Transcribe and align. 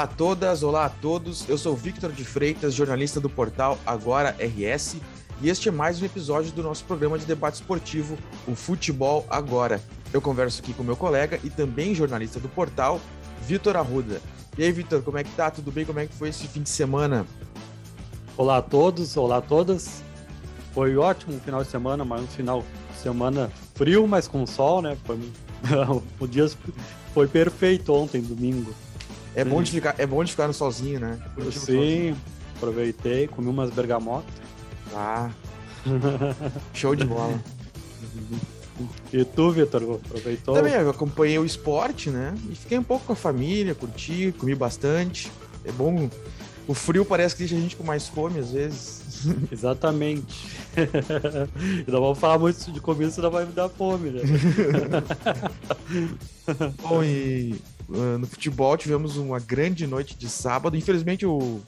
Olá 0.00 0.04
a 0.06 0.16
todas, 0.16 0.62
olá 0.62 0.84
a 0.86 0.88
todos. 0.88 1.46
Eu 1.46 1.58
sou 1.58 1.76
Victor 1.76 2.10
de 2.10 2.24
Freitas, 2.24 2.72
jornalista 2.72 3.20
do 3.20 3.28
portal 3.28 3.78
Agora 3.84 4.34
RS, 4.40 4.96
e 5.42 5.50
este 5.50 5.68
é 5.68 5.70
mais 5.70 6.00
um 6.00 6.06
episódio 6.06 6.50
do 6.52 6.62
nosso 6.62 6.86
programa 6.86 7.18
de 7.18 7.26
debate 7.26 7.56
esportivo, 7.56 8.16
o 8.48 8.54
Futebol 8.54 9.26
Agora. 9.28 9.78
Eu 10.10 10.22
converso 10.22 10.62
aqui 10.62 10.72
com 10.72 10.82
meu 10.82 10.96
colega 10.96 11.38
e 11.44 11.50
também 11.50 11.94
jornalista 11.94 12.40
do 12.40 12.48
portal, 12.48 12.98
Vitor 13.42 13.76
Arruda. 13.76 14.22
E 14.56 14.64
aí, 14.64 14.72
Vitor, 14.72 15.02
como 15.02 15.18
é 15.18 15.22
que 15.22 15.32
tá? 15.32 15.50
Tudo 15.50 15.70
bem? 15.70 15.84
Como 15.84 15.98
é 15.98 16.06
que 16.06 16.14
foi 16.14 16.30
esse 16.30 16.48
fim 16.48 16.62
de 16.62 16.70
semana? 16.70 17.26
Olá 18.38 18.56
a 18.56 18.62
todos, 18.62 19.18
olá 19.18 19.36
a 19.36 19.42
todas. 19.42 20.02
Foi 20.72 20.96
ótimo 20.96 21.36
o 21.36 21.40
final 21.40 21.62
de 21.62 21.68
semana, 21.68 22.06
mas 22.06 22.22
um 22.22 22.26
final 22.26 22.64
de 22.90 23.02
semana 23.02 23.52
frio, 23.74 24.08
mas 24.08 24.26
com 24.26 24.46
sol, 24.46 24.80
né? 24.80 24.96
Foi... 25.04 25.18
o 26.18 26.26
dia 26.26 26.50
foi 27.12 27.28
perfeito 27.28 27.92
ontem, 27.92 28.22
domingo. 28.22 28.74
É 29.34 29.44
bom, 29.44 29.62
de 29.62 29.70
ficar, 29.70 29.94
é 29.98 30.06
bom 30.06 30.22
de 30.24 30.32
ficar 30.32 30.46
no 30.46 30.54
solzinho, 30.54 31.00
né? 31.00 31.18
Sim, 31.36 31.50
sozinho. 31.50 32.16
aproveitei, 32.56 33.28
comi 33.28 33.48
umas 33.48 33.70
bergamotas. 33.70 34.34
Ah, 34.94 35.30
show 36.74 36.94
de 36.94 37.04
bola. 37.04 37.40
E 39.12 39.24
tu, 39.24 39.50
Vitor, 39.50 40.00
aproveitou? 40.04 40.54
Também, 40.54 40.72
eu 40.72 40.90
acompanhei 40.90 41.38
o 41.38 41.44
esporte, 41.44 42.10
né? 42.10 42.34
E 42.50 42.54
fiquei 42.54 42.78
um 42.78 42.82
pouco 42.82 43.06
com 43.06 43.12
a 43.12 43.16
família, 43.16 43.74
curti, 43.74 44.34
comi 44.38 44.54
bastante. 44.54 45.30
É 45.64 45.72
bom. 45.72 46.08
O 46.66 46.74
frio 46.74 47.04
parece 47.04 47.34
que 47.34 47.40
deixa 47.40 47.56
a 47.56 47.60
gente 47.60 47.76
com 47.76 47.84
mais 47.84 48.08
fome 48.08 48.38
às 48.38 48.52
vezes. 48.52 49.02
Exatamente. 49.52 50.48
não 51.86 52.00
vamos 52.00 52.18
falar 52.18 52.38
muito 52.38 52.70
de 52.72 52.80
comida, 52.80 53.10
senão 53.10 53.30
vai 53.30 53.44
me 53.44 53.52
dar 53.52 53.68
fome, 53.68 54.10
né? 54.10 54.22
Bom, 56.82 57.02
e 57.04 57.60
uh, 57.90 58.18
no 58.18 58.26
futebol 58.26 58.76
tivemos 58.76 59.16
uma 59.16 59.38
grande 59.38 59.86
noite 59.86 60.16
de 60.16 60.28
sábado. 60.28 60.76
Infelizmente 60.76 61.26
o, 61.26 61.60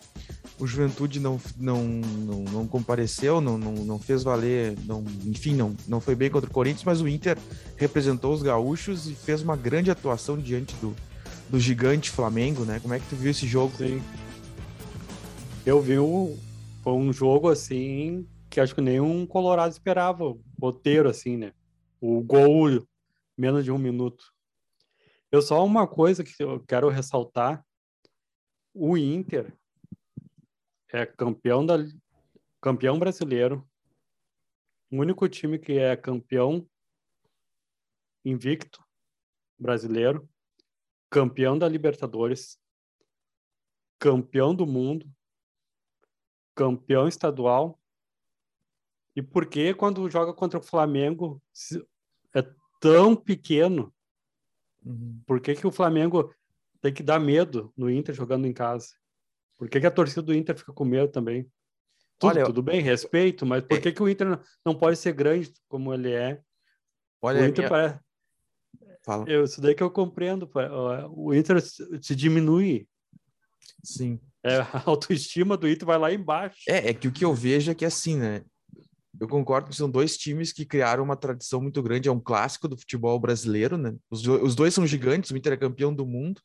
o 0.58 0.66
Juventude 0.66 1.20
não, 1.20 1.40
não, 1.58 1.82
não, 1.84 2.44
não 2.44 2.66
compareceu, 2.66 3.40
não, 3.40 3.58
não, 3.58 3.72
não 3.72 3.98
fez 3.98 4.22
valer, 4.22 4.76
não, 4.86 5.04
enfim, 5.26 5.54
não, 5.54 5.76
não 5.88 6.00
foi 6.00 6.14
bem 6.14 6.30
contra 6.30 6.48
o 6.48 6.52
Corinthians, 6.52 6.84
mas 6.84 7.00
o 7.00 7.08
Inter 7.08 7.36
representou 7.76 8.32
os 8.32 8.42
gaúchos 8.42 9.08
e 9.08 9.14
fez 9.14 9.42
uma 9.42 9.56
grande 9.56 9.90
atuação 9.90 10.38
diante 10.38 10.74
do, 10.76 10.94
do 11.50 11.58
gigante 11.58 12.10
Flamengo, 12.10 12.64
né? 12.64 12.78
Como 12.80 12.94
é 12.94 12.98
que 12.98 13.08
tu 13.08 13.16
viu 13.16 13.30
esse 13.30 13.46
jogo? 13.46 13.76
Sim. 13.76 14.00
Eu 15.64 15.80
vi 15.80 15.98
um, 15.98 16.36
foi 16.82 16.92
um 16.92 17.12
jogo 17.12 17.48
assim 17.48 18.26
que 18.48 18.60
acho 18.60 18.74
que 18.74 18.80
nenhum 18.80 19.24
Colorado 19.26 19.72
esperava, 19.72 20.36
roteiro 20.60 21.08
assim, 21.08 21.36
né? 21.36 21.52
O 22.00 22.20
gol 22.20 22.86
menos 23.36 23.64
de 23.64 23.72
um 23.72 23.78
minuto. 23.78 24.24
Eu 25.32 25.40
só 25.40 25.64
uma 25.64 25.88
coisa 25.88 26.22
que 26.22 26.34
eu 26.42 26.62
quero 26.66 26.90
ressaltar: 26.90 27.64
o 28.74 28.98
Inter 28.98 29.58
é 30.90 31.06
campeão 31.06 31.64
da 31.64 31.76
campeão 32.60 32.98
brasileiro, 32.98 33.66
o 34.90 34.98
único 34.98 35.26
time 35.30 35.58
que 35.58 35.72
é 35.78 35.96
campeão 35.96 36.68
invicto 38.22 38.84
brasileiro, 39.58 40.28
campeão 41.08 41.58
da 41.58 41.66
Libertadores, 41.66 42.60
campeão 43.98 44.54
do 44.54 44.66
mundo, 44.66 45.10
campeão 46.54 47.08
estadual. 47.08 47.80
E 49.16 49.22
por 49.22 49.46
que 49.46 49.72
quando 49.72 50.10
joga 50.10 50.34
contra 50.34 50.60
o 50.60 50.62
Flamengo 50.62 51.42
é 52.34 52.42
tão 52.78 53.16
pequeno? 53.16 53.94
Uhum. 54.84 55.20
Por 55.26 55.40
que, 55.40 55.54
que 55.54 55.66
o 55.66 55.72
Flamengo 55.72 56.34
tem 56.80 56.92
que 56.92 57.02
dar 57.02 57.20
medo 57.20 57.72
no 57.76 57.90
Inter 57.90 58.14
jogando 58.14 58.46
em 58.46 58.52
casa? 58.52 58.88
Por 59.56 59.68
que, 59.68 59.80
que 59.80 59.86
a 59.86 59.90
torcida 59.90 60.22
do 60.22 60.34
Inter 60.34 60.56
fica 60.56 60.72
com 60.72 60.84
medo 60.84 61.08
também? 61.08 61.50
Tudo, 62.18 62.30
Olha, 62.30 62.44
tudo 62.44 62.62
bem, 62.62 62.80
respeito, 62.80 63.44
mas 63.46 63.64
por 63.64 63.78
é... 63.78 63.80
que, 63.80 63.92
que 63.92 64.02
o 64.02 64.08
Inter 64.08 64.40
não 64.64 64.74
pode 64.74 64.96
ser 64.96 65.12
grande 65.12 65.52
como 65.68 65.92
ele 65.92 66.12
é? 66.12 66.40
Olha, 67.20 67.42
o 67.42 67.46
Inter 67.46 67.58
minha... 67.58 67.68
parece... 67.68 68.00
Fala. 69.04 69.24
Eu, 69.28 69.44
isso 69.44 69.60
daí 69.60 69.74
que 69.74 69.82
eu 69.82 69.90
compreendo. 69.90 70.48
O 71.10 71.34
Inter 71.34 71.60
se 71.60 72.14
diminui. 72.14 72.86
Sim. 73.82 74.20
É, 74.44 74.58
a 74.72 74.82
autoestima 74.86 75.56
do 75.56 75.68
Inter 75.68 75.86
vai 75.86 75.98
lá 75.98 76.12
embaixo. 76.12 76.58
É, 76.68 76.90
é 76.90 76.94
que 76.94 77.08
o 77.08 77.12
que 77.12 77.24
eu 77.24 77.34
vejo 77.34 77.70
é 77.70 77.74
que 77.74 77.84
assim, 77.84 78.16
né? 78.16 78.44
Eu 79.20 79.28
concordo 79.28 79.68
que 79.68 79.76
são 79.76 79.90
dois 79.90 80.16
times 80.16 80.52
que 80.52 80.64
criaram 80.64 81.04
uma 81.04 81.16
tradição 81.16 81.60
muito 81.60 81.82
grande, 81.82 82.08
é 82.08 82.12
um 82.12 82.20
clássico 82.20 82.66
do 82.66 82.76
futebol 82.76 83.18
brasileiro, 83.20 83.76
né? 83.76 83.94
Os, 84.10 84.26
os 84.26 84.54
dois 84.54 84.72
são 84.72 84.86
gigantes, 84.86 85.30
o 85.30 85.36
Inter 85.36 85.52
é 85.52 85.56
campeão 85.56 85.94
do 85.94 86.06
mundo, 86.06 86.40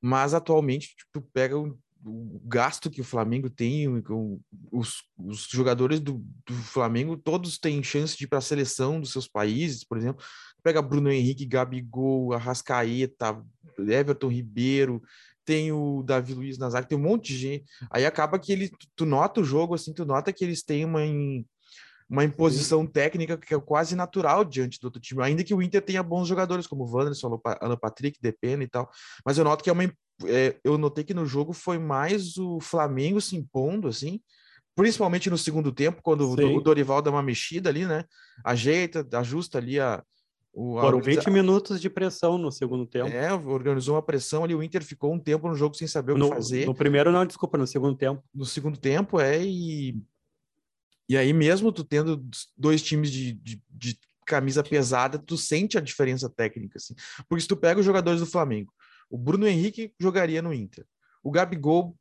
mas 0.00 0.34
atualmente 0.34 0.88
tipo, 0.88 1.10
tu 1.12 1.22
pega 1.32 1.58
o, 1.58 1.78
o, 2.04 2.40
gasto 2.44 2.90
que 2.90 3.00
o 3.00 3.04
Flamengo 3.04 3.48
tem, 3.48 4.00
com 4.02 4.38
os, 4.70 5.02
os 5.18 5.48
jogadores 5.50 5.98
do, 5.98 6.22
do, 6.46 6.54
Flamengo, 6.54 7.16
todos 7.16 7.58
têm 7.58 7.82
chance 7.82 8.16
de 8.16 8.24
ir 8.24 8.26
para 8.26 8.38
a 8.38 8.42
seleção 8.42 9.00
dos 9.00 9.10
seus 9.12 9.26
países, 9.26 9.82
por 9.82 9.96
exemplo. 9.96 10.24
Pega 10.62 10.82
Bruno 10.82 11.10
Henrique, 11.10 11.46
Gabigol, 11.46 12.34
Arrascaeta, 12.34 13.42
Everton 13.78 14.28
Ribeiro, 14.28 15.02
tem 15.44 15.70
o 15.70 16.02
Davi 16.02 16.34
Luiz 16.34 16.58
Nazário, 16.58 16.88
tem 16.88 16.98
um 16.98 17.02
monte 17.02 17.28
de 17.28 17.38
gente. 17.38 17.64
Aí 17.90 18.04
acaba 18.04 18.38
que 18.38 18.52
ele, 18.52 18.70
tu 18.96 19.06
nota 19.06 19.40
o 19.40 19.44
jogo, 19.44 19.74
assim, 19.74 19.94
tu 19.94 20.04
nota 20.04 20.32
que 20.32 20.44
eles 20.44 20.62
têm 20.62 20.84
uma, 20.84 21.00
uma 22.08 22.24
imposição 22.24 22.82
Sim. 22.82 22.86
técnica 22.86 23.36
que 23.36 23.54
é 23.54 23.60
quase 23.60 23.96
natural 23.96 24.44
diante 24.44 24.80
do 24.80 24.84
outro 24.84 25.00
time, 25.00 25.22
ainda 25.22 25.42
que 25.42 25.54
o 25.54 25.60
Inter 25.60 25.82
tenha 25.82 26.02
bons 26.02 26.28
jogadores, 26.28 26.66
como 26.66 26.84
o 26.84 26.90
Wanderson, 26.90 27.40
Alan 27.60 27.76
Patrick, 27.76 28.18
Depena 28.20 28.62
e 28.62 28.68
tal. 28.68 28.88
Mas 29.24 29.38
eu 29.38 29.44
noto 29.44 29.64
que 29.64 29.70
é 29.70 29.72
uma. 29.72 29.84
É, 30.24 30.56
eu 30.64 30.78
notei 30.78 31.04
que 31.04 31.12
no 31.12 31.26
jogo 31.26 31.52
foi 31.52 31.78
mais 31.78 32.36
o 32.38 32.60
Flamengo 32.60 33.20
se 33.20 33.36
impondo, 33.36 33.88
assim, 33.88 34.20
principalmente 34.74 35.28
no 35.28 35.36
segundo 35.36 35.72
tempo, 35.72 36.00
quando 36.02 36.24
Sim. 36.36 36.56
o 36.56 36.60
Dorival 36.60 37.02
dá 37.02 37.10
uma 37.10 37.22
mexida 37.22 37.68
ali, 37.68 37.84
né? 37.84 38.04
Ajeita, 38.44 39.06
ajusta 39.12 39.58
ali 39.58 39.78
a, 39.80 40.02
o, 40.56 40.80
Foram 40.80 41.02
20 41.02 41.28
minutos 41.30 41.78
de 41.78 41.90
pressão 41.90 42.38
no 42.38 42.50
segundo 42.50 42.86
tempo. 42.86 43.08
É, 43.08 43.30
organizou 43.30 43.94
uma 43.94 44.00
pressão 44.00 44.42
ali. 44.42 44.54
O 44.54 44.62
Inter 44.62 44.82
ficou 44.82 45.12
um 45.12 45.18
tempo 45.18 45.46
no 45.48 45.54
jogo 45.54 45.74
sem 45.74 45.86
saber 45.86 46.12
o 46.12 46.18
no, 46.18 46.30
que 46.30 46.34
fazer. 46.34 46.64
No 46.64 46.74
primeiro, 46.74 47.12
não, 47.12 47.26
desculpa, 47.26 47.58
no 47.58 47.66
segundo 47.66 47.94
tempo. 47.94 48.24
No 48.34 48.46
segundo 48.46 48.78
tempo, 48.78 49.20
é. 49.20 49.44
E, 49.44 50.00
e 51.08 51.16
aí, 51.16 51.32
mesmo 51.32 51.70
tu 51.70 51.84
tendo 51.84 52.24
dois 52.56 52.82
times 52.82 53.10
de, 53.10 53.32
de, 53.34 53.62
de 53.70 53.98
camisa 54.26 54.62
pesada, 54.62 55.18
tu 55.18 55.36
sente 55.36 55.78
a 55.78 55.80
diferença 55.80 56.28
técnica. 56.28 56.78
Assim. 56.78 56.94
Porque 57.28 57.42
se 57.42 57.48
tu 57.48 57.56
pega 57.56 57.78
os 57.78 57.86
jogadores 57.86 58.20
do 58.20 58.26
Flamengo, 58.26 58.72
o 59.08 59.16
Bruno 59.16 59.46
Henrique 59.46 59.94
jogaria 60.00 60.42
no 60.42 60.52
Inter. 60.52 60.84
O 61.22 61.30
Gabigol 61.30 61.96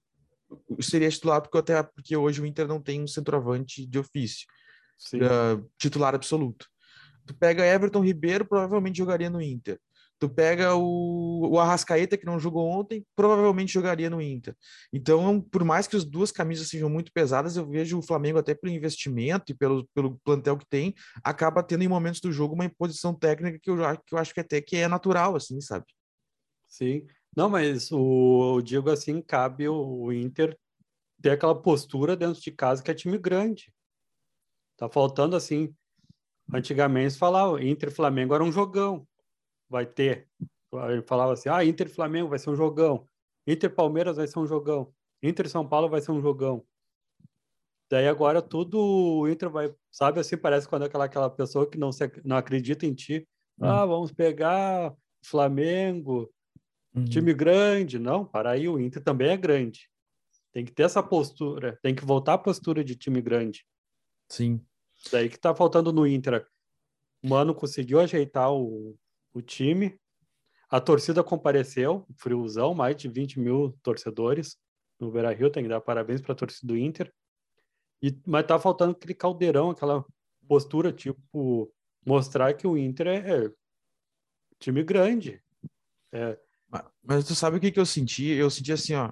seria 0.82 1.10
titular 1.10 1.42
porque, 1.42 1.58
até, 1.58 1.84
porque 1.84 2.18
hoje 2.18 2.42
o 2.42 2.46
Inter 2.46 2.68
não 2.68 2.82
tem 2.82 3.02
um 3.02 3.08
centroavante 3.08 3.86
de 3.86 4.00
ofício. 4.00 4.48
Uh, 5.14 5.70
titular 5.78 6.16
absoluto. 6.16 6.68
Tu 7.26 7.34
pega 7.36 7.66
Everton 7.66 8.04
Ribeiro, 8.04 8.46
provavelmente 8.46 8.98
jogaria 8.98 9.30
no 9.30 9.42
Inter. 9.42 9.80
Tu 10.20 10.30
pega 10.30 10.76
o, 10.76 11.50
o 11.52 11.59
Arrascaeta, 11.59 12.18
que 12.18 12.26
não 12.26 12.40
jogou 12.40 12.68
ontem, 12.70 13.06
provavelmente 13.16 13.74
jogaria 13.74 14.09
no 14.09 14.22
Inter. 14.22 14.56
Então, 14.92 15.42
por 15.42 15.64
mais 15.64 15.88
que 15.88 15.96
as 15.96 16.06
duas 16.06 16.31
camisas 16.31 16.70
sejam 16.70 16.90
muito 16.90 17.12
pesadas, 17.12 17.58
eu 17.58 17.68
vejo 17.68 17.98
o 17.98 18.02
Flamengo, 18.02 18.40
até 18.40 18.56
pelo 18.56 18.74
investimento 18.74 19.52
e 19.52 19.56
pelo, 19.56 19.86
pelo 19.94 20.18
plantel 20.24 20.58
que 20.58 20.66
tem, 20.66 20.94
acaba 21.24 21.62
tendo 21.62 21.84
em 21.84 21.88
momentos 21.88 22.22
do 22.22 22.31
jogo 22.31 22.56
uma 22.56 22.66
imposição 22.66 23.14
técnica 23.14 23.59
que 23.59 23.70
eu, 23.70 23.78
que 24.06 24.16
eu 24.16 24.18
acho 24.18 24.34
que 24.34 24.40
até 24.40 24.62
que 24.62 24.78
é 24.78 24.88
natural, 24.88 25.36
assim, 25.36 25.59
sabe? 25.59 25.86
Sim. 26.68 27.06
Não, 27.36 27.50
mas 27.50 27.92
o, 27.92 28.56
eu 28.58 28.62
digo 28.62 28.90
assim, 28.90 29.22
cabe 29.22 29.68
o, 29.68 30.04
o 30.04 30.14
Inter 30.14 30.58
ter 31.22 31.31
aquela 31.31 31.59
postura 31.62 32.16
dentro 32.16 32.42
de 32.42 32.52
casa 32.52 32.81
que 32.81 32.90
é 32.90 32.94
time 32.94 33.18
grande. 33.18 33.74
Tá 34.78 34.89
faltando, 34.89 35.36
assim, 35.36 35.74
Antigamente 36.54 37.18
falava, 37.18 37.63
Inter 37.63 37.92
Flamengo 37.92 38.34
era 38.36 38.44
um 38.44 38.51
jogão. 38.51 39.07
Vai 39.69 39.85
ter. 39.85 40.27
Falava 41.07 41.33
assim: 41.33 41.50
ah, 41.50 41.63
Inter 41.63 41.89
Flamengo 41.89 42.29
vai 42.29 42.39
ser 42.39 42.50
um 42.50 42.56
jogão. 42.56 43.07
Inter 43.47 43.73
Palmeiras 43.73 44.17
vai 44.17 44.27
ser 44.27 44.39
um 44.39 44.47
jogão. 44.47 44.94
Inter 45.21 45.50
São 45.50 45.67
Paulo 45.67 45.89
vai 45.89 46.01
ser 46.01 46.12
um 46.12 46.21
jogão. 46.21 46.65
Daí 47.89 48.07
agora 48.07 48.41
tudo 48.41 48.79
o 48.79 49.29
Inter 49.29 49.50
vai, 49.50 49.73
sabe 49.91 50.19
assim, 50.19 50.35
parece 50.35 50.67
quando 50.67 50.83
é 50.83 50.85
aquela, 50.88 51.06
aquela 51.06 51.29
pessoa 51.29 51.69
que 51.69 51.77
não, 51.77 51.91
se, 51.91 52.12
não 52.23 52.35
acredita 52.35 52.85
em 52.85 52.94
ti. 52.94 53.27
Hum. 53.59 53.65
Ah, 53.65 53.85
vamos 53.85 54.12
pegar 54.12 54.94
Flamengo, 55.23 56.31
uhum. 56.95 57.06
time 57.06 57.33
grande. 57.33 58.00
Não, 58.00 58.25
para 58.25 58.51
aí, 58.51 58.67
o 58.67 58.79
Inter 58.79 59.03
também 59.03 59.29
é 59.29 59.38
grande. 59.38 59.89
Tem 60.51 60.65
que 60.65 60.71
ter 60.71 60.83
essa 60.83 61.03
postura, 61.03 61.77
tem 61.83 61.94
que 61.94 62.06
voltar 62.06 62.33
à 62.33 62.38
postura 62.38 62.83
de 62.83 62.95
time 62.95 63.21
grande. 63.21 63.65
Sim. 64.29 64.59
Daí 65.12 65.29
que 65.29 65.39
tá 65.39 65.53
faltando 65.53 65.94
no 65.94 66.07
Inter. 66.07 66.47
O 67.23 67.29
Mano 67.29 67.53
conseguiu 67.53 68.00
ajeitar 68.00 68.51
o, 68.51 68.97
o 69.36 69.42
time. 69.42 70.00
A 70.70 70.80
torcida 70.82 71.24
compareceu, 71.24 72.08
friozão, 72.18 72.74
mais 72.74 72.96
de 72.96 73.08
20 73.08 73.40
mil 73.40 73.78
torcedores 73.84 74.58
no 75.00 75.12
Beira 75.12 75.32
Rio. 75.34 75.52
Tem 75.52 75.64
que 75.64 75.70
dar 75.70 75.82
parabéns 75.82 76.22
para 76.22 76.32
a 76.32 76.36
torcida 76.36 76.74
do 76.74 76.78
Inter. 76.78 77.14
E, 78.02 78.18
mas 78.26 78.48
tá 78.48 78.58
faltando 78.58 78.94
aquele 78.94 79.14
caldeirão, 79.14 79.70
aquela 79.70 80.04
postura, 80.48 80.92
tipo, 80.92 81.72
mostrar 82.06 82.54
que 82.54 82.66
o 82.66 82.78
Inter 82.78 83.08
é, 83.08 83.46
é 83.46 83.52
time 84.60 84.84
grande. 84.84 85.42
É, 86.12 86.38
Mas 87.04 87.26
tu 87.26 87.36
sabe 87.36 87.58
o 87.58 87.60
que, 87.60 87.72
que 87.72 87.80
eu 87.80 87.86
senti? 87.86 88.26
Eu 88.26 88.50
senti 88.50 88.72
assim, 88.72 88.94
ó, 88.96 89.12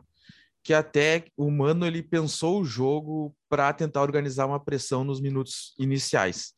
que 0.64 0.74
até 0.74 1.25
o 1.36 1.52
Mano 1.52 1.86
ele 1.86 2.02
pensou 2.02 2.62
o 2.62 2.66
jogo 2.66 3.36
para 3.50 3.74
tentar 3.74 4.02
organizar 4.02 4.46
uma 4.46 4.64
pressão 4.64 5.04
nos 5.04 5.20
minutos 5.20 5.75
iniciais. 5.78 6.54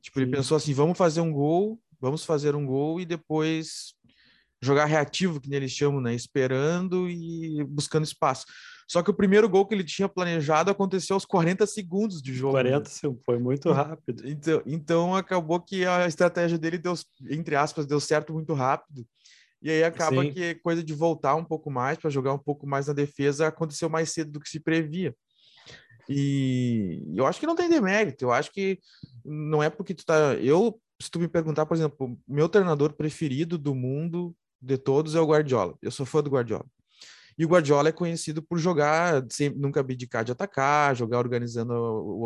Tipo, 0.00 0.18
Sim. 0.18 0.24
ele 0.24 0.32
pensou 0.32 0.56
assim, 0.56 0.72
vamos 0.72 0.96
fazer 0.96 1.20
um 1.20 1.32
gol, 1.32 1.80
vamos 2.02 2.24
fazer 2.24 2.56
um 2.56 2.66
gol 2.66 3.00
e 3.00 3.06
depois 3.06 3.94
jogar 4.60 4.86
reativo, 4.86 5.40
que 5.40 5.54
eles 5.54 5.70
chamam, 5.70 6.00
né? 6.00 6.12
Esperando 6.12 7.08
e 7.08 7.64
buscando 7.64 8.04
espaço. 8.04 8.44
Só 8.88 9.02
que 9.02 9.10
o 9.10 9.14
primeiro 9.14 9.48
gol 9.48 9.64
que 9.64 9.74
ele 9.74 9.84
tinha 9.84 10.08
planejado 10.08 10.70
aconteceu 10.70 11.14
aos 11.14 11.24
40 11.24 11.64
segundos 11.66 12.20
de 12.20 12.34
jogo. 12.34 12.54
40 12.54 12.90
né? 13.08 13.16
foi 13.24 13.38
muito 13.38 13.70
rápido. 13.72 14.28
Então, 14.28 14.62
então 14.66 15.14
acabou 15.14 15.60
que 15.60 15.86
a 15.86 16.06
estratégia 16.06 16.58
dele 16.58 16.76
deu, 16.76 16.94
entre 17.30 17.54
aspas, 17.54 17.86
deu 17.86 18.00
certo 18.00 18.32
muito 18.32 18.52
rápido. 18.52 19.06
E 19.62 19.70
aí 19.70 19.84
acaba 19.84 20.22
Sim. 20.22 20.32
que 20.32 20.56
coisa 20.56 20.82
de 20.82 20.92
voltar 20.92 21.36
um 21.36 21.44
pouco 21.44 21.70
mais 21.70 21.96
para 21.96 22.10
jogar 22.10 22.32
um 22.32 22.38
pouco 22.38 22.66
mais 22.66 22.88
na 22.88 22.92
defesa 22.92 23.46
aconteceu 23.46 23.88
mais 23.88 24.10
cedo 24.10 24.32
do 24.32 24.40
que 24.40 24.48
se 24.48 24.58
previa. 24.58 25.14
E 26.08 27.00
eu 27.14 27.24
acho 27.26 27.38
que 27.38 27.46
não 27.46 27.54
tem 27.54 27.68
demérito. 27.68 28.24
Eu 28.24 28.32
acho 28.32 28.50
que 28.52 28.80
não 29.24 29.62
é 29.62 29.70
porque 29.70 29.94
tu 29.94 30.04
tá. 30.04 30.34
Eu, 30.34 30.80
se 31.02 31.10
tu 31.10 31.18
me 31.18 31.28
perguntar, 31.28 31.66
por 31.66 31.76
exemplo, 31.76 32.18
meu 32.26 32.48
treinador 32.48 32.92
preferido 32.94 33.58
do 33.58 33.74
mundo 33.74 34.34
de 34.60 34.78
todos 34.78 35.14
é 35.14 35.20
o 35.20 35.26
Guardiola. 35.26 35.76
Eu 35.82 35.90
sou 35.90 36.06
fã 36.06 36.22
do 36.22 36.30
Guardiola. 36.30 36.64
E 37.36 37.44
o 37.44 37.48
Guardiola 37.48 37.88
é 37.88 37.92
conhecido 37.92 38.42
por 38.42 38.58
jogar, 38.58 39.24
sempre, 39.30 39.58
nunca 39.58 39.80
abdicar 39.80 40.24
de 40.24 40.32
atacar, 40.32 40.94
jogar 40.94 41.18
organizando 41.18 41.72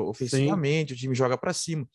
ofensivamente, 0.09 0.91
Sim. 0.91 0.95
o 0.95 0.99
time 0.99 1.15
joga 1.15 1.39
para 1.39 1.53
cima. 1.53 1.89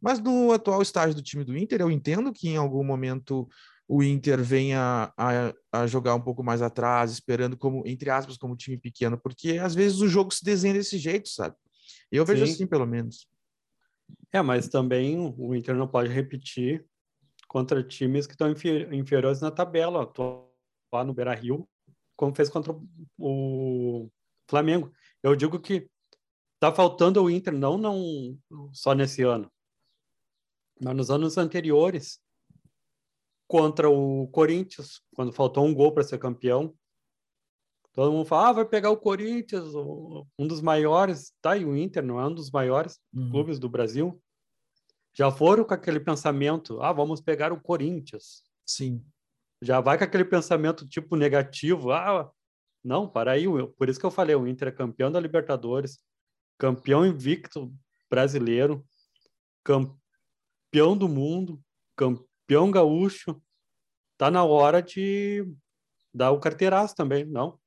Mas 0.00 0.18
no 0.18 0.52
atual 0.52 0.82
estágio 0.82 1.14
do 1.14 1.22
time 1.22 1.44
do 1.44 1.56
Inter, 1.56 1.80
eu 1.80 1.90
entendo 1.90 2.32
que 2.32 2.48
em 2.48 2.56
algum 2.56 2.82
momento 2.82 3.48
o 3.88 4.02
Inter 4.02 4.42
venha 4.42 5.12
a, 5.16 5.54
a, 5.70 5.86
jogar 5.86 6.14
um 6.14 6.20
pouco 6.20 6.42
mais 6.42 6.60
atrás, 6.60 7.12
esperando 7.12 7.56
como, 7.56 7.82
entre 7.86 8.10
aspas, 8.10 8.36
como 8.36 8.56
time 8.56 8.76
pequeno, 8.76 9.16
porque 9.16 9.58
às 9.58 9.74
vezes 9.74 10.00
o 10.00 10.08
jogo 10.08 10.34
se 10.34 10.44
desenha 10.44 10.74
desse 10.74 10.98
jeito, 10.98 11.28
sabe? 11.28 11.54
Eu 12.10 12.24
vejo 12.24 12.46
Sim. 12.46 12.52
assim, 12.52 12.66
pelo 12.66 12.86
menos. 12.86 13.28
É, 14.32 14.42
mas 14.42 14.68
também 14.68 15.18
o 15.18 15.54
Inter 15.54 15.74
não 15.74 15.88
pode 15.88 16.10
repetir 16.10 16.86
contra 17.48 17.82
times 17.82 18.26
que 18.26 18.34
estão 18.34 18.50
inferiores 18.92 19.40
na 19.40 19.50
tabela, 19.50 20.02
atuar 20.02 21.04
no 21.04 21.14
Beira-Rio, 21.14 21.68
como 22.16 22.34
fez 22.34 22.48
contra 22.48 22.74
o 23.18 24.10
Flamengo. 24.48 24.92
Eu 25.22 25.34
digo 25.36 25.60
que 25.60 25.88
tá 26.60 26.72
faltando 26.72 27.22
o 27.22 27.30
Inter, 27.30 27.52
não, 27.52 27.78
não 27.78 28.38
só 28.72 28.94
nesse 28.94 29.22
ano, 29.22 29.50
mas 30.80 30.94
nos 30.94 31.10
anos 31.10 31.38
anteriores, 31.38 32.20
contra 33.48 33.88
o 33.88 34.28
Corinthians, 34.28 35.00
quando 35.14 35.32
faltou 35.32 35.64
um 35.64 35.74
gol 35.74 35.92
para 35.92 36.02
ser 36.02 36.18
campeão. 36.18 36.76
Todo 37.96 38.12
mundo 38.12 38.26
fala, 38.26 38.50
ah, 38.50 38.52
vai 38.52 38.66
pegar 38.66 38.90
o 38.90 38.96
Corinthians, 38.98 39.74
um 39.74 40.46
dos 40.46 40.60
maiores, 40.60 41.32
tá? 41.40 41.56
E 41.56 41.64
o 41.64 41.74
Inter 41.74 42.04
não 42.04 42.20
é 42.20 42.26
um 42.26 42.34
dos 42.34 42.50
maiores 42.50 43.00
uhum. 43.10 43.30
clubes 43.30 43.58
do 43.58 43.70
Brasil. 43.70 44.22
Já 45.14 45.30
foram 45.30 45.64
com 45.64 45.72
aquele 45.72 45.98
pensamento, 45.98 46.82
ah, 46.82 46.92
vamos 46.92 47.22
pegar 47.22 47.54
o 47.54 47.60
Corinthians. 47.60 48.42
Sim. 48.66 49.02
Já 49.62 49.80
vai 49.80 49.96
com 49.96 50.04
aquele 50.04 50.26
pensamento 50.26 50.86
tipo 50.86 51.16
negativo, 51.16 51.90
ah, 51.90 52.30
não, 52.84 53.08
para 53.08 53.32
aí, 53.32 53.46
por 53.78 53.88
isso 53.88 53.98
que 53.98 54.04
eu 54.04 54.10
falei, 54.10 54.36
o 54.36 54.46
Inter 54.46 54.68
é 54.68 54.72
campeão 54.72 55.10
da 55.10 55.18
Libertadores, 55.18 55.98
campeão 56.58 57.06
invicto 57.06 57.74
brasileiro, 58.10 58.84
campeão 59.64 60.94
do 60.98 61.08
mundo, 61.08 61.58
campeão 61.96 62.70
gaúcho, 62.70 63.42
tá 64.18 64.30
na 64.30 64.44
hora 64.44 64.82
de 64.82 65.50
dar 66.12 66.30
o 66.32 66.40
carteiraço 66.40 66.94
também, 66.94 67.24
não? 67.24 67.58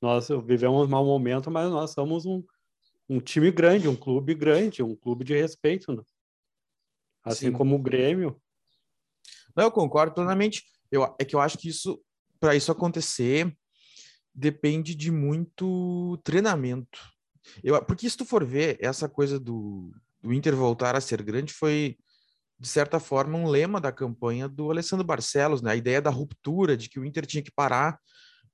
Nós 0.00 0.28
vivemos 0.44 0.86
um 0.86 0.90
mau 0.90 1.04
momento, 1.04 1.50
mas 1.50 1.70
nós 1.70 1.92
somos 1.92 2.26
um, 2.26 2.42
um 3.08 3.20
time 3.20 3.50
grande, 3.50 3.88
um 3.88 3.96
clube 3.96 4.34
grande, 4.34 4.82
um 4.82 4.94
clube 4.94 5.24
de 5.24 5.34
respeito, 5.34 5.92
né? 5.92 6.02
assim 7.24 7.46
Sim. 7.46 7.52
como 7.52 7.74
o 7.74 7.82
Grêmio. 7.82 8.40
Não, 9.54 9.64
eu 9.64 9.70
concordo 9.72 10.14
plenamente. 10.14 10.64
Eu, 10.90 11.02
é 11.18 11.24
que 11.24 11.34
eu 11.34 11.40
acho 11.40 11.58
que 11.58 11.68
isso, 11.68 12.00
para 12.38 12.54
isso 12.54 12.70
acontecer, 12.70 13.56
depende 14.32 14.94
de 14.94 15.10
muito 15.10 16.18
treinamento. 16.22 17.00
Eu, 17.64 17.82
porque 17.84 18.08
se 18.08 18.16
tu 18.16 18.24
for 18.24 18.44
ver, 18.44 18.76
essa 18.80 19.08
coisa 19.08 19.40
do, 19.40 19.92
do 20.20 20.32
Inter 20.32 20.54
voltar 20.54 20.94
a 20.94 21.00
ser 21.00 21.22
grande 21.22 21.52
foi 21.52 21.96
de 22.58 22.68
certa 22.68 22.98
forma, 22.98 23.36
um 23.36 23.46
lema 23.46 23.78
da 23.80 23.92
campanha 23.92 24.48
do 24.48 24.70
Alessandro 24.70 25.04
Barcelos, 25.04 25.60
né? 25.60 25.72
A 25.72 25.76
ideia 25.76 26.00
da 26.00 26.10
ruptura, 26.10 26.76
de 26.76 26.88
que 26.88 26.98
o 26.98 27.04
Inter 27.04 27.26
tinha 27.26 27.42
que 27.42 27.50
parar 27.50 27.98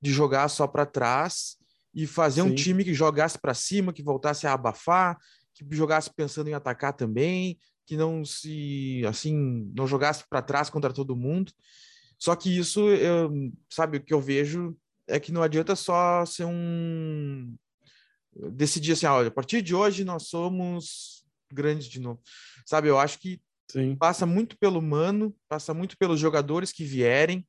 de 0.03 0.11
jogar 0.11 0.49
só 0.49 0.67
para 0.67 0.85
trás 0.85 1.55
e 1.95 2.05
fazer 2.05 2.41
Sim. 2.41 2.49
um 2.49 2.53
time 2.53 2.83
que 2.83 2.93
jogasse 2.93 3.39
para 3.39 3.53
cima, 3.53 3.93
que 3.93 4.03
voltasse 4.03 4.45
a 4.45 4.51
abafar, 4.51 5.17
que 5.53 5.65
jogasse 5.71 6.13
pensando 6.13 6.49
em 6.49 6.53
atacar 6.53 6.91
também, 6.91 7.57
que 7.85 7.95
não 7.95 8.25
se 8.25 9.01
assim 9.07 9.71
não 9.73 9.87
jogasse 9.87 10.25
para 10.29 10.41
trás 10.41 10.69
contra 10.69 10.91
todo 10.91 11.15
mundo. 11.15 11.53
Só 12.19 12.35
que 12.35 12.57
isso, 12.57 12.89
eu, 12.89 13.31
sabe, 13.69 13.97
o 13.97 14.03
que 14.03 14.13
eu 14.13 14.19
vejo 14.19 14.75
é 15.07 15.21
que 15.21 15.31
não 15.31 15.41
adianta 15.41 15.73
só 15.73 16.25
ser 16.25 16.43
um 16.45 17.55
decidir 18.51 18.91
assim, 18.91 19.05
ah, 19.05 19.15
olha, 19.15 19.29
a 19.29 19.31
partir 19.31 19.61
de 19.61 19.73
hoje 19.73 20.03
nós 20.03 20.27
somos 20.27 21.23
grandes 21.49 21.87
de 21.87 22.01
novo. 22.01 22.21
Sabe, 22.65 22.89
eu 22.89 22.99
acho 22.99 23.19
que 23.19 23.39
Sim. 23.73 23.95
Passa 23.95 24.25
muito 24.25 24.57
pelo 24.57 24.81
mano, 24.81 25.35
passa 25.49 25.73
muito 25.73 25.97
pelos 25.97 26.19
jogadores 26.19 26.71
que 26.71 26.83
vierem, 26.83 27.43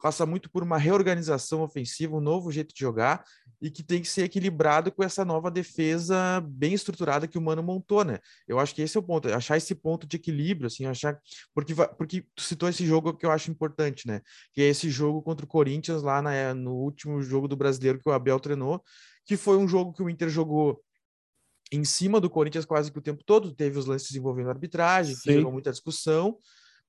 passa 0.00 0.24
muito 0.24 0.50
por 0.50 0.62
uma 0.62 0.78
reorganização 0.78 1.62
ofensiva, 1.62 2.16
um 2.16 2.20
novo 2.20 2.50
jeito 2.50 2.74
de 2.74 2.80
jogar 2.80 3.24
e 3.60 3.70
que 3.70 3.82
tem 3.82 4.00
que 4.00 4.08
ser 4.08 4.24
equilibrado 4.24 4.90
com 4.90 5.04
essa 5.04 5.24
nova 5.24 5.50
defesa 5.50 6.40
bem 6.40 6.72
estruturada 6.72 7.28
que 7.28 7.36
o 7.36 7.42
Mano 7.42 7.62
montou, 7.62 8.02
né? 8.04 8.18
Eu 8.48 8.58
acho 8.58 8.74
que 8.74 8.80
esse 8.80 8.96
é 8.96 9.00
o 9.00 9.02
ponto, 9.02 9.28
achar 9.32 9.56
esse 9.56 9.74
ponto 9.74 10.06
de 10.06 10.16
equilíbrio, 10.16 10.66
assim, 10.66 10.86
achar 10.86 11.18
porque 11.54 11.74
porque 11.74 12.24
tu 12.34 12.42
citou 12.42 12.68
esse 12.68 12.86
jogo 12.86 13.14
que 13.14 13.26
eu 13.26 13.30
acho 13.30 13.50
importante, 13.50 14.06
né? 14.06 14.22
Que 14.54 14.62
é 14.62 14.68
esse 14.68 14.88
jogo 14.88 15.20
contra 15.20 15.44
o 15.44 15.48
Corinthians 15.48 16.02
lá 16.02 16.22
na, 16.22 16.54
no 16.54 16.72
último 16.72 17.20
jogo 17.22 17.46
do 17.46 17.56
Brasileiro 17.56 17.98
que 17.98 18.08
o 18.08 18.12
Abel 18.12 18.40
treinou, 18.40 18.82
que 19.26 19.36
foi 19.36 19.58
um 19.58 19.68
jogo 19.68 19.92
que 19.92 20.02
o 20.02 20.08
Inter 20.08 20.30
jogou 20.30 20.82
em 21.70 21.84
cima 21.84 22.20
do 22.20 22.28
Corinthians 22.30 22.64
quase 22.64 22.90
que 22.90 22.98
o 22.98 23.02
tempo 23.02 23.22
todo, 23.24 23.54
teve 23.54 23.78
os 23.78 23.86
lances 23.86 24.14
envolvendo 24.16 24.50
arbitragem, 24.50 25.14
que 25.14 25.32
gerou 25.32 25.52
muita 25.52 25.70
discussão, 25.70 26.36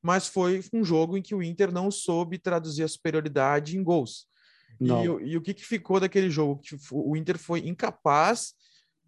mas 0.01 0.27
foi 0.27 0.63
um 0.74 0.84
jogo 0.84 1.17
em 1.17 1.22
que 1.22 1.36
o 1.36 1.43
Inter 1.43 1.72
não 1.72 1.91
soube 1.91 2.38
traduzir 2.38 2.84
a 2.84 2.88
superioridade 2.88 3.77
em 3.77 3.84
gols. 3.84 4.27
E, 4.79 4.88
e, 5.31 5.38
o 5.38 5.41
que, 5.41 5.53
que 5.53 5.65
ficou 5.65 6.00
daquele 6.00 6.29
jogo? 6.29 6.60
Que 6.60 6.75
o 6.91 7.15
Inter 7.15 7.38
foi 7.38 7.60
incapaz 7.60 8.53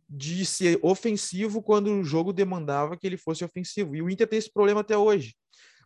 de 0.08 0.46
ser 0.46 0.78
ofensivo 0.84 1.64
quando 1.64 1.88
o 1.88 2.04
jogo 2.04 2.32
demandava 2.32 2.96
que 2.96 3.08
ele 3.08 3.18
fosse 3.18 3.44
ofensivo. 3.44 3.96
E 3.96 4.02
o 4.02 4.10
Inter 4.10 4.28
tem 4.28 4.38
esse 4.38 4.52
problema 4.52 4.82
até 4.82 4.96
hoje. 4.96 5.36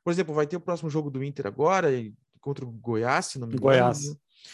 Por 0.04 0.12
exemplo, 0.12 0.36
vai 0.36 0.46
ter 0.46 0.58
o 0.58 0.62
próximo 0.62 0.90
jogo 0.90 1.10
do 1.10 1.24
Inter 1.24 1.48
agora, 1.48 1.90
contra 2.42 2.66
o 2.66 2.72
Goiás, 2.72 3.28
se 3.28 3.40
não 3.40 3.48
me 3.48 3.54
engano. 3.54 3.68
Goiás. 3.68 4.00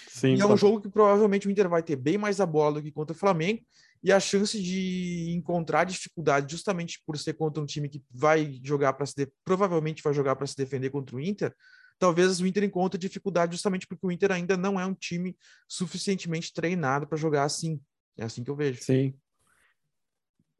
Sim, 0.08 0.36
e 0.36 0.42
é 0.42 0.46
um 0.46 0.58
jogo 0.58 0.82
que 0.82 0.90
provavelmente 0.90 1.48
o 1.48 1.52
Inter 1.52 1.70
vai 1.70 1.84
ter 1.84 1.96
bem 1.96 2.18
mais 2.18 2.40
a 2.40 2.46
bola 2.46 2.76
do 2.76 2.84
que 2.84 2.92
contra 2.92 3.16
o 3.16 3.20
Flamengo, 3.20 3.62
e 4.04 4.12
a 4.12 4.20
chance 4.20 4.62
de 4.62 5.32
encontrar 5.32 5.86
dificuldade 5.86 6.52
justamente 6.52 7.02
por 7.06 7.18
ser 7.18 7.34
contra 7.34 7.64
um 7.64 7.66
time 7.66 7.88
que 7.88 8.04
vai 8.12 8.60
jogar 8.62 8.94
para 8.94 9.06
se 9.06 9.16
de... 9.16 9.32
provavelmente 9.46 10.04
vai 10.04 10.14
jogar 10.14 10.36
para 10.36 10.46
se 10.46 10.58
defender 10.58 10.90
contra 10.90 11.16
o 11.16 11.22
Inter, 11.22 11.56
talvez 11.98 12.42
o 12.42 12.46
Inter 12.46 12.66
encontre 12.66 13.00
dificuldade 13.00 13.54
justamente 13.54 13.88
porque 13.88 14.06
o 14.06 14.12
Inter 14.12 14.34
ainda 14.34 14.58
não 14.58 14.78
é 14.78 14.86
um 14.86 14.94
time 14.94 15.38
suficientemente 15.70 16.52
treinado 16.52 17.08
para 17.08 17.18
jogar 17.18 17.46
assim. 17.46 17.80
É 18.18 18.26
assim 18.26 18.44
que 18.44 18.52
eu 18.52 18.56
vejo. 18.56 18.84
Sim. 18.84 19.18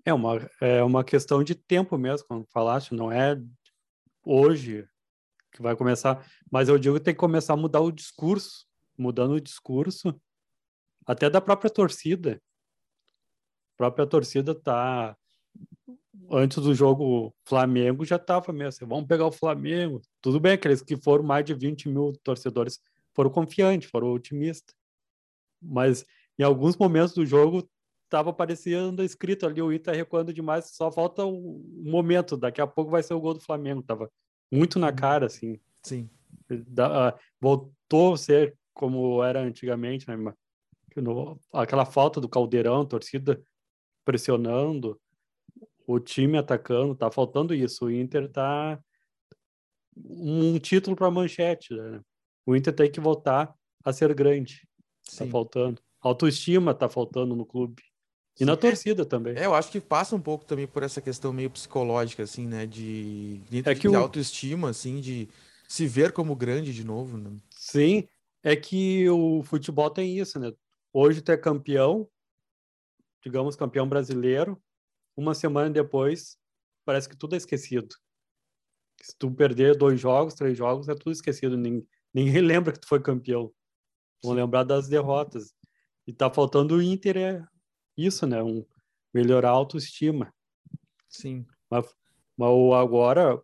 É 0.06 0.14
uma, 0.14 0.50
é 0.62 0.82
uma 0.82 1.04
questão 1.04 1.44
de 1.44 1.54
tempo 1.54 1.98
mesmo, 1.98 2.28
como 2.28 2.48
falaste, 2.50 2.94
não 2.94 3.12
é 3.12 3.42
hoje 4.24 4.88
que 5.52 5.62
vai 5.62 5.76
começar, 5.76 6.26
mas 6.50 6.68
eu 6.68 6.80
digo 6.80 6.98
que 6.98 7.04
tem 7.04 7.14
que 7.14 7.20
começar 7.20 7.54
a 7.54 7.58
mudar 7.58 7.82
o 7.82 7.92
discurso, 7.92 8.66
mudando 8.98 9.34
o 9.34 9.42
discurso 9.42 10.20
até 11.06 11.30
da 11.30 11.40
própria 11.40 11.70
torcida 11.70 12.42
própria 13.92 14.08
torcida 14.08 14.56
tá 14.56 15.16
antes 16.32 16.58
do 16.64 16.74
jogo 16.74 17.34
Flamengo 17.46 18.06
já 18.06 18.18
tava 18.18 18.54
mesmo 18.54 18.70
assim, 18.70 18.86
vamos 18.86 19.08
pegar 19.08 19.26
o 19.26 19.32
Flamengo. 19.32 20.02
Tudo 20.22 20.40
bem, 20.40 20.54
aqueles 20.54 20.82
que 20.82 20.96
foram 20.96 21.24
mais 21.24 21.46
de 21.46 21.54
20 21.54 21.90
mil 21.90 22.14
torcedores 22.24 22.80
foram 23.14 23.30
confiantes, 23.30 23.90
foram 23.90 24.14
otimistas. 24.14 24.74
Mas 25.62 26.06
em 26.40 26.44
alguns 26.44 26.78
momentos 26.78 27.14
do 27.14 27.26
jogo 27.26 27.70
tava 28.10 28.32
parecendo 28.32 29.04
escrito 29.04 29.46
ali, 29.46 29.62
o 29.62 29.74
Inter 29.74 29.96
recuando 29.96 30.34
demais, 30.34 30.76
só 30.76 30.92
falta 30.92 31.26
o 31.26 31.58
um 31.58 31.92
momento, 31.92 32.38
daqui 32.38 32.62
a 32.62 32.68
pouco 32.68 32.92
vai 32.92 33.02
ser 33.04 33.14
o 33.16 33.20
gol 33.20 33.34
do 33.34 33.40
Flamengo, 33.40 33.82
tava 33.82 34.10
muito 34.52 34.78
na 34.78 34.92
cara, 34.94 35.26
assim. 35.26 35.60
Sim. 35.82 36.10
Da, 36.68 37.10
uh, 37.10 37.20
voltou 37.42 38.14
a 38.14 38.18
ser 38.18 38.56
como 38.74 39.24
era 39.24 39.42
antigamente, 39.42 40.08
né? 40.08 40.16
No, 40.96 41.40
aquela 41.52 41.86
falta 41.86 42.22
do 42.22 42.30
caldeirão, 42.30 42.86
torcida 42.86 43.42
pressionando, 44.04 45.00
o 45.88 46.00
time 46.00 46.38
atacando, 46.38 46.96
tá 46.96 47.12
faltando 47.12 47.54
isso. 47.54 47.86
O 47.86 47.92
Inter 47.92 48.30
tá 48.30 48.80
um 49.96 50.58
título 50.60 50.96
para 50.96 51.12
manchete, 51.12 51.74
né? 51.74 52.02
O 52.46 52.56
Inter 52.56 52.74
tem 52.74 52.92
que 52.92 53.00
voltar 53.00 53.54
a 53.84 53.94
ser 53.94 54.14
grande. 54.14 54.68
Tá 55.18 55.26
Sim. 55.26 55.30
faltando. 55.30 55.82
Autoestima 56.02 56.74
tá 56.74 56.90
faltando 56.90 57.36
no 57.36 57.46
clube. 57.46 57.82
E 58.36 58.40
Sim. 58.40 58.46
na 58.46 58.58
torcida 58.58 59.06
também. 59.06 59.36
É, 59.38 59.46
eu 59.46 59.54
acho 59.54 59.72
que 59.72 59.80
passa 59.80 60.16
um 60.16 60.22
pouco 60.22 60.44
também 60.46 60.66
por 60.68 60.84
essa 60.84 61.02
questão 61.02 61.32
meio 61.32 61.50
psicológica, 61.50 62.24
assim, 62.24 62.48
né? 62.48 62.66
De, 62.66 63.38
de, 63.50 63.60
É 63.60 63.76
que 63.76 63.82
de 63.82 63.90
o- 63.90 63.96
autoestima, 63.98 64.70
assim, 64.70 65.00
de 65.00 65.30
se 65.68 65.86
ver 65.88 66.12
como 66.12 66.36
grande 66.36 66.74
de 66.74 66.84
novo, 66.84 67.18
né? 67.18 67.32
Sim, 67.52 68.08
é 68.42 68.56
que 68.56 69.08
o 69.10 69.44
futebol 69.44 69.90
tem 69.90 70.18
isso, 70.18 70.40
né? 70.40 70.52
Hoje 70.92 71.22
tu 71.22 71.32
é 71.32 71.38
campeão, 71.38 72.08
digamos 73.24 73.56
campeão 73.56 73.88
brasileiro, 73.88 74.62
uma 75.16 75.34
semana 75.34 75.70
depois 75.70 76.38
parece 76.86 77.08
que 77.08 77.16
tudo 77.16 77.36
é 77.36 77.38
esquecido. 77.38 77.96
Se 79.02 79.16
tu 79.18 79.32
perder 79.32 79.78
dois 79.78 80.00
jogos, 80.00 80.34
três 80.34 80.58
jogos, 80.58 80.88
é 80.88 80.96
tudo 80.96 81.12
esquecido. 81.12 81.58
Ninguém, 81.58 81.88
ninguém 82.14 82.42
lembra 82.42 82.74
que 82.74 82.80
tu 82.80 82.88
foi 82.88 83.02
campeão. 83.02 83.52
Vão 84.24 84.34
lembrar 84.34 84.64
das 84.64 84.88
derrotas. 84.88 85.54
E 86.06 86.14
tá 86.14 86.30
faltando 86.30 86.76
o 86.76 86.82
Inter 86.82 87.18
é 87.18 87.46
isso, 87.98 88.26
né? 88.26 88.42
Um, 88.44 88.66
melhorar 89.14 89.50
a 89.50 89.54
autoestima. 89.54 90.34
Sim. 91.08 91.46
Mas, 91.70 91.86
mas 92.38 92.50
agora, 92.76 93.42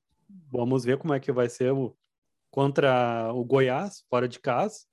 vamos 0.51 0.83
ver 0.83 0.97
como 0.97 1.13
é 1.13 1.19
que 1.19 1.31
vai 1.31 1.49
ser 1.49 1.71
o, 1.71 1.95
contra 2.51 3.31
o 3.33 3.43
Goiás, 3.43 4.03
fora 4.09 4.27
de 4.27 4.39
casa. 4.39 4.85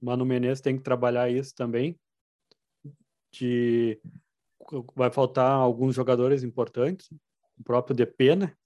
Mano 0.00 0.24
Menezes 0.24 0.60
tem 0.60 0.76
que 0.76 0.82
trabalhar 0.82 1.30
isso 1.30 1.54
também. 1.54 1.98
De, 3.32 4.00
vai 4.94 5.10
faltar 5.10 5.50
alguns 5.50 5.94
jogadores 5.94 6.42
importantes. 6.42 7.10
O 7.58 7.64
próprio 7.64 7.94
Depena, 7.96 8.56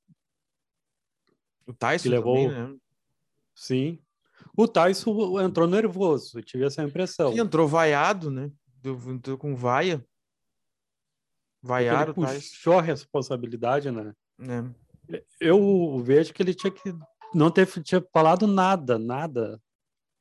O 1.67 1.73
Tyson 1.73 2.03
Que 2.05 2.09
levou- 2.09 2.49
também, 2.49 2.73
né? 2.73 2.79
sim. 3.55 3.99
O 4.57 4.69
Tyson 4.69 5.41
entrou 5.41 5.67
nervoso, 5.67 6.39
eu 6.39 6.43
tive 6.43 6.65
essa 6.65 6.83
impressão. 6.83 7.37
Entrou 7.37 7.67
vaiado, 7.67 8.31
né? 8.31 8.53
Entrou 8.85 9.37
com 9.37 9.57
vaia. 9.57 10.05
Vaiaram 11.63 12.13
Ele 12.13 12.21
o 12.21 12.27
Tyson. 12.27 12.49
puxou 12.51 12.79
a 12.79 12.83
responsabilidade, 12.83 13.91
né? 13.91 14.15
né? 14.39 14.75
eu 15.41 15.99
vejo 15.99 16.33
que 16.35 16.43
ele 16.43 16.55
tinha 16.55 16.71
que 16.71 16.95
não 17.35 17.51
ter 17.51 17.67
tinha 17.83 18.05
falado 18.13 18.47
nada, 18.47 18.99
nada, 18.99 19.61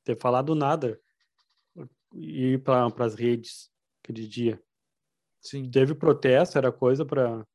ter 0.04 0.20
falado 0.20 0.56
nada 0.56 1.00
e 2.14 2.54
ir 2.54 2.64
para 2.64 2.88
as 3.00 3.16
redes 3.16 3.70
aquele 4.06 4.28
dia. 4.28 4.62
Sim. 5.42 5.70
Teve 5.70 5.94
protesto, 5.96 6.58
era 6.58 6.72
coisa 6.72 7.06
para 7.06 7.46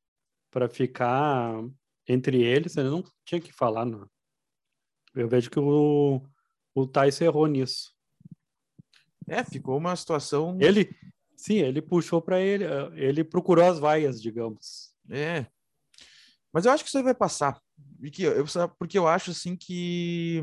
para 0.49 0.67
ficar 0.67 1.63
entre 2.05 2.43
eles, 2.43 2.75
ele 2.75 2.89
não 2.89 3.01
tinha 3.23 3.39
que 3.39 3.53
falar. 3.53 3.85
Não. 3.85 4.05
Eu 5.15 5.29
vejo 5.29 5.49
que 5.49 5.59
o 5.59 6.21
o 6.75 6.87
Tyson 6.87 7.25
errou 7.25 7.47
nisso. 7.47 7.93
É, 9.27 9.43
ficou 9.43 9.77
uma 9.77 9.95
situação. 9.95 10.57
Ele, 10.59 10.93
sim, 11.37 11.59
ele 11.59 11.81
puxou 11.81 12.21
para 12.21 12.39
ele, 12.39 12.65
ele 12.93 13.23
procurou 13.23 13.65
as 13.65 13.79
vaias, 13.79 14.21
digamos. 14.21 14.93
É. 15.09 15.45
Mas 16.51 16.65
eu 16.65 16.71
acho 16.71 16.83
que 16.83 16.89
isso 16.89 16.97
aí 16.97 17.03
vai 17.03 17.15
passar. 17.15 17.61
E 18.01 18.11
que 18.11 18.23
eu, 18.23 18.45
porque 18.77 18.97
eu 18.97 19.07
acho 19.07 19.31
assim 19.31 19.55
que 19.55 20.41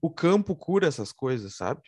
o 0.00 0.10
campo 0.10 0.56
cura 0.56 0.86
essas 0.86 1.12
coisas, 1.12 1.54
sabe? 1.54 1.82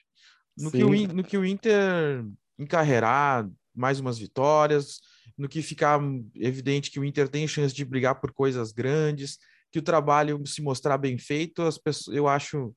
No 0.56 0.70
que, 0.70 0.84
o, 0.84 1.14
no 1.14 1.24
que 1.24 1.38
o 1.38 1.44
Inter 1.44 2.24
encarreirar 2.60 3.48
mais 3.74 3.98
umas 4.00 4.18
vitórias, 4.18 5.00
no 5.36 5.48
que 5.48 5.62
ficar 5.62 6.00
evidente 6.34 6.90
que 6.90 7.00
o 7.00 7.04
Inter 7.04 7.28
tem 7.28 7.48
chance 7.48 7.74
de 7.74 7.84
brigar 7.84 8.20
por 8.20 8.32
coisas 8.32 8.72
grandes, 8.72 9.38
que 9.72 9.78
o 9.78 9.82
trabalho 9.82 10.44
se 10.46 10.60
mostrar 10.60 10.98
bem 10.98 11.16
feito, 11.16 11.62
as 11.62 11.78
pessoas, 11.78 12.16
eu 12.16 12.28
acho. 12.28 12.74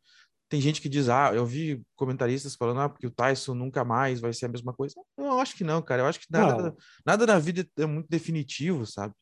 Tem 0.50 0.62
gente 0.62 0.80
que 0.82 0.88
diz, 0.88 1.10
ah, 1.10 1.32
eu 1.34 1.46
vi 1.48 1.82
comentaristas 1.96 2.54
falando, 2.56 2.82
ah, 2.82 2.88
porque 2.90 3.08
o 3.08 3.12
Tyson 3.12 3.56
nunca 3.56 3.84
mais 3.84 4.20
vai 4.22 4.32
ser 4.32 4.46
a 4.46 4.50
mesma 4.50 4.72
coisa. 4.72 4.94
Eu 5.18 5.40
acho 5.40 5.56
que 5.56 5.64
não, 5.64 5.82
cara. 5.82 6.04
Eu 6.04 6.06
acho 6.06 6.20
que 6.20 6.28
nada, 6.30 6.62
Não. 6.64 6.78
nada 7.04 7.26
na 7.26 7.40
vida 7.40 7.68
é 7.78 7.86
muito 7.88 8.08
definitivo, 8.08 8.86
sabe? 8.86 9.16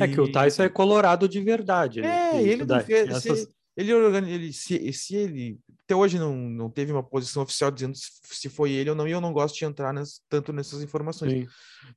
É 0.00 0.08
que 0.08 0.20
o 0.20 0.24
E- 0.26 0.32
Tyson 0.32 0.64
é 0.64 0.68
colorado 0.68 1.28
de 1.28 1.40
verdade. 1.40 2.00
né? 2.00 2.32
É, 2.34 2.42
ele 2.42 2.66
fez. 2.84 3.08
essas- 3.08 3.38
Se, 3.42 3.48
ele, 3.80 4.30
ele, 4.32 4.52
se, 4.52 4.92
se 4.92 5.16
ele. 5.16 5.58
Até 5.84 5.94
hoje 5.94 6.18
não, 6.18 6.36
não 6.36 6.70
teve 6.70 6.92
uma 6.92 7.02
posição 7.02 7.42
oficial 7.42 7.70
dizendo 7.70 7.96
se, 7.96 8.48
foi 8.48 8.70
ele 8.72 8.90
ou 8.90 8.96
não, 8.96 9.08
e 9.08 9.10
eu 9.10 9.20
não 9.20 9.32
gosto 9.32 9.56
de 9.58 9.64
entrar 9.64 9.92
ness- 9.92 10.20
tanto 10.28 10.52
nessas 10.52 10.82
informações. 10.82 11.32
Sim. 11.32 11.46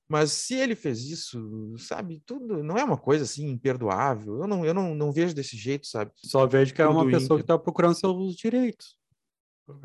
Mas 0.07 0.31
se 0.31 0.55
ele 0.55 0.75
fez 0.75 1.01
isso, 1.03 1.75
sabe, 1.77 2.21
tudo 2.25 2.63
não 2.63 2.77
é 2.77 2.83
uma 2.83 2.97
coisa 2.97 3.23
assim 3.23 3.47
imperdoável. 3.49 4.39
Eu 4.39 4.47
não, 4.47 4.65
eu 4.65 4.73
não, 4.73 4.95
não 4.95 5.11
vejo 5.11 5.35
desse 5.35 5.55
jeito, 5.55 5.85
sabe? 5.87 6.11
Só 6.15 6.45
vejo 6.47 6.73
que 6.73 6.81
é 6.81 6.87
uma 6.87 7.05
pessoa 7.09 7.37
que 7.37 7.43
está 7.43 7.57
procurando 7.59 7.95
seus 7.95 8.35
direitos. 8.35 8.97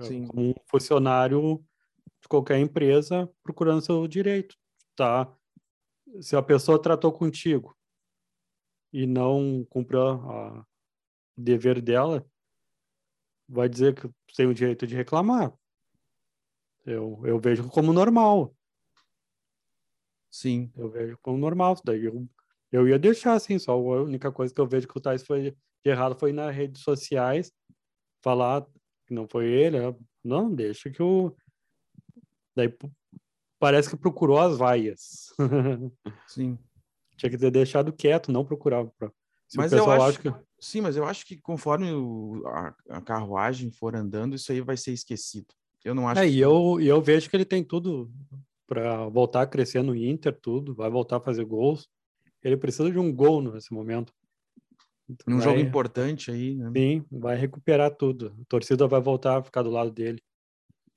Sim. 0.00 0.26
Como 0.26 0.50
um 0.50 0.54
funcionário 0.70 1.62
de 2.20 2.28
qualquer 2.28 2.58
empresa 2.58 3.28
procurando 3.42 3.84
seu 3.84 4.06
direito. 4.08 4.56
Tá? 4.96 5.30
Se 6.20 6.34
a 6.34 6.42
pessoa 6.42 6.80
tratou 6.80 7.12
contigo 7.12 7.76
e 8.92 9.06
não 9.06 9.66
cumpriu 9.68 10.00
a- 10.02 10.64
dever 11.38 11.80
dela, 11.80 12.26
vai 13.48 13.68
dizer 13.68 13.94
que 13.94 14.10
tem 14.36 14.46
o 14.46 14.54
direito 14.54 14.86
de 14.86 14.94
reclamar. 14.94 15.52
Eu, 16.84 17.20
eu 17.24 17.38
vejo 17.38 17.68
como 17.68 17.92
normal. 17.92 18.54
Sim. 20.30 20.70
Eu 20.76 20.90
vejo 20.90 21.18
como 21.22 21.38
normal. 21.38 21.76
Daí 21.84 22.04
eu, 22.04 22.28
eu 22.72 22.88
ia 22.88 22.98
deixar 22.98 23.34
assim, 23.34 23.58
só 23.58 23.72
a 23.72 24.02
única 24.02 24.30
coisa 24.32 24.52
que 24.54 24.60
eu 24.60 24.66
vejo 24.66 24.88
que 24.88 24.96
o 24.96 25.00
Tais 25.00 25.24
foi 25.24 25.50
de 25.50 25.56
errado 25.84 26.18
foi 26.18 26.32
nas 26.32 26.54
redes 26.54 26.82
sociais 26.82 27.52
falar 28.22 28.66
que 29.06 29.14
não 29.14 29.26
foi 29.28 29.46
ele. 29.46 29.78
né? 29.80 29.96
Não, 30.24 30.52
deixa 30.54 30.90
que 30.90 31.02
o. 31.02 31.34
Daí 32.54 32.74
parece 33.58 33.88
que 33.88 33.96
procurou 33.96 34.38
as 34.38 34.56
vaias. 34.58 35.32
Sim. 36.26 36.58
Tinha 37.16 37.30
que 37.30 37.38
ter 37.38 37.50
deixado 37.50 37.92
quieto, 37.92 38.30
não 38.30 38.44
procurar. 38.44 38.84
pra- 38.98 39.12
Se 39.48 39.56
Mas 39.56 39.72
eu 39.72 39.90
acho- 39.90 40.20
que. 40.20 40.32
Sim, 40.60 40.80
mas 40.82 40.96
eu 40.96 41.04
acho 41.04 41.24
que 41.24 41.36
conforme 41.40 41.90
o- 41.92 42.42
a, 42.46 42.74
a 42.90 43.00
carruagem 43.00 43.70
for 43.70 43.94
andando, 43.96 44.34
isso 44.36 44.52
aí 44.52 44.60
vai 44.60 44.76
ser 44.76 44.92
esquecido. 44.92 45.46
Eu 45.84 45.94
não 45.94 46.06
acho 46.08 46.20
É, 46.20 46.26
que- 46.26 46.32
e 46.34 46.40
eu, 46.40 46.78
eu 46.80 47.00
vejo 47.00 47.30
que 47.30 47.36
ele 47.36 47.44
tem 47.44 47.64
tudo 47.64 48.12
para 48.66 49.08
voltar 49.08 49.42
a 49.42 49.46
crescer 49.46 49.82
no 49.82 49.94
Inter, 49.96 50.38
tudo, 50.40 50.74
vai 50.74 50.90
voltar 50.90 51.16
a 51.16 51.20
fazer 51.20 51.44
gols. 51.44 51.88
Ele 52.42 52.56
precisa 52.56 52.90
de 52.90 52.98
um 52.98 53.12
gol 53.12 53.40
nesse 53.42 53.72
momento. 53.72 54.12
num 55.26 55.36
Vai- 55.38 55.44
jogo 55.44 55.58
importante 55.60 56.30
aí, 56.30 56.54
né? 56.54 56.70
Sim, 56.76 57.02
vai 57.10 57.34
recuperar 57.34 57.90
tudo. 57.94 58.36
A 58.42 58.44
torcida 58.46 58.86
vai 58.86 59.00
voltar 59.00 59.38
a 59.38 59.42
ficar 59.42 59.62
do 59.62 59.70
lado 59.70 59.90
dele. 59.90 60.20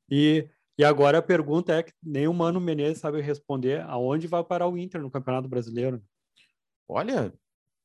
E, 0.09 0.49
e 0.77 0.83
agora 0.83 1.19
a 1.19 1.21
pergunta 1.21 1.73
é 1.73 1.81
que 1.83 1.93
nem 2.03 2.27
o 2.27 2.33
Mano 2.33 2.59
Menezes 2.59 2.97
sabe 2.99 3.21
responder 3.21 3.79
aonde 3.83 4.27
vai 4.27 4.43
parar 4.43 4.67
o 4.67 4.77
Inter 4.77 5.01
no 5.01 5.09
Campeonato 5.09 5.47
Brasileiro. 5.47 6.03
Olha, 6.89 7.33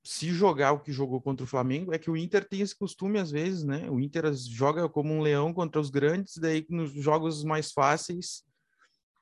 se 0.06 0.30
jogar 0.30 0.72
o 0.72 0.80
que 0.80 0.92
jogou 0.92 1.20
contra 1.20 1.42
o 1.44 1.48
Flamengo, 1.48 1.92
é 1.92 1.98
que 1.98 2.10
o 2.10 2.16
Inter 2.16 2.48
tem 2.48 2.60
esse 2.60 2.76
costume 2.78 3.18
às 3.18 3.30
vezes, 3.30 3.64
né? 3.64 3.90
O 3.90 3.98
Inter 3.98 4.32
joga 4.34 4.88
como 4.88 5.12
um 5.12 5.20
leão 5.20 5.52
contra 5.52 5.80
os 5.80 5.90
grandes, 5.90 6.36
daí 6.36 6.64
nos 6.70 6.92
jogos 6.92 7.42
mais 7.42 7.72
fáceis 7.72 8.44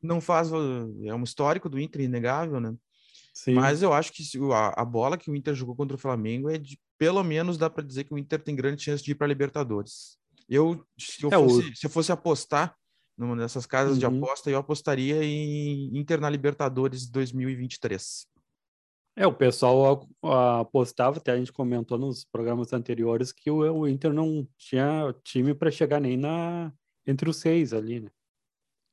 não 0.03 0.21
faz. 0.21 0.51
É 1.05 1.15
um 1.15 1.25
histórico 1.25 1.69
do 1.69 1.81
Inter, 1.81 2.03
inegável, 2.03 2.61
né? 2.61 2.75
Sim, 3.33 3.55
Mas 3.55 3.83
eu 3.83 3.93
acho 3.93 4.13
que 4.13 4.23
a, 4.53 4.83
a 4.83 4.85
bola 4.85 5.17
que 5.17 5.31
o 5.31 5.35
Inter 5.35 5.55
jogou 5.55 5.75
contra 5.75 5.97
o 5.97 6.01
Flamengo 6.01 6.51
é 6.51 6.59
de 6.59 6.79
pelo 6.99 7.25
menos 7.25 7.57
dá 7.59 7.69
para 7.71 7.83
dizer 7.83 8.05
que 8.05 8.15
o 8.15 8.19
Inter 8.19 8.41
tem 8.43 8.55
grande 8.55 8.83
chance 8.83 9.03
de 9.03 9.13
ir 9.13 9.15
para 9.15 9.27
Libertadores. 9.27 10.19
Eu, 10.49 10.85
se 10.99 11.25
eu, 11.25 11.31
É, 11.33 11.39
o- 11.39 11.49
fosse, 11.49 11.75
se 11.77 11.87
eu 11.87 11.91
fosse 11.91 12.13
apostar 12.13 12.77
numa 13.17 13.37
dessas 13.37 13.65
casas 13.65 13.99
de 13.99 14.05
Uhum. 14.07 14.19
aposta, 14.19 14.51
eu 14.51 14.59
apostaria 14.59 15.25
em 15.25 15.97
Inter 15.97 16.21
na 16.21 16.29
Libertadores 16.29 17.09
2023. 17.09 18.27
É, 19.17 19.27
o 19.27 19.35
pessoal 19.35 20.09
apostava, 20.61 21.19
até 21.19 21.33
a 21.33 21.37
gente 21.37 21.53
comentou 21.53 21.99
nos 21.99 22.25
programas 22.25 22.73
anteriores, 22.73 23.33
que 23.33 23.51
o, 23.51 23.59
o 23.59 23.89
Inter 23.89 24.13
não 24.13 24.47
tinha 24.57 25.15
time 25.23 25.55
para 25.55 25.71
chegar 25.71 26.01
nem 26.01 26.17
na 26.17 26.73
entre 27.07 27.29
os 27.29 27.37
seis 27.37 27.73
ali, 27.73 28.01
né? 28.01 28.11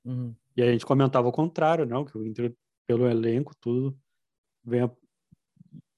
Uhum. 0.06 0.36
E 0.56 0.62
a 0.62 0.72
gente 0.72 0.86
comentava 0.86 1.28
o 1.28 1.32
contrário, 1.32 1.86
não, 1.86 2.04
que 2.04 2.18
o 2.18 2.25
Inter, 2.25 2.54
pelo 2.86 3.08
elenco, 3.08 3.56
tudo, 3.60 3.98
vem 4.63 4.82
a- 4.82 4.92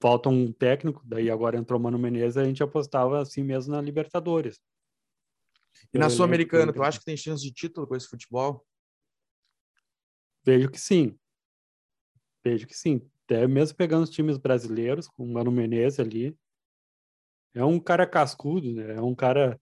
falta 0.00 0.28
um 0.28 0.52
técnico, 0.52 1.02
daí 1.04 1.30
agora 1.30 1.56
entrou 1.56 1.78
o 1.78 1.82
Mano 1.82 1.98
Menezes, 1.98 2.36
a 2.36 2.44
gente 2.44 2.62
apostava 2.62 3.20
assim 3.20 3.42
mesmo 3.42 3.72
na 3.72 3.80
Libertadores. 3.80 4.60
E 5.92 5.98
na 5.98 6.08
Sul-Americana, 6.08 6.72
tu 6.72 6.82
acha 6.82 6.98
que 6.98 7.04
tem 7.04 7.16
chance 7.16 7.42
de 7.42 7.52
título 7.52 7.86
com 7.86 7.96
esse 7.96 8.06
futebol? 8.06 8.64
Vejo 10.44 10.70
que 10.70 10.78
sim. 10.78 11.18
Vejo 12.44 12.66
que 12.66 12.76
sim. 12.76 13.00
Até 13.24 13.46
mesmo 13.46 13.76
pegando 13.76 14.04
os 14.04 14.10
times 14.10 14.36
brasileiros, 14.36 15.08
com 15.08 15.24
o 15.24 15.32
Mano 15.32 15.50
Menezes 15.50 16.00
ali, 16.00 16.36
é 17.54 17.64
um 17.64 17.78
cara 17.80 18.06
cascudo, 18.06 18.72
né? 18.72 18.96
É 18.96 19.00
um 19.00 19.14
cara... 19.14 19.60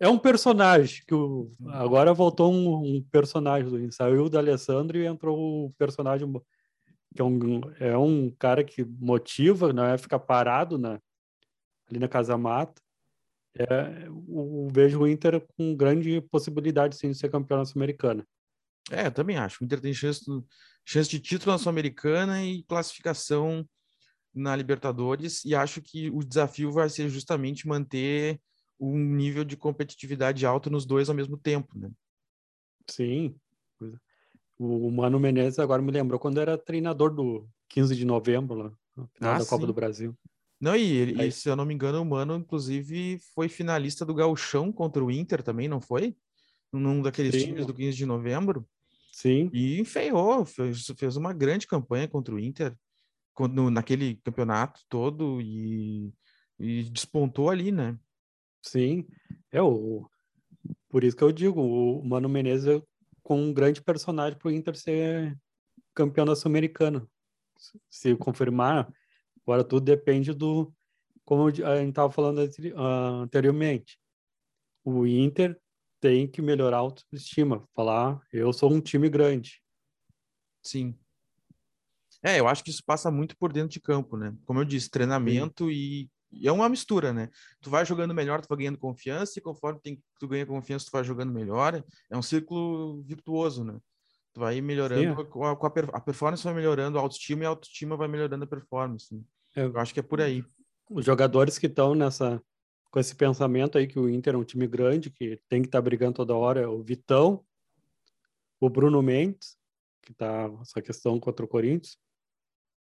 É 0.00 0.08
um 0.08 0.18
personagem 0.18 1.04
que 1.06 1.14
o... 1.14 1.52
agora 1.68 2.12
voltou 2.12 2.52
um, 2.52 2.96
um 2.96 3.02
personagem, 3.12 3.90
saiu 3.92 4.28
do 4.28 4.36
Alessandro 4.36 4.98
e 4.98 5.06
entrou 5.06 5.66
o 5.66 5.72
personagem 5.78 6.28
que 7.14 7.22
é 7.22 7.24
um, 7.24 7.60
é 7.78 7.96
um 7.96 8.30
cara 8.30 8.64
que 8.64 8.84
motiva, 8.84 9.72
não 9.72 9.84
é 9.84 9.96
ficar 9.96 10.18
parado 10.18 10.76
na, 10.76 11.00
ali 11.88 12.00
na 12.00 12.08
Casa 12.08 12.36
Mata. 12.36 12.82
É, 13.56 14.08
o, 14.10 14.68
vejo 14.72 15.00
o 15.00 15.08
Inter 15.08 15.40
com 15.56 15.76
grande 15.76 16.20
possibilidade 16.20 16.96
sim, 16.96 17.12
de 17.12 17.16
ser 17.16 17.30
campeão 17.30 17.64
sul-americana. 17.64 18.26
É, 18.90 19.06
eu 19.06 19.12
também 19.12 19.36
acho. 19.36 19.62
O 19.62 19.64
Inter 19.64 19.80
tem 19.80 19.94
chance, 19.94 20.24
chance 20.84 21.08
de 21.08 21.18
título 21.18 21.52
na 21.52 21.58
Sul-Americana 21.58 22.44
e 22.44 22.62
classificação 22.64 23.66
na 24.34 24.54
Libertadores, 24.56 25.44
e 25.44 25.54
acho 25.54 25.80
que 25.80 26.10
o 26.10 26.18
desafio 26.18 26.72
vai 26.72 26.88
ser 26.88 27.08
justamente 27.08 27.68
manter 27.68 28.40
um 28.80 28.98
nível 28.98 29.44
de 29.44 29.56
competitividade 29.56 30.44
alto 30.44 30.68
nos 30.68 30.84
dois 30.84 31.08
ao 31.08 31.14
mesmo 31.14 31.36
tempo, 31.36 31.78
né? 31.78 31.88
Sim. 32.90 33.36
O 34.58 34.90
Mano 34.90 35.20
Menezes 35.20 35.58
agora 35.58 35.80
me 35.80 35.92
lembrou 35.92 36.18
quando 36.18 36.40
era 36.40 36.58
treinador 36.58 37.14
do 37.14 37.48
15 37.68 37.94
de 37.94 38.04
novembro, 38.04 38.54
lá, 38.56 38.72
no 38.96 39.08
final 39.14 39.34
ah, 39.34 39.38
da 39.38 39.46
Copa 39.46 39.62
sim. 39.62 39.66
do 39.66 39.74
Brasil. 39.74 40.18
Não, 40.60 40.74
e, 40.74 40.92
ele, 40.92 41.20
Aí... 41.20 41.28
e, 41.28 41.32
se 41.32 41.48
eu 41.48 41.56
não 41.56 41.64
me 41.64 41.74
engano, 41.74 42.00
o 42.00 42.04
Mano, 42.04 42.36
inclusive, 42.36 43.18
foi 43.34 43.48
finalista 43.48 44.04
do 44.04 44.14
Gauchão 44.14 44.72
contra 44.72 45.04
o 45.04 45.10
Inter 45.10 45.42
também, 45.42 45.68
não 45.68 45.80
foi? 45.80 46.16
Num 46.72 47.02
daqueles 47.02 47.34
sim. 47.34 47.46
times 47.46 47.66
do 47.66 47.74
15 47.74 47.96
de 47.96 48.06
novembro. 48.06 48.66
Sim. 49.14 49.48
E 49.52 49.78
enfeiou, 49.80 50.44
fez, 50.44 50.86
fez 50.98 51.16
uma 51.16 51.32
grande 51.32 51.68
campanha 51.68 52.08
contra 52.08 52.34
o 52.34 52.40
Inter 52.40 52.76
quando, 53.32 53.70
naquele 53.70 54.16
campeonato 54.16 54.80
todo 54.88 55.40
e, 55.40 56.12
e 56.58 56.82
despontou 56.90 57.48
ali, 57.48 57.70
né? 57.70 57.96
Sim, 58.60 59.06
é 59.52 59.62
o 59.62 60.10
por 60.88 61.04
isso 61.04 61.16
que 61.16 61.22
eu 61.22 61.30
digo, 61.30 61.60
o 61.60 62.04
Mano 62.04 62.28
Menezes 62.28 62.66
é 62.66 62.82
com 63.22 63.40
um 63.40 63.52
grande 63.52 63.80
personagem 63.80 64.36
para 64.36 64.48
o 64.48 64.50
Inter 64.50 64.76
ser 64.76 65.38
campeão 65.94 66.26
da 66.26 66.34
Sul-Americana. 66.34 67.06
Se 67.88 68.16
confirmar, 68.16 68.92
agora 69.46 69.62
tudo 69.62 69.84
depende 69.84 70.32
do 70.32 70.74
como 71.24 71.46
a 71.46 71.50
gente 71.50 71.88
estava 71.88 72.10
falando 72.10 72.40
anteriormente. 73.22 73.96
O 74.84 75.06
Inter 75.06 75.56
tem 76.04 76.28
que 76.28 76.42
melhorar 76.42 76.76
a 76.76 76.80
autoestima, 76.80 77.66
falar 77.74 78.20
eu 78.30 78.52
sou 78.52 78.70
um 78.70 78.78
time 78.78 79.08
grande. 79.08 79.62
Sim. 80.62 80.94
É, 82.22 82.38
eu 82.38 82.46
acho 82.46 82.62
que 82.62 82.68
isso 82.68 82.84
passa 82.84 83.10
muito 83.10 83.34
por 83.38 83.50
dentro 83.50 83.70
de 83.70 83.80
campo, 83.80 84.14
né? 84.14 84.36
Como 84.44 84.60
eu 84.60 84.66
disse, 84.66 84.90
treinamento 84.90 85.70
e, 85.70 86.10
e, 86.30 86.46
é 86.46 86.52
uma 86.52 86.68
mistura, 86.68 87.10
né? 87.10 87.30
Tu 87.62 87.70
vai 87.70 87.86
jogando 87.86 88.12
melhor, 88.12 88.42
tu 88.42 88.48
vai 88.48 88.58
ganhando 88.58 88.76
confiança, 88.76 89.38
e 89.38 89.42
conforme 89.42 89.80
tem, 89.80 90.02
tu 90.20 90.28
ganha 90.28 90.44
confiança, 90.44 90.84
tu 90.84 90.92
vai 90.92 91.02
jogando 91.02 91.32
melhor. 91.32 91.82
É 92.10 92.16
um 92.16 92.22
círculo 92.22 93.02
virtuoso, 93.02 93.64
né? 93.64 93.78
Tu 94.34 94.40
vai 94.40 94.60
melhorando, 94.60 95.22
Sim, 95.22 95.30
com 95.30 95.46
a, 95.46 95.56
com 95.56 95.66
a, 95.66 95.70
a, 95.70 96.00
performance 96.00 96.44
vai 96.44 96.52
melhorando, 96.52 96.98
a 96.98 97.00
autoestima 97.00 97.44
e 97.44 97.46
a 97.46 97.48
autoestima 97.48 97.96
vai 97.96 98.08
melhorando 98.08 98.44
a 98.44 98.48
performance. 98.48 99.14
Né? 99.14 99.22
É, 99.56 99.64
eu 99.64 99.78
acho 99.78 99.94
que 99.94 100.00
é 100.00 100.02
por 100.02 100.20
aí. 100.20 100.44
Os 100.90 101.06
jogadores 101.06 101.56
que 101.56 101.66
estão 101.66 101.94
nessa 101.94 102.42
com 102.94 103.00
esse 103.00 103.16
pensamento 103.16 103.76
aí 103.76 103.88
que 103.88 103.98
o 103.98 104.08
Inter 104.08 104.36
é 104.36 104.38
um 104.38 104.44
time 104.44 104.68
grande, 104.68 105.10
que 105.10 105.36
tem 105.48 105.60
que 105.60 105.66
estar 105.66 105.78
tá 105.78 105.82
brigando 105.82 106.14
toda 106.14 106.36
hora, 106.36 106.60
é 106.60 106.68
o 106.68 106.80
Vitão, 106.80 107.44
o 108.60 108.70
Bruno 108.70 109.02
Mendes, 109.02 109.58
que 110.00 110.14
tá 110.14 110.48
essa 110.62 110.80
questão 110.80 111.18
contra 111.18 111.44
o 111.44 111.48
Corinthians, 111.48 111.98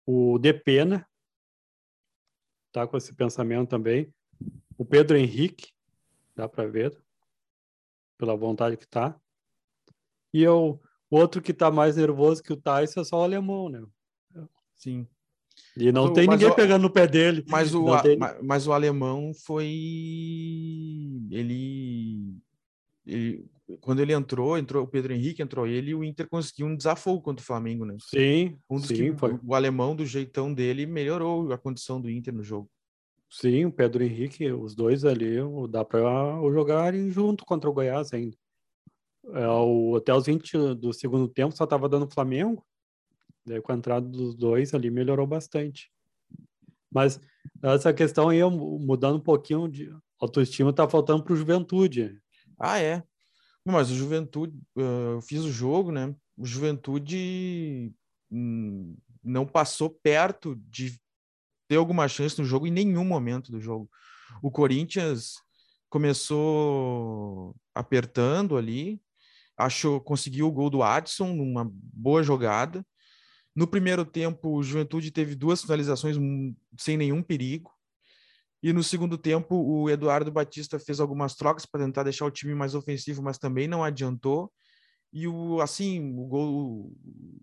o 0.06 0.40
Depena 0.40 1.06
tá 2.72 2.88
com 2.88 2.96
esse 2.96 3.14
pensamento 3.14 3.68
também. 3.68 4.14
O 4.78 4.86
Pedro 4.86 5.18
Henrique, 5.18 5.74
dá 6.34 6.48
para 6.48 6.66
ver, 6.66 6.98
pela 8.18 8.38
vontade 8.38 8.78
que 8.78 8.88
tá. 8.88 9.20
E 10.34 10.48
o 10.48 10.80
outro 11.10 11.42
que 11.42 11.54
tá 11.54 11.70
mais 11.70 11.98
nervoso 11.98 12.42
que 12.42 12.54
o 12.54 12.62
Tyson 12.62 13.02
é 13.02 13.04
só 13.04 13.20
o 13.20 13.24
alemão, 13.24 13.68
né? 13.68 13.86
Sim. 14.76 15.06
E 15.78 15.92
não 15.92 16.12
tem 16.12 16.28
ninguém 16.28 16.50
o, 16.50 16.56
pegando 16.56 16.84
no 16.84 16.90
pé 16.90 17.08
dele. 17.08 17.44
Mas 17.48 17.74
o, 17.74 17.94
a, 17.94 18.02
tem... 18.02 18.18
mas 18.44 18.68
o 18.68 18.74
alemão 18.74 19.32
foi. 19.46 19.66
Ele, 21.32 22.36
ele 23.06 23.46
quando 23.82 24.02
ele 24.02 24.14
entrou, 24.14 24.58
entrou 24.58 24.84
o 24.84 24.88
Pedro 24.88 25.14
Henrique, 25.14 25.42
entrou 25.42 25.68
ele, 25.68 25.92
e 25.92 25.96
o 25.96 26.04
Inter 26.04 26.28
conseguiu 26.28 26.66
um 26.66 26.76
desafogo 26.76 27.22
contra 27.22 27.44
o 27.44 27.46
Flamengo, 27.46 27.86
né? 27.86 27.96
Sim, 28.00 28.58
um 28.70 28.78
dos 28.78 28.88
sim, 28.88 28.96
que, 28.96 29.14
foi. 29.18 29.38
O 29.46 29.54
alemão, 29.54 29.96
do 29.96 30.06
jeitão 30.06 30.54
dele, 30.54 30.86
melhorou 30.86 31.52
a 31.52 31.58
condição 31.58 32.02
do 32.02 32.10
Inter 32.10 32.34
no 32.34 32.44
jogo. 32.44 32.70
Sim, 33.30 33.66
o 33.66 33.72
Pedro 33.72 34.04
Henrique, 34.04 34.52
os 34.52 34.74
dois 34.74 35.06
ali, 35.06 35.36
dá 35.70 35.86
para 35.86 36.02
jogarem 36.52 37.12
junto 37.12 37.46
contra 37.46 37.70
o 37.70 37.74
Goiás 37.74 38.12
ainda. 38.12 38.36
É, 39.34 39.48
o, 39.48 39.96
até 39.98 40.14
os 40.14 40.26
20 40.26 40.76
do 40.76 40.92
segundo 40.92 41.28
tempo 41.28 41.56
só 41.56 41.64
estava 41.64 41.88
dando 41.88 42.12
Flamengo, 42.12 42.66
daí 43.46 43.62
com 43.62 43.72
a 43.72 43.76
entrada 43.76 44.08
dos 44.08 44.36
dois 44.36 44.74
ali 44.74 44.90
melhorou 44.90 45.28
bastante. 45.28 45.92
Mas 46.92 47.20
essa 47.62 47.94
questão 47.94 48.30
aí, 48.30 48.44
mudando 48.44 49.18
um 49.18 49.22
pouquinho 49.22 49.68
de 49.68 49.90
autoestima, 50.20 50.74
tá 50.74 50.88
faltando 50.90 51.24
para 51.24 51.34
o 51.34 51.36
Juventude. 51.36 52.20
Ah, 52.60 52.80
é? 52.80 53.04
Mas 53.64 53.92
o 53.92 53.96
Juventude, 53.96 54.58
eu 54.76 55.22
fiz 55.22 55.44
o 55.44 55.52
jogo, 55.52 55.92
né? 55.92 56.16
O 56.38 56.46
Juventude 56.46 57.94
hum, 58.32 58.98
não 59.24 59.46
passou 59.46 59.90
perto 59.90 60.56
de 60.68 61.00
ter 61.68 61.76
alguma 61.76 62.08
chance 62.08 62.40
no 62.40 62.46
jogo 62.46 62.66
em 62.66 62.72
nenhum 62.72 63.06
momento 63.06 63.52
do 63.52 63.60
jogo. 63.60 63.90
O 64.42 64.50
Corinthians 64.50 65.36
começou 65.90 67.56
apertando 67.74 68.58
ali, 68.58 69.02
achou, 69.58 70.00
conseguiu 70.02 70.48
o 70.48 70.52
gol 70.52 70.70
do 70.70 70.82
Adson 70.82 71.34
numa 71.34 71.70
boa 71.72 72.24
jogada. 72.24 72.86
No 73.60 73.68
primeiro 73.68 74.06
tempo, 74.06 74.56
o 74.56 74.64
Juventude 74.64 75.12
teve 75.12 75.36
duas 75.36 75.62
finalizações 75.62 76.16
hum, 76.16 76.56
sem 76.78 76.96
nenhum 76.96 77.22
perigo. 77.22 77.70
E 78.64 78.72
no 78.72 78.82
segundo 78.82 79.18
tempo, 79.18 79.54
o 79.54 79.90
Eduardo 79.90 80.32
Batista 80.32 80.80
fez 80.80 81.02
algumas 81.02 81.36
trocas 81.36 81.66
para 81.66 81.84
tentar 81.84 82.04
deixar 82.04 82.26
o 82.26 82.32
time 82.32 82.56
mais 82.56 82.74
ofensivo, 82.74 83.22
mas 83.22 83.38
também 83.38 83.68
não 83.68 83.84
adiantou. 83.84 84.50
E 85.12 85.28
o 85.28 85.60
assim, 85.60 86.16
o 86.18 86.26
gol, 86.26 86.94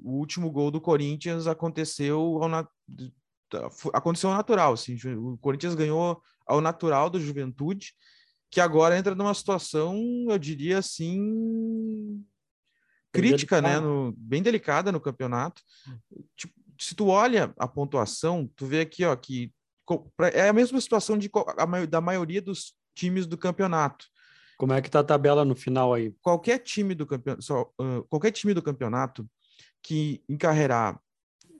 o 0.02 0.12
último 0.12 0.50
gol 0.50 0.70
do 0.70 0.80
Corinthians 0.80 1.46
aconteceu 1.46 2.18
ao, 2.42 2.48
na, 2.48 2.66
aconteceu 3.92 4.30
ao 4.30 4.36
natural, 4.36 4.72
assim, 4.72 4.96
o 5.18 5.36
Corinthians 5.36 5.74
ganhou 5.74 6.22
ao 6.46 6.62
natural 6.62 7.10
do 7.10 7.20
Juventude, 7.20 7.92
que 8.50 8.58
agora 8.58 8.96
entra 8.96 9.14
numa 9.14 9.34
situação, 9.34 10.02
eu 10.30 10.38
diria 10.38 10.78
assim, 10.78 12.24
crítica, 13.16 13.60
né, 13.60 13.80
no, 13.80 14.12
bem 14.16 14.42
delicada 14.42 14.92
no 14.92 15.00
campeonato. 15.00 15.62
Tipo, 16.36 16.54
se 16.78 16.94
tu 16.94 17.08
olha 17.08 17.54
a 17.58 17.66
pontuação, 17.66 18.50
tu 18.54 18.66
vê 18.66 18.80
aqui, 18.80 19.04
ó, 19.04 19.14
que 19.16 19.52
é 20.32 20.48
a 20.48 20.52
mesma 20.52 20.80
situação 20.80 21.16
de, 21.16 21.30
da 21.88 22.00
maioria 22.00 22.42
dos 22.42 22.74
times 22.94 23.26
do 23.26 23.38
campeonato. 23.38 24.06
Como 24.56 24.72
é 24.72 24.80
que 24.80 24.90
tá 24.90 25.00
a 25.00 25.04
tabela 25.04 25.44
no 25.44 25.54
final 25.54 25.92
aí? 25.92 26.14
Qualquer 26.22 26.58
time 26.58 26.94
do 26.94 27.06
campeonato, 27.06 27.72
uh, 27.78 28.02
qualquer 28.08 28.32
time 28.32 28.54
do 28.54 28.62
campeonato 28.62 29.28
que 29.82 30.22
encarregar 30.28 30.98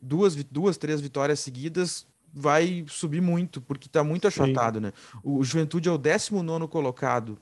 duas, 0.01 0.35
duas, 0.45 0.77
três 0.77 1.01
vitórias 1.01 1.41
seguidas 1.41 2.07
vai 2.33 2.85
subir 2.89 3.21
muito, 3.21 3.61
porque 3.61 3.87
está 3.87 4.03
muito 4.03 4.27
achatado, 4.27 4.79
Sim. 4.79 4.85
né? 4.85 4.93
O 5.23 5.43
Juventude 5.45 5.89
é 5.89 5.93
o 5.93 5.99
19 5.99 6.69
colocado 6.69 7.39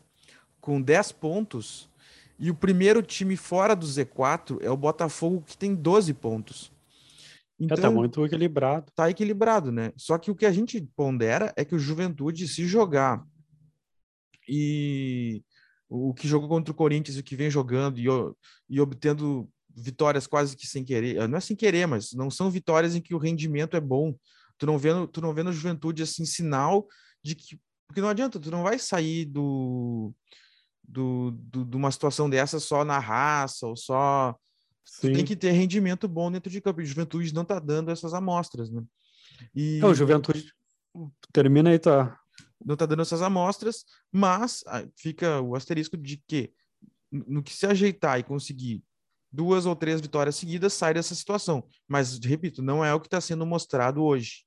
com 0.60 0.80
10 0.80 1.12
pontos, 1.12 1.88
e 2.38 2.50
o 2.50 2.54
primeiro 2.54 3.02
time 3.02 3.36
fora 3.36 3.74
do 3.74 3.86
Z4 3.86 4.58
é 4.60 4.70
o 4.70 4.76
Botafogo, 4.76 5.42
que 5.46 5.56
tem 5.56 5.74
12 5.74 6.12
pontos. 6.14 6.72
Então, 7.58 7.76
é, 7.76 7.80
tá 7.80 7.90
muito 7.90 8.24
equilibrado. 8.26 8.92
Tá 8.94 9.08
equilibrado, 9.08 9.70
né? 9.70 9.92
Só 9.96 10.18
que 10.18 10.30
o 10.30 10.34
que 10.34 10.44
a 10.44 10.52
gente 10.52 10.80
pondera 10.96 11.52
é 11.56 11.64
que 11.64 11.74
o 11.74 11.78
Juventude, 11.78 12.48
se 12.48 12.66
jogar 12.66 13.24
e 14.48 15.42
o 15.88 16.12
que 16.12 16.26
jogou 16.26 16.48
contra 16.48 16.72
o 16.72 16.76
Corinthians, 16.76 17.16
o 17.16 17.22
que 17.22 17.36
vem 17.36 17.50
jogando 17.50 17.98
e, 17.98 18.06
e 18.68 18.80
obtendo 18.80 19.48
vitórias 19.74 20.26
quase 20.26 20.56
que 20.56 20.66
sem 20.66 20.84
querer, 20.84 21.16
eh, 21.16 21.28
não 21.28 21.38
é 21.38 21.40
sem 21.40 21.56
querer, 21.56 21.86
mas 21.86 22.12
não 22.12 22.30
são 22.30 22.50
vitórias 22.50 22.94
em 22.94 23.00
que 23.00 23.14
o 23.14 23.18
rendimento 23.18 23.76
é 23.76 23.80
bom. 23.80 24.14
Tu 24.58 24.66
não 24.66 24.78
vendo, 24.78 25.06
tu 25.06 25.20
não 25.20 25.32
vendo 25.32 25.50
a 25.50 25.52
Juventude 25.52 26.02
assim 26.02 26.24
sinal 26.24 26.86
de 27.22 27.34
que 27.34 27.58
porque 27.86 28.00
não 28.00 28.08
adianta, 28.08 28.40
tu 28.40 28.50
não 28.50 28.62
vai 28.62 28.78
sair 28.78 29.24
do, 29.24 30.12
do, 30.86 31.30
do 31.32 31.64
de 31.64 31.76
uma 31.76 31.90
situação 31.90 32.28
dessa 32.28 32.60
só 32.60 32.84
na 32.84 32.98
raça 32.98 33.66
ou 33.66 33.76
só 33.76 34.36
Sim. 34.84 35.12
tem 35.12 35.24
que 35.24 35.36
ter 35.36 35.50
rendimento 35.52 36.06
bom 36.06 36.30
dentro 36.30 36.50
de 36.50 36.60
campo. 36.60 36.80
E 36.80 36.86
Juventude 36.86 37.34
não 37.34 37.42
está 37.42 37.58
dando 37.58 37.90
essas 37.90 38.14
amostras, 38.14 38.70
né? 38.70 38.82
E... 39.54 39.80
É, 39.80 39.86
o 39.86 39.94
Juventude 39.94 40.52
termina 41.32 41.70
aí, 41.70 41.78
tá? 41.78 42.18
Não 42.64 42.74
está 42.74 42.86
dando 42.86 43.02
essas 43.02 43.22
amostras, 43.22 43.84
mas 44.12 44.62
ah, 44.66 44.86
fica 44.96 45.40
o 45.40 45.54
asterisco 45.54 45.96
de 45.96 46.22
que 46.26 46.52
no 47.10 47.42
que 47.42 47.54
se 47.54 47.66
ajeitar 47.66 48.18
e 48.18 48.24
conseguir 48.24 48.82
duas 49.34 49.66
ou 49.66 49.74
três 49.74 50.00
vitórias 50.00 50.36
seguidas, 50.36 50.72
sai 50.72 50.94
dessa 50.94 51.14
situação. 51.14 51.64
Mas, 51.88 52.18
repito, 52.18 52.62
não 52.62 52.84
é 52.84 52.94
o 52.94 53.00
que 53.00 53.08
está 53.08 53.20
sendo 53.20 53.44
mostrado 53.44 54.02
hoje. 54.02 54.44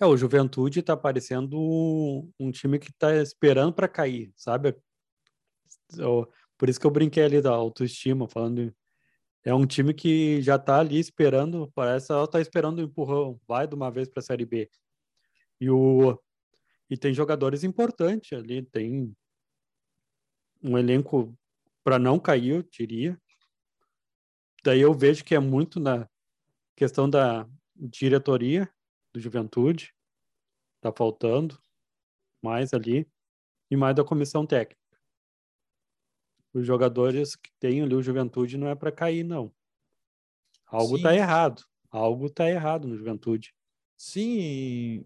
É, 0.00 0.06
o 0.06 0.16
Juventude 0.16 0.78
está 0.78 0.96
parecendo 0.96 1.58
um 2.38 2.50
time 2.52 2.78
que 2.78 2.90
está 2.90 3.16
esperando 3.16 3.72
para 3.72 3.88
cair, 3.88 4.32
sabe? 4.36 4.76
Por 6.56 6.68
isso 6.68 6.80
que 6.80 6.86
eu 6.86 6.90
brinquei 6.90 7.24
ali 7.24 7.40
da 7.40 7.50
autoestima, 7.50 8.28
falando 8.28 8.74
é 9.44 9.54
um 9.54 9.66
time 9.66 9.94
que 9.94 10.42
já 10.42 10.56
está 10.56 10.80
ali 10.80 10.98
esperando, 10.98 11.70
parece 11.74 12.12
ela 12.12 12.24
está 12.24 12.40
esperando 12.40 12.78
o 12.78 12.82
empurrão, 12.82 13.40
vai 13.46 13.66
de 13.66 13.74
uma 13.74 13.90
vez 13.90 14.08
para 14.08 14.20
a 14.20 14.22
Série 14.22 14.44
B. 14.44 14.68
E 15.60 15.70
o 15.70 16.18
E 16.90 16.96
tem 16.96 17.14
jogadores 17.14 17.64
importantes 17.64 18.32
ali, 18.36 18.62
tem 18.62 19.16
um 20.62 20.76
elenco 20.76 21.36
para 21.84 21.98
não 21.98 22.18
cair, 22.18 22.56
eu 22.56 22.62
diria. 22.62 23.18
Daí 24.64 24.80
eu 24.80 24.92
vejo 24.92 25.24
que 25.24 25.34
é 25.34 25.38
muito 25.38 25.78
na 25.78 26.08
questão 26.76 27.08
da 27.08 27.48
diretoria 27.74 28.68
do 29.14 29.20
Juventude, 29.20 29.94
tá 30.80 30.92
faltando 30.92 31.58
mais 32.42 32.74
ali, 32.74 33.08
e 33.70 33.76
mais 33.76 33.94
da 33.94 34.04
comissão 34.04 34.46
técnica. 34.46 34.87
Os 36.58 36.66
jogadores 36.66 37.36
que 37.36 37.50
têm 37.58 37.82
ali 37.82 37.94
o 37.94 38.02
Juventude 38.02 38.56
não 38.56 38.68
é 38.68 38.74
para 38.74 38.92
cair, 38.92 39.24
não. 39.24 39.52
Algo 40.66 40.96
está 40.96 41.14
errado. 41.14 41.62
Algo 41.90 42.26
está 42.26 42.48
errado 42.48 42.86
no 42.86 42.96
Juventude. 42.96 43.54
Sim, 43.96 45.04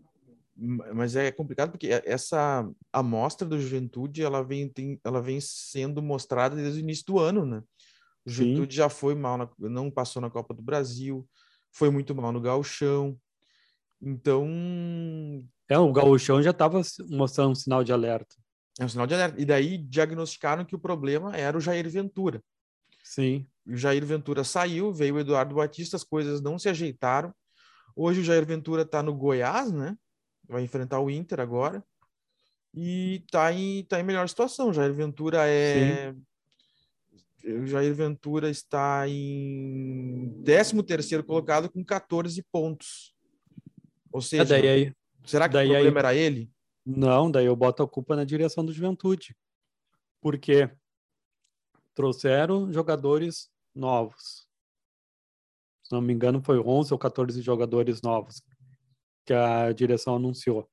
mas 0.57 1.17
é 1.17 1.31
complicado 1.31 1.71
porque 1.71 1.89
essa 2.05 2.69
amostra 2.93 3.47
do 3.47 3.59
Juventude 3.59 4.23
ela 4.23 4.43
vem, 4.43 4.69
tem, 4.69 5.01
ela 5.05 5.21
vem 5.21 5.41
sendo 5.41 6.03
mostrada 6.03 6.57
desde 6.57 6.81
o 6.81 6.83
início 6.83 7.05
do 7.07 7.19
ano, 7.19 7.47
né? 7.47 7.63
O 8.25 8.31
Juventude 8.31 8.75
Sim. 8.75 8.79
já 8.79 8.89
foi 8.89 9.15
mal, 9.15 9.39
na, 9.39 9.49
não 9.59 9.91
passou 9.91 10.21
na 10.21 10.31
Copa 10.31 10.55
do 10.55 10.63
Brasil, 10.63 11.27
foi 11.73 11.91
muito 11.91 12.15
mal 12.15 12.33
no 12.33 12.41
Gauchão. 12.41 13.19
Então. 14.01 14.49
É, 15.69 15.79
o 15.79 15.93
Gauchão 15.93 16.43
já 16.43 16.51
estava 16.51 16.81
mostrando 17.09 17.53
um 17.53 17.55
sinal 17.55 17.83
de 17.83 17.93
alerta. 17.93 18.37
É 18.81 18.85
um 18.85 18.89
sinal 18.89 19.07
de 19.07 19.15
alerta. 19.15 19.41
E 19.41 19.45
daí 19.45 19.79
diagnosticaram 19.79 20.65
que 20.65 20.75
o 20.75 20.79
problema 20.79 21.37
era 21.37 21.57
o 21.57 21.61
Jair 21.61 21.89
Ventura. 21.89 22.43
Sim. 23.03 23.47
O 23.67 23.77
Jair 23.77 24.05
Ventura 24.05 24.45
saiu, 24.45 24.93
veio 24.93 25.17
o 25.17 25.21
Eduardo 25.21 25.55
Batista, 25.55 25.97
as 25.97 26.05
coisas 26.05 26.41
não 26.41 26.59
se 26.59 26.69
ajeitaram. 26.69 27.35
Hoje 27.95 28.21
o 28.21 28.25
Jair 28.25 28.47
Ventura 28.47 28.83
está 28.83 29.03
no 29.03 29.15
Goiás, 29.15 29.71
né? 29.71 29.97
Vai 30.49 30.63
enfrentar 30.63 31.01
o 31.01 31.11
Inter 31.11 31.41
agora. 31.41 31.85
E 32.75 33.23
está 33.27 33.53
em, 33.53 33.85
tá 33.85 34.01
em 34.01 34.03
melhor 34.03 34.27
situação. 34.29 34.71
O 34.71 34.73
Jair 34.73 34.93
Ventura 34.95 35.47
é. 35.47 36.13
Sim. 36.13 36.25
O 37.45 37.67
Jair 37.67 37.93
Ventura 37.93 38.49
está 38.49 39.07
em 39.09 40.41
13 40.45 40.83
terceiro 40.85 41.25
colocado 41.25 41.69
com 41.69 41.85
14 41.85 42.41
pontos. 42.51 43.15
Ou 44.13 44.21
é, 44.21 44.23
seja, 44.23 44.45
daí 44.45 44.69
aí, 44.69 44.93
será 45.27 45.49
que 45.49 45.57
o 45.57 45.61
problema 45.61 45.79
aí, 45.79 45.99
era 45.99 46.15
ele? 46.15 46.51
Não, 46.85 47.31
daí 47.31 47.47
eu 47.47 47.57
boto 47.57 47.83
a 47.83 47.89
culpa 47.89 48.17
na 48.17 48.25
direção 48.25 48.65
do 48.65 48.73
Juventude. 48.73 49.37
Porque 50.21 50.71
trouxeram 51.95 52.73
jogadores 52.73 53.51
novos. 53.75 54.47
Se 55.83 55.93
não 55.93 56.01
me 56.01 56.13
engano, 56.13 56.43
foi 56.43 56.59
11 56.59 56.93
ou 56.93 56.99
14 56.99 57.41
jogadores 57.43 58.01
novos 58.03 58.43
que 59.25 59.33
a 59.33 59.73
direção 59.73 60.17
anunciou. 60.17 60.69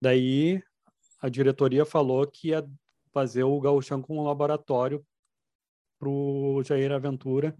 Daí 0.00 0.62
a 1.20 1.28
diretoria 1.28 1.84
falou 1.84 2.26
que 2.26 2.48
ia 2.48 2.68
fazer 3.12 3.42
o 3.42 3.60
Gauchão 3.60 4.02
com 4.02 4.18
um 4.18 4.24
laboratório 4.24 5.04
para 5.98 6.08
o 6.08 6.62
Jair 6.62 6.92
Aventura 6.92 7.56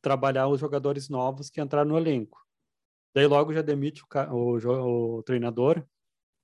trabalhar 0.00 0.48
os 0.48 0.58
jogadores 0.58 1.08
novos 1.08 1.50
que 1.50 1.60
entraram 1.60 1.90
no 1.90 1.98
elenco. 1.98 2.42
Daí 3.14 3.26
logo 3.26 3.52
já 3.52 3.60
demite 3.60 4.02
o, 4.02 4.34
o, 4.34 5.18
o 5.18 5.22
treinador. 5.22 5.84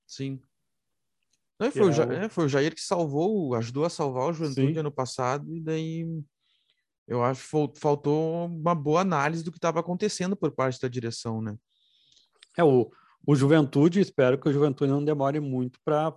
Sim. 0.07 0.41
Não, 1.59 1.71
foi, 1.71 1.89
o, 1.89 2.11
é, 2.11 2.25
é, 2.25 2.29
foi 2.29 2.45
o 2.45 2.49
Jair 2.49 2.73
que 2.73 2.81
salvou, 2.81 3.53
ajudou 3.55 3.83
a 3.83 3.89
salvar 3.89 4.29
o 4.29 4.33
Juventude 4.33 4.73
Sim. 4.73 4.79
ano 4.79 4.91
passado, 4.91 5.55
e 5.55 5.59
daí 5.59 6.05
eu 7.07 7.23
acho 7.23 7.41
que 7.41 7.79
faltou 7.79 8.45
uma 8.45 8.75
boa 8.75 9.01
análise 9.01 9.43
do 9.43 9.51
que 9.51 9.57
estava 9.57 9.79
acontecendo 9.79 10.35
por 10.35 10.51
parte 10.51 10.79
da 10.79 10.87
direção, 10.87 11.41
né? 11.41 11.57
É, 12.57 12.63
o, 12.63 12.91
o 13.25 13.35
Juventude, 13.35 13.99
espero 13.99 14.39
que 14.39 14.47
o 14.47 14.53
Juventude 14.53 14.91
não 14.91 15.03
demore 15.03 15.39
muito 15.39 15.79
para 15.83 16.15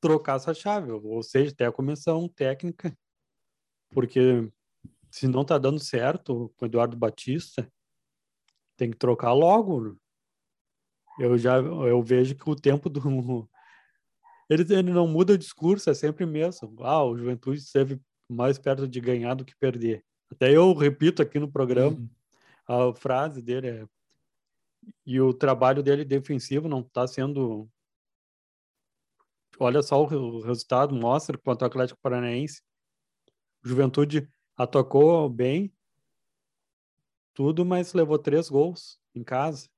trocar 0.00 0.36
essa 0.36 0.52
chave, 0.52 0.92
ou 0.92 1.22
seja, 1.22 1.50
até 1.50 1.66
a 1.66 1.72
comissão 1.72 2.28
técnica, 2.28 2.96
porque 3.90 4.52
se 5.10 5.26
não 5.26 5.42
está 5.42 5.56
dando 5.56 5.78
certo 5.78 6.52
com 6.56 6.64
o 6.64 6.68
Eduardo 6.68 6.96
Batista, 6.96 7.70
tem 8.76 8.90
que 8.90 8.98
trocar 8.98 9.32
logo. 9.32 9.96
Eu 11.18 11.38
já 11.38 11.56
eu 11.56 12.02
vejo 12.02 12.34
que 12.34 12.48
o 12.48 12.56
tempo 12.56 12.88
do 12.88 13.00
ele, 14.50 14.62
ele 14.72 14.92
não 14.92 15.06
muda 15.06 15.34
o 15.34 15.38
discurso, 15.38 15.90
é 15.90 15.94
sempre 15.94 16.26
mesmo. 16.26 16.74
Ah, 16.80 17.04
o 17.04 17.16
Juventude 17.16 17.58
esteve 17.58 18.00
mais 18.28 18.58
perto 18.58 18.88
de 18.88 19.00
ganhar 19.00 19.34
do 19.34 19.44
que 19.44 19.56
perder. 19.56 20.04
Até 20.30 20.50
eu 20.50 20.72
repito 20.74 21.22
aqui 21.22 21.38
no 21.38 21.50
programa, 21.50 21.96
uhum. 21.96 22.90
a 22.90 22.94
frase 22.94 23.42
dele 23.42 23.68
é 23.68 23.86
e 25.06 25.18
o 25.18 25.32
trabalho 25.32 25.82
dele 25.82 26.04
defensivo 26.04 26.68
não 26.68 26.80
está 26.80 27.06
sendo 27.06 27.66
olha 29.58 29.82
só 29.82 30.02
o 30.02 30.42
resultado 30.42 30.94
mostra 30.94 31.38
quanto 31.38 31.62
ao 31.62 31.68
Atlético 31.68 31.98
Paranaense 32.02 32.62
o 33.64 33.68
Juventude 33.68 34.28
atacou 34.56 35.26
bem 35.30 35.72
tudo, 37.34 37.64
mas 37.64 37.92
levou 37.92 38.18
três 38.18 38.48
gols 38.48 39.00
em 39.14 39.24
casa. 39.24 39.68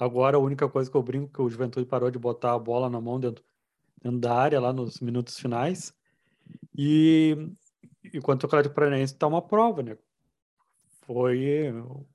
Agora 0.00 0.38
a 0.38 0.40
única 0.40 0.66
coisa 0.66 0.90
que 0.90 0.96
eu 0.96 1.02
brinco 1.02 1.26
é 1.26 1.34
que 1.34 1.42
o 1.42 1.50
Juventude 1.50 1.84
parou 1.84 2.10
de 2.10 2.18
botar 2.18 2.54
a 2.54 2.58
bola 2.58 2.88
na 2.88 2.98
mão 2.98 3.20
dentro, 3.20 3.44
dentro 4.02 4.18
da 4.18 4.34
área 4.34 4.58
lá 4.58 4.72
nos 4.72 4.98
minutos 4.98 5.38
finais. 5.38 5.94
E 6.74 7.36
enquanto 8.14 8.44
o 8.44 8.46
Atlético 8.46 8.74
Paranaense 8.74 9.12
está 9.12 9.26
uma 9.26 9.42
prova, 9.42 9.82
né? 9.82 9.98
Foi 11.02 11.70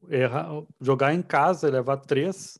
errar, 0.09 0.63
jogar 0.81 1.13
em 1.13 1.21
casa, 1.21 1.69
levar 1.69 1.97
três. 1.97 2.59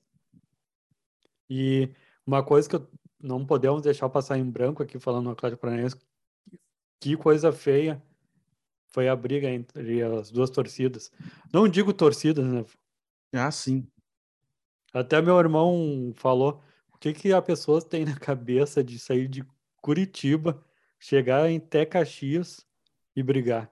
E 1.50 1.90
uma 2.24 2.44
coisa 2.44 2.70
que 2.70 2.76
eu, 2.76 2.88
não 3.20 3.44
podemos 3.44 3.82
deixar 3.82 4.08
passar 4.10 4.38
em 4.38 4.48
branco 4.48 4.84
aqui 4.84 5.00
falando 5.00 5.26
no 5.26 5.32
Atlético 5.32 5.62
Paranaense, 5.62 5.96
que 7.00 7.18
coisa 7.18 7.52
feia 7.52 8.00
foi 8.90 9.10
a 9.10 9.16
briga 9.16 9.50
entre 9.50 10.04
as 10.04 10.30
duas 10.30 10.52
torcidas. 10.52 11.12
Não 11.52 11.68
digo 11.68 11.92
torcidas, 11.92 12.46
né? 12.46 12.64
Ah, 13.34 13.50
sim. 13.50 13.88
Até 14.96 15.22
meu 15.22 15.38
irmão 15.38 16.14
falou 16.16 16.64
o 16.94 16.98
que, 16.98 17.12
que 17.12 17.34
a 17.34 17.42
pessoa 17.42 17.82
tem 17.82 18.06
na 18.06 18.16
cabeça 18.16 18.82
de 18.82 18.98
sair 18.98 19.28
de 19.28 19.46
Curitiba, 19.82 20.64
chegar 20.98 21.50
em 21.50 21.60
Té 21.60 21.86
Caxias 21.86 22.66
e 23.14 23.22
brigar. 23.22 23.70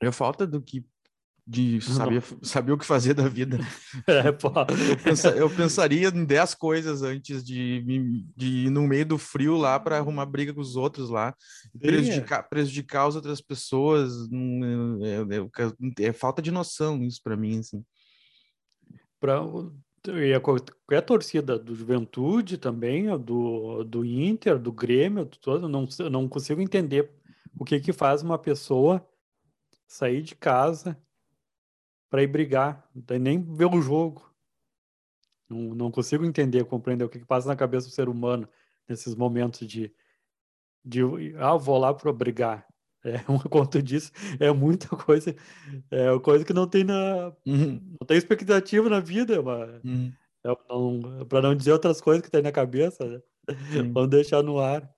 É 0.00 0.10
falta 0.10 0.44
do 0.44 0.60
que 0.60 0.84
de 1.46 1.80
saber, 1.80 2.22
saber 2.42 2.72
o 2.72 2.78
que 2.78 2.84
fazer 2.84 3.14
da 3.14 3.28
vida. 3.28 3.58
É, 4.08 4.32
pô. 4.32 4.48
Eu, 4.88 4.96
pensa, 4.96 5.28
eu, 5.30 5.48
pensaria 5.50 6.08
em 6.08 6.24
10 6.24 6.54
coisas 6.54 7.02
antes 7.02 7.44
de, 7.44 8.24
de 8.36 8.66
ir 8.66 8.70
no 8.70 8.82
meio 8.82 9.06
do 9.06 9.18
frio 9.18 9.56
lá 9.56 9.78
para 9.78 9.98
arrumar 9.98 10.26
briga 10.26 10.52
com 10.52 10.60
os 10.60 10.74
outros 10.74 11.10
lá, 11.10 11.32
prejudicar, 11.78 12.48
prejudicar 12.48 13.06
as 13.06 13.14
outras 13.14 13.40
pessoas. 13.40 14.12
É, 15.02 16.02
é, 16.02 16.08
é 16.08 16.12
falta 16.12 16.42
de 16.42 16.50
noção 16.50 17.04
isso 17.04 17.20
para 17.22 17.36
mim. 17.36 17.60
Assim. 17.60 17.84
Pra, 19.22 19.40
e 20.08 20.34
a, 20.34 20.98
a 20.98 21.02
torcida 21.02 21.56
do 21.56 21.76
Juventude 21.76 22.58
também, 22.58 23.06
do, 23.20 23.84
do 23.84 24.04
Inter, 24.04 24.58
do 24.58 24.72
Grêmio, 24.72 25.24
todo, 25.24 25.68
não, 25.68 25.86
não 26.10 26.28
consigo 26.28 26.60
entender 26.60 27.08
o 27.56 27.64
que, 27.64 27.78
que 27.78 27.92
faz 27.92 28.20
uma 28.20 28.36
pessoa 28.36 29.08
sair 29.86 30.22
de 30.22 30.34
casa 30.34 31.00
para 32.10 32.24
ir 32.24 32.26
brigar, 32.26 32.90
nem 33.20 33.40
ver 33.40 33.66
o 33.66 33.80
jogo. 33.80 34.28
Não, 35.48 35.72
não 35.72 35.90
consigo 35.92 36.24
entender, 36.24 36.64
compreender 36.64 37.04
o 37.04 37.08
que, 37.08 37.20
que 37.20 37.24
passa 37.24 37.46
na 37.46 37.54
cabeça 37.54 37.86
do 37.86 37.92
ser 37.92 38.08
humano 38.08 38.48
nesses 38.88 39.14
momentos 39.14 39.68
de, 39.68 39.94
de 40.84 41.00
ah, 41.38 41.54
vou 41.54 41.78
lá 41.78 41.94
para 41.94 42.12
brigar. 42.12 42.66
É 43.04 43.16
uma 43.28 43.42
conta 43.44 43.82
disso, 43.82 44.12
é 44.38 44.52
muita 44.52 44.88
coisa, 44.88 45.34
é 45.90 46.10
uma 46.10 46.20
coisa 46.20 46.44
que 46.44 46.52
não 46.52 46.68
tem 46.68 46.84
na, 46.84 47.32
uhum. 47.44 47.80
não 48.00 48.06
tem 48.06 48.16
expectativa 48.16 48.88
na 48.88 49.00
vida, 49.00 49.42
mas 49.42 49.82
uhum. 49.84 50.12
é, 50.44 51.24
para 51.24 51.42
não 51.42 51.54
dizer 51.54 51.72
outras 51.72 52.00
coisas 52.00 52.22
que 52.22 52.30
tem 52.30 52.42
na 52.42 52.52
cabeça, 52.52 53.04
né? 53.04 53.20
vamos 53.92 54.10
deixar 54.10 54.42
no 54.42 54.58
ar. 54.58 54.88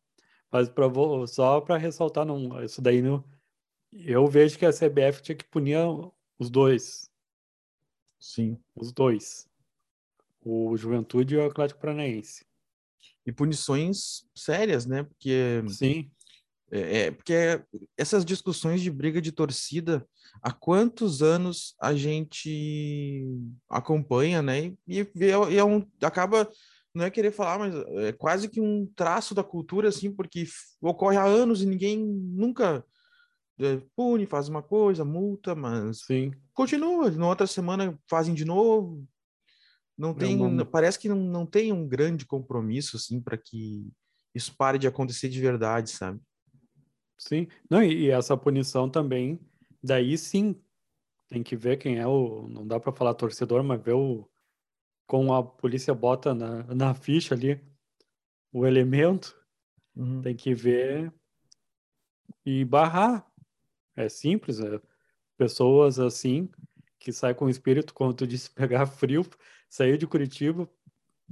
Mas 0.53 0.69
pra, 0.69 0.87
só 1.27 1.61
para 1.61 1.77
ressaltar, 1.77 2.25
não, 2.25 2.63
isso 2.63 2.81
daí 2.81 3.03
não, 3.03 3.25
eu 3.93 4.27
vejo 4.27 4.59
que 4.59 4.67
a 4.67 4.73
CBF 4.73 5.23
tinha 5.23 5.37
que 5.37 5.45
punir 5.45 5.79
os 6.39 6.51
dois. 6.51 7.11
Sim. 8.21 8.59
Os 8.75 8.93
dois. 8.93 9.49
O 10.41 10.77
Juventude 10.77 11.35
e 11.35 11.39
o 11.39 11.47
Atlético 11.47 11.81
Paranaense. 11.81 12.45
E 13.27 13.33
punições 13.33 14.27
sérias, 14.35 14.85
né? 14.85 15.05
Porque. 15.05 15.63
Sim. 15.69 16.11
É, 16.75 16.99
é, 16.99 17.11
porque 17.13 17.63
essas 17.97 18.25
discussões 18.25 18.83
de 18.83 18.91
briga 18.91 19.23
de 19.23 19.31
torcida, 19.31 20.05
há 20.43 20.51
quantos 20.51 21.23
anos 21.23 21.77
a 21.81 21.95
gente 21.95 23.25
acompanha, 23.71 24.43
né? 24.43 24.75
E, 24.89 25.09
e, 25.15 25.25
é, 25.25 25.57
é 25.59 25.65
um, 25.65 25.87
acaba, 26.03 26.51
não 26.93 27.05
é 27.05 27.11
querer 27.11 27.31
falar, 27.31 27.61
mas 27.61 27.77
é 28.05 28.11
quase 28.11 28.49
que 28.49 28.61
um 28.61 28.87
traço 28.97 29.37
da 29.37 29.45
cultura, 29.45 29.89
assim, 29.89 30.13
porque 30.13 30.45
ocorre 30.83 31.17
há 31.17 31.23
anos 31.23 31.63
e 31.63 31.67
ninguém 31.67 31.97
nunca 31.97 32.85
é, 33.61 33.81
pune, 33.95 34.27
faz 34.27 34.49
uma 34.49 34.61
coisa, 34.61 35.05
multa, 35.05 35.55
mas 35.55 36.01
Sim. 36.05 36.33
continua. 36.53 37.09
Na 37.13 37.29
outra 37.29 37.47
semana 37.47 37.97
fazem 38.11 38.35
de 38.35 38.45
novo. 38.45 39.07
Não 39.97 40.13
tem, 40.13 40.41
uma... 40.41 40.65
parece 40.65 40.99
que 40.99 41.09
não, 41.09 41.21
não 41.21 41.47
tem 41.47 41.73
um 41.73 41.87
grande 41.87 42.27
compromisso 42.27 42.97
assim 42.97 43.21
para 43.21 43.39
que 43.39 43.89
isso 44.35 44.53
pare 44.57 44.77
de 44.77 44.89
acontecer 44.89 45.29
de 45.29 45.41
verdade, 45.41 45.91
sabe? 45.91 46.21
Sim, 47.27 47.47
não, 47.71 47.83
e, 47.83 48.05
e 48.07 48.11
essa 48.11 48.37
punição 48.37 48.89
também, 48.89 49.41
daí 49.83 50.17
sim, 50.19 50.55
tem 51.29 51.43
que 51.43 51.57
ver 51.57 51.79
quem 51.79 51.99
é 51.99 52.07
o, 52.07 52.49
não 52.49 52.67
dá 52.67 52.81
para 52.81 52.93
falar 52.93 53.15
torcedor, 53.15 53.65
mas 53.65 53.83
ver 53.83 53.95
o 53.95 54.29
como 55.07 55.35
a 55.35 55.43
polícia 55.45 55.95
bota 55.95 56.35
na, 56.35 56.65
na 56.75 56.95
ficha 56.95 57.35
ali 57.35 57.61
o 58.53 58.67
elemento, 58.67 59.37
Uhum. 59.97 60.23
tem 60.23 60.37
que 60.37 60.55
ver 60.55 61.13
e 62.45 62.65
barrar. 62.65 63.27
É 63.97 64.09
simples, 64.09 64.61
é 64.61 64.81
pessoas 65.37 65.99
assim 66.01 66.51
que 66.99 67.13
saem 67.13 67.35
com 67.35 67.47
o 67.47 67.51
espírito, 67.51 67.95
como 67.95 68.15
tu 68.15 68.27
disse, 68.27 68.51
pegar 68.55 68.87
frio, 68.87 69.25
sair 69.69 69.99
de 69.99 70.07
Curitiba, 70.07 70.69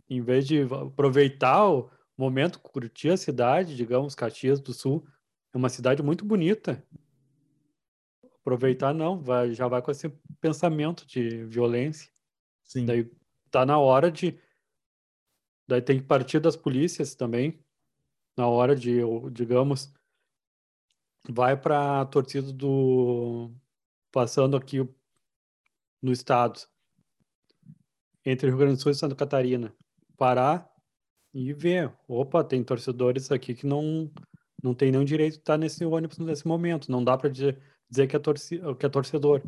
em 0.09 0.23
vez 0.23 0.47
de 0.47 0.63
aproveitar 0.63 1.69
o 1.71 1.91
momento, 2.19 2.61
curtir 2.61 3.11
a 3.11 3.17
cidade, 3.17 3.77
digamos, 3.77 4.15
Caxias 4.15 4.61
do 4.61 4.75
Sul, 4.75 5.07
é 5.53 5.57
uma 5.57 5.69
cidade 5.69 6.03
muito 6.03 6.25
bonita. 6.25 6.83
Aproveitar 8.41 8.93
não, 8.93 9.21
vai, 9.21 9.53
já 9.55 9.69
vai 9.69 9.83
com 9.83 9.91
esse 9.91 10.09
pensamento 10.41 11.07
de 11.07 11.45
violência. 11.45 12.11
Sim. 12.65 12.87
Daí 12.87 13.11
tá 13.51 13.65
na 13.65 13.79
hora 13.79 14.11
de. 14.11 14.39
Daí 15.69 15.81
tem 15.81 16.01
que 16.01 16.07
partir 16.07 16.41
das 16.41 16.57
polícias 16.57 17.15
também. 17.15 17.63
Na 18.37 18.49
hora 18.49 18.75
de, 18.75 19.01
digamos, 19.31 19.93
vai 21.29 21.57
para 21.57 22.01
a 22.01 22.07
torcida 22.07 22.53
do. 22.53 23.51
Passando 24.11 24.57
aqui 24.57 24.87
no 26.03 26.13
estado, 26.13 26.61
entre 28.25 28.49
Rio 28.49 28.59
Grande 28.59 28.77
do 28.77 28.83
Sul 28.83 28.93
e 28.93 28.95
Santa 28.95 29.15
Catarina. 29.15 29.75
Parar 30.17 30.71
e 31.33 31.53
ver. 31.53 31.95
Opa, 32.09 32.43
tem 32.43 32.63
torcedores 32.63 33.31
aqui 33.31 33.55
que 33.55 33.67
não, 33.67 34.11
não 34.63 34.75
tem 34.75 34.93
nenhum 34.93 35.05
direito 35.05 35.35
de 35.35 35.39
estar 35.41 35.59
nesse 35.59 35.85
ônibus 35.85 36.19
nesse 36.19 36.47
momento. 36.47 36.91
Não 36.91 37.03
dá 37.03 37.19
para 37.19 37.29
dizer, 37.29 37.61
dizer 37.91 38.07
que, 38.07 38.15
é 38.15 38.19
torci, 38.19 38.61
que 38.79 38.87
é 38.87 38.89
torcedor, 38.89 39.43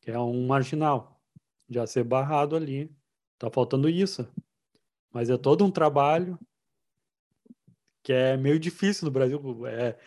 que 0.00 0.10
é 0.10 0.18
um 0.18 0.46
marginal. 0.46 1.20
Já 1.68 1.86
ser 1.86 2.04
barrado 2.04 2.54
ali. 2.54 2.94
Tá 3.38 3.50
faltando 3.50 3.88
isso. 3.88 4.28
Mas 5.10 5.30
é 5.30 5.38
todo 5.38 5.64
um 5.64 5.70
trabalho 5.70 6.38
que 8.02 8.12
é 8.12 8.36
meio 8.36 8.58
difícil 8.58 9.06
no 9.06 9.10
Brasil. 9.10 9.66
É, 9.66 9.98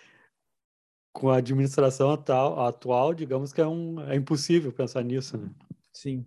com 1.12 1.30
a 1.30 1.38
administração 1.38 2.12
atual, 2.12 2.66
atual, 2.66 3.14
digamos 3.14 3.54
que 3.54 3.62
é, 3.62 3.68
um, 3.68 4.02
é 4.10 4.16
impossível 4.16 4.74
pensar 4.74 5.04
nisso. 5.04 5.38
Né? 5.38 5.50
Sim. 5.92 6.26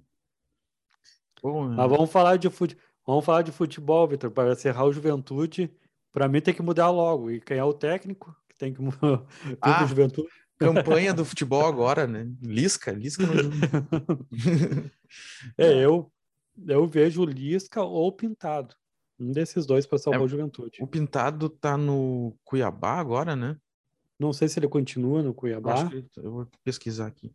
Bom, 1.42 1.68
Mas 1.68 1.90
vamos 1.90 2.10
falar 2.10 2.36
de 2.36 2.48
futebol. 2.50 2.84
Vamos 3.04 3.24
falar 3.24 3.42
de 3.42 3.52
futebol, 3.52 4.08
Vitor, 4.08 4.32
para 4.32 4.52
encerrar 4.52 4.84
o 4.84 4.92
Juventude. 4.92 5.72
Para 6.16 6.28
mim 6.28 6.40
tem 6.40 6.54
que 6.54 6.62
mudar 6.62 6.88
logo. 6.88 7.30
E 7.30 7.42
quem 7.42 7.58
é 7.58 7.62
o 7.62 7.74
técnico? 7.74 8.34
Que 8.48 8.56
tem 8.56 8.72
que 8.72 8.80
mudar. 8.80 9.22
Ah, 9.60 9.84
Juventude. 9.84 10.26
campanha 10.58 11.12
do 11.12 11.26
futebol 11.26 11.66
agora, 11.66 12.06
né? 12.06 12.26
Lisca, 12.40 12.90
Lisca 12.90 13.26
no 13.26 13.34
É, 15.58 15.74
eu, 15.84 16.10
eu 16.66 16.86
vejo 16.86 17.22
Lisca 17.22 17.82
ou 17.82 18.10
Pintado. 18.10 18.74
Um 19.20 19.30
desses 19.30 19.66
dois 19.66 19.84
para 19.86 19.98
salvar 19.98 20.22
É, 20.22 20.24
o 20.24 20.26
Juventude. 20.26 20.82
O 20.82 20.86
Pintado 20.86 21.50
tá 21.50 21.76
no 21.76 22.34
Cuiabá 22.46 22.94
agora, 22.94 23.36
né? 23.36 23.58
Não 24.18 24.32
sei 24.32 24.48
se 24.48 24.58
ele 24.58 24.68
continua 24.68 25.20
no 25.20 25.28
Eu 25.28 25.34
Cuiabá. 25.34 25.74
acho 25.74 25.90
que 25.90 26.02
eu 26.16 26.32
vou 26.32 26.48
pesquisar 26.64 27.08
aqui. 27.08 27.30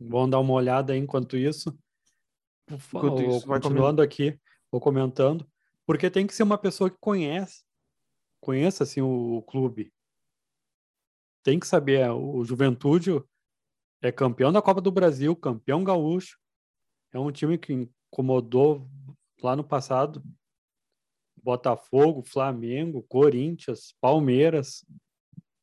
Vamos 0.00 0.30
dar 0.32 0.40
uma 0.40 0.54
olhada 0.54 0.92
aí 0.92 0.98
enquanto 0.98 1.36
isso. 1.36 1.72
Enquanto 2.68 3.22
isso, 3.22 3.46
continuando 3.46 4.02
aqui, 4.02 4.36
ou 4.72 4.80
comentando, 4.80 5.46
porque 5.86 6.10
tem 6.10 6.26
que 6.26 6.34
ser 6.34 6.42
uma 6.42 6.58
pessoa 6.58 6.90
que 6.90 6.96
conhece, 6.98 7.63
conheça 8.44 8.84
assim 8.84 9.00
o, 9.00 9.38
o 9.38 9.42
clube. 9.42 9.92
Tem 11.42 11.58
que 11.58 11.66
saber, 11.66 12.00
é, 12.00 12.12
o 12.12 12.44
Juventude 12.44 13.10
é 14.02 14.12
campeão 14.12 14.52
da 14.52 14.62
Copa 14.62 14.80
do 14.80 14.92
Brasil, 14.92 15.34
campeão 15.34 15.82
gaúcho. 15.82 16.38
É 17.12 17.18
um 17.18 17.32
time 17.32 17.56
que 17.56 17.72
incomodou 17.72 18.88
lá 19.42 19.56
no 19.56 19.64
passado 19.64 20.22
Botafogo, 21.42 22.22
Flamengo, 22.22 23.02
Corinthians, 23.02 23.94
Palmeiras. 24.00 24.84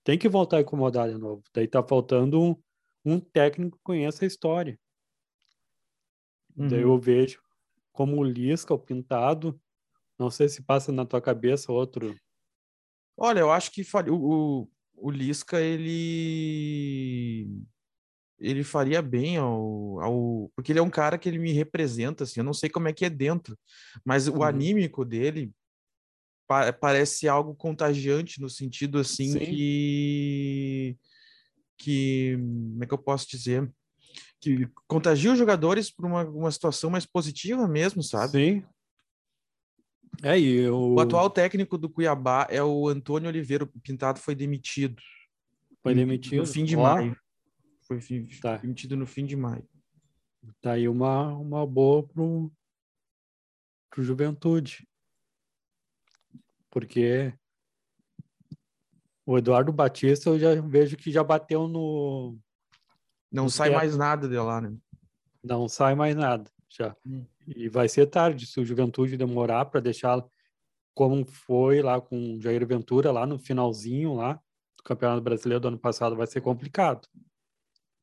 Tem 0.03 0.17
que 0.17 0.29
voltar 0.29 0.57
a 0.57 0.61
incomodar 0.61 1.09
de 1.09 1.17
novo. 1.17 1.43
Daí 1.53 1.67
tá 1.67 1.83
faltando 1.83 2.41
um, 2.41 2.55
um 3.05 3.19
técnico 3.19 3.77
que 3.77 3.83
conheça 3.83 4.25
a 4.25 4.27
história. 4.27 4.79
Daí 6.55 6.83
Uhum. 6.83 6.93
eu 6.93 6.99
vejo 6.99 7.41
como 7.91 8.17
o 8.17 8.23
Lisca, 8.23 8.73
o 8.73 8.79
Pintado. 8.79 9.59
Não 10.17 10.29
sei 10.29 10.49
se 10.49 10.63
passa 10.63 10.91
na 10.91 11.05
tua 11.05 11.21
cabeça 11.21 11.71
outro. 11.71 12.15
Olha, 13.23 13.41
eu 13.41 13.51
acho 13.51 13.69
que 13.71 13.83
faria, 13.83 14.11
o, 14.11 14.63
o, 14.63 14.69
o 14.95 15.11
Lisca, 15.11 15.61
ele 15.61 17.47
ele 18.39 18.63
faria 18.63 18.99
bem 19.03 19.37
ao, 19.37 19.99
ao 20.01 20.51
porque 20.55 20.71
ele 20.71 20.79
é 20.79 20.81
um 20.81 20.89
cara 20.89 21.19
que 21.19 21.29
ele 21.29 21.37
me 21.37 21.51
representa 21.51 22.23
assim, 22.23 22.39
eu 22.39 22.43
não 22.43 22.55
sei 22.55 22.67
como 22.67 22.87
é 22.87 22.93
que 22.93 23.05
é 23.05 23.09
dentro, 23.11 23.55
mas 24.03 24.27
o 24.27 24.37
Uhum. 24.37 24.43
anímico 24.43 25.05
dele 25.05 25.51
pa- 26.47 26.73
parece 26.73 27.27
algo 27.27 27.53
contagiante 27.53 28.41
no 28.41 28.49
sentido 28.49 28.97
assim 28.97 29.33
Sim. 29.33 29.39
que 29.39 30.97
que 31.77 32.35
como 32.37 32.83
é 32.83 32.87
que 32.87 32.93
eu 32.95 32.97
posso 32.97 33.29
dizer? 33.29 33.71
Que 34.39 34.67
contagia 34.87 35.31
os 35.31 35.37
jogadores 35.37 35.91
para 35.91 36.07
uma, 36.07 36.23
uma 36.23 36.51
situação 36.51 36.89
mais 36.89 37.05
positiva 37.05 37.67
mesmo, 37.67 38.01
sabe? 38.01 38.31
Sim. 38.31 38.63
É, 40.23 40.39
eu... 40.39 40.93
O 40.93 40.99
atual 40.99 41.29
técnico 41.29 41.77
do 41.77 41.89
Cuiabá 41.89 42.45
é 42.49 42.61
o 42.63 42.87
Antônio 42.87 43.27
Oliveira. 43.29 43.63
O 43.63 43.67
Pintado 43.81 44.19
foi 44.19 44.35
demitido. 44.35 45.01
foi 45.81 45.95
demitido. 45.95 46.37
No 46.39 46.45
fim 46.45 46.63
de 46.63 46.75
Ó, 46.75 46.83
maio. 46.83 47.17
Foi 47.81 47.99
fi- 47.99 48.27
Tá. 48.39 48.57
demitido 48.57 48.95
no 48.95 49.07
fim 49.07 49.25
de 49.25 49.35
maio. 49.35 49.67
Tá 50.61 50.73
aí 50.73 50.87
uma, 50.87 51.33
uma 51.37 51.65
boa 51.65 52.03
pro, 52.03 52.51
pro 53.89 54.03
Juventude. 54.03 54.87
Porque 56.69 57.33
o 59.25 59.37
Eduardo 59.37 59.71
Batista 59.73 60.29
eu 60.29 60.39
já 60.39 60.59
vejo 60.61 60.95
que 60.97 61.11
já 61.11 61.23
bateu 61.23 61.67
no. 61.67 62.37
Não 63.31 63.45
No 63.45 63.49
sai 63.49 63.69
teto. 63.69 63.77
mais 63.77 63.97
nada 63.97 64.27
de 64.27 64.37
lá, 64.37 64.61
né? 64.61 64.75
Não 65.43 65.67
sai 65.67 65.95
mais 65.95 66.15
nada 66.15 66.49
já. 66.75 66.95
Hum. 67.05 67.25
E 67.47 67.69
vai 67.69 67.87
ser 67.87 68.07
tarde 68.07 68.45
se 68.45 68.59
o 68.59 68.65
Juventude 68.65 69.17
demorar 69.17 69.65
para 69.65 69.79
deixar 69.79 70.23
como 70.93 71.25
foi 71.25 71.81
lá 71.81 71.99
com 72.01 72.35
o 72.35 72.41
Jair 72.41 72.65
Ventura, 72.65 73.11
lá 73.11 73.25
no 73.25 73.39
finalzinho 73.39 74.15
lá 74.15 74.33
do 74.77 74.83
Campeonato 74.83 75.21
Brasileiro 75.21 75.61
do 75.61 75.67
ano 75.69 75.79
passado, 75.79 76.15
vai 76.15 76.27
ser 76.27 76.41
complicado. 76.41 77.07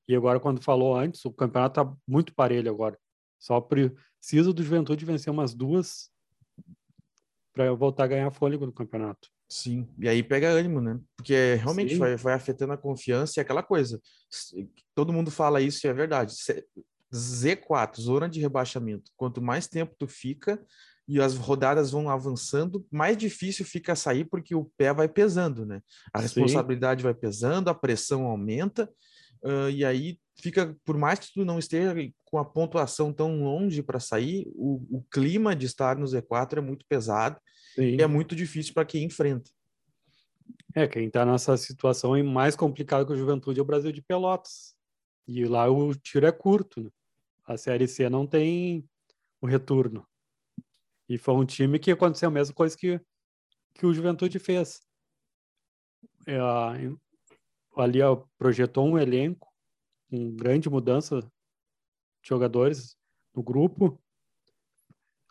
E 0.09 0.17
agora, 0.17 0.41
quando 0.41 0.63
falou 0.63 0.97
antes, 0.97 1.25
o 1.25 1.33
campeonato 1.33 1.85
tá 1.85 1.97
muito 2.07 2.35
parelho 2.35 2.71
agora. 2.71 2.99
Só 3.39 3.61
precisa 3.61 4.53
do 4.53 4.63
Juventude 4.63 5.05
vencer 5.05 5.31
umas 5.31 5.55
duas 5.55 6.11
para 7.53 7.73
voltar 7.75 8.05
a 8.05 8.09
ganhar 8.09 8.31
fôlego 8.31 8.65
no 8.65 8.73
campeonato. 8.73 9.29
Sim. 9.49 9.89
E 9.99 10.09
aí 10.09 10.23
pega 10.23 10.49
ânimo, 10.49 10.81
né? 10.81 10.99
Porque 11.17 11.55
realmente 11.55 11.95
Sim. 11.95 11.99
vai, 11.99 12.17
vai 12.17 12.35
afetando 12.35 12.73
a 12.73 12.79
confiança 12.79 13.39
e 13.39 13.41
aquela 13.41 13.63
coisa. 13.63 14.01
Todo 14.95 15.13
mundo 15.13 15.31
fala 15.31 15.61
isso 15.61 15.87
e 15.87 15.91
é 15.91 15.93
verdade. 15.93 16.35
C- 17.13 17.57
Z4, 17.57 18.01
zona 18.01 18.29
de 18.29 18.41
rebaixamento. 18.41 19.11
Quanto 19.17 19.41
mais 19.43 19.67
tempo 19.67 19.95
tu 19.99 20.07
fica 20.07 20.61
e 21.07 21.21
as 21.21 21.37
rodadas 21.37 21.91
vão 21.91 22.11
avançando, 22.11 22.87
mais 22.91 23.17
difícil 23.17 23.65
fica 23.65 23.97
sair 23.97 24.25
porque 24.27 24.55
o 24.55 24.71
pé 24.77 24.93
vai 24.93 25.09
pesando, 25.09 25.65
né? 25.65 25.81
A 26.13 26.19
Sim. 26.19 26.25
responsabilidade 26.25 27.03
vai 27.03 27.15
pesando, 27.15 27.69
a 27.69 27.75
pressão 27.75 28.27
aumenta. 28.27 28.91
ah, 29.45 29.71
e 29.71 29.85
aí 29.85 30.19
fica, 30.41 30.77
por 30.85 30.97
mais 30.99 31.19
que 31.19 31.33
tu 31.33 31.45
não 31.45 31.59
esteja 31.59 31.95
com 32.25 32.39
a 32.39 32.45
pontuação 32.45 33.13
tão 33.13 33.43
longe 33.43 33.83
para 33.83 33.99
sair, 33.99 34.47
o, 34.55 34.99
o 34.99 35.03
clima 35.11 35.57
de 35.57 35.67
estar 35.67 35.97
no 35.97 36.07
Z4 36.07 36.59
é 36.59 36.61
muito 36.61 36.85
pesado 36.87 37.41
Sim. 37.75 37.97
e 37.97 38.03
é 38.03 38.07
muito 38.07 38.37
difícil 38.37 38.75
para 38.75 38.85
quem 38.85 39.05
enfrenta. 39.05 39.51
É, 40.75 40.87
quem 40.87 41.07
está 41.07 41.25
nessa 41.25 41.57
situação 41.57 42.15
é 42.15 42.23
mais 42.23 42.55
complicado 42.55 43.07
que 43.07 43.13
o 43.13 43.17
Juventude 43.17 43.59
é 43.59 43.63
o 43.63 43.67
Brasil 43.67 43.91
de 43.91 44.03
Pelotas. 44.03 44.75
E 45.27 45.45
lá 45.45 45.69
o 45.71 45.95
tiro 45.95 46.27
é 46.27 46.33
curto, 46.33 46.83
né? 46.83 46.91
A 47.49 47.57
Série 47.57 47.89
C 47.89 48.11
não 48.11 48.27
tem 48.27 48.87
o 49.41 49.47
retorno. 49.47 50.07
E 51.09 51.17
foi 51.17 51.35
um 51.35 51.47
time 51.47 51.79
que 51.79 51.91
aconteceu 51.91 52.29
a 52.29 52.33
mesma 52.33 52.55
coisa 52.55 52.77
que, 52.77 53.01
que 53.73 53.87
o 53.87 53.95
Juventude 53.95 54.39
fez. 54.39 54.83
É, 56.27 56.39
ali 57.75 58.01
projetou 58.37 58.87
um 58.87 58.99
elenco, 58.99 59.51
com 60.11 60.37
grande 60.37 60.69
mudança 60.69 61.23
de 61.23 62.29
jogadores 62.29 62.95
no 63.35 63.43
grupo, 63.43 63.99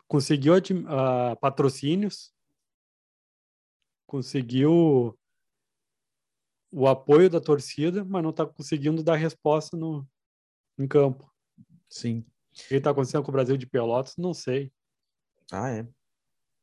conseguiu 0.08 0.54
ah, 0.88 1.36
patrocínios, 1.36 2.34
conseguiu 4.08 5.16
o 6.72 6.88
apoio 6.88 7.30
da 7.30 7.40
torcida, 7.40 8.04
mas 8.04 8.24
não 8.24 8.30
está 8.30 8.44
conseguindo 8.44 9.04
dar 9.04 9.14
resposta 9.14 9.76
no, 9.76 10.04
em 10.76 10.88
campo. 10.88 11.30
Sim. 11.88 12.20
O 12.20 12.68
que 12.68 12.74
está 12.74 12.90
acontecendo 12.90 13.22
com 13.22 13.30
o 13.30 13.32
Brasil 13.32 13.56
de 13.56 13.66
Pelotas, 13.66 14.14
não 14.16 14.34
sei. 14.34 14.72
Ah, 15.50 15.70
é. 15.70 15.86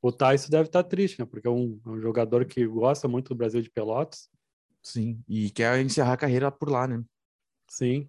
O 0.02 0.12
Tyson 0.12 0.50
deve 0.50 0.68
estar 0.70 0.84
triste, 0.84 1.20
né? 1.20 1.26
Porque 1.26 1.48
é 1.48 1.52
um, 1.52 1.80
é 1.86 1.90
um 1.90 2.00
jogador 2.00 2.46
que 2.46 2.66
gosta 2.68 3.08
muito 3.08 3.30
do 3.30 3.36
Brasil 3.36 3.62
de 3.62 3.70
Pelotas. 3.72 4.30
Sim, 4.84 5.24
e 5.28 5.50
quer 5.50 5.80
encerrar 5.84 6.14
a 6.14 6.18
carreira 6.18 6.52
por 6.52 6.70
lá, 6.70 6.88
né? 6.88 7.04
Sim. 7.68 8.08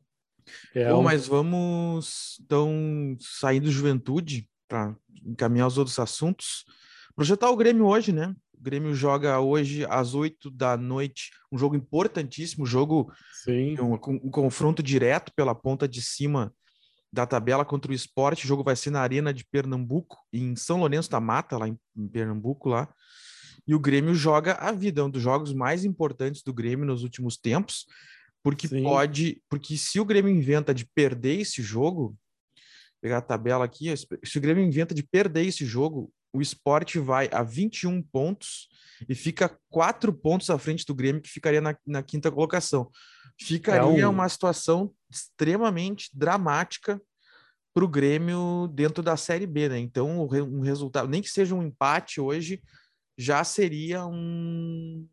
É 0.74 0.90
Bom, 0.92 1.00
um- 1.00 1.02
mas 1.02 1.26
vamos 1.26 2.38
então 2.44 3.16
sair 3.18 3.60
do 3.60 3.70
juventude 3.70 4.48
para 4.68 4.94
encaminhar 5.24 5.66
os 5.68 5.78
outros 5.78 5.98
assuntos. 5.98 6.64
Projetar 7.14 7.50
o 7.50 7.56
Grêmio 7.56 7.86
hoje, 7.86 8.12
né? 8.12 8.34
O 8.52 8.60
Grêmio 8.60 8.94
joga 8.94 9.40
hoje 9.40 9.86
às 9.86 10.12
8 10.14 10.50
da 10.50 10.76
noite, 10.76 11.30
um 11.50 11.56
jogo 11.56 11.74
importantíssimo, 11.76 12.66
jogo 12.66 13.10
Sim. 13.42 13.74
um, 13.80 13.94
um 13.94 14.30
confronto 14.30 14.82
direto 14.82 15.32
pela 15.34 15.54
ponta 15.54 15.88
de 15.88 16.02
cima 16.02 16.54
da 17.16 17.26
tabela 17.26 17.64
contra 17.64 17.90
o 17.90 17.94
esporte. 17.94 18.44
O 18.44 18.48
jogo 18.48 18.62
vai 18.62 18.76
ser 18.76 18.90
na 18.90 19.00
Arena 19.00 19.32
de 19.32 19.42
Pernambuco, 19.44 20.18
em 20.30 20.54
São 20.54 20.78
Lourenço 20.78 21.10
da 21.10 21.18
Mata, 21.18 21.56
lá 21.56 21.66
em, 21.66 21.78
em 21.96 22.06
Pernambuco, 22.06 22.68
lá. 22.68 22.92
E 23.66 23.74
o 23.74 23.80
Grêmio 23.80 24.14
joga 24.14 24.52
a 24.52 24.70
vida, 24.70 25.00
é 25.00 25.04
um 25.04 25.10
dos 25.10 25.22
jogos 25.22 25.54
mais 25.54 25.84
importantes 25.84 26.42
do 26.42 26.52
Grêmio 26.52 26.84
nos 26.84 27.02
últimos 27.02 27.38
tempos, 27.38 27.86
porque 28.42 28.68
Sim. 28.68 28.82
pode, 28.82 29.42
porque 29.48 29.78
se 29.78 29.98
o 29.98 30.04
Grêmio 30.04 30.30
inventa 30.30 30.74
de 30.74 30.84
perder 30.84 31.40
esse 31.40 31.62
jogo, 31.62 32.14
pegar 33.00 33.18
a 33.18 33.22
tabela 33.22 33.64
aqui, 33.64 33.92
se 33.96 34.38
o 34.38 34.40
Grêmio 34.40 34.62
inventa 34.62 34.94
de 34.94 35.02
perder 35.02 35.46
esse 35.46 35.64
jogo, 35.64 36.12
o 36.34 36.42
esporte 36.42 36.98
vai 36.98 37.30
a 37.32 37.42
21 37.42 38.02
pontos 38.02 38.68
e 39.08 39.14
fica 39.14 39.58
quatro 39.70 40.12
pontos 40.12 40.50
à 40.50 40.58
frente 40.58 40.84
do 40.84 40.94
Grêmio, 40.94 41.22
que 41.22 41.30
ficaria 41.30 41.62
na, 41.62 41.74
na 41.86 42.02
quinta 42.02 42.30
colocação. 42.30 42.90
Ficaria 43.38 44.02
É 44.02 44.08
um- 44.08 44.10
uma 44.10 44.28
situação 44.28 44.92
extremamente 45.10 46.10
dramática 46.14 47.00
para 47.74 47.84
o 47.84 47.88
Grêmio 47.88 48.68
dentro 48.72 49.02
da 49.02 49.16
Série 49.16 49.46
B, 49.46 49.68
né? 49.68 49.78
Então, 49.78 50.26
um 50.26 50.60
resultado, 50.60 51.08
nem 51.08 51.20
que 51.20 51.28
seja 51.28 51.54
um 51.54 51.62
empate 51.62 52.20
hoje, 52.20 52.62
já 53.18 53.44
seria 53.44 54.06
um, 54.06 55.06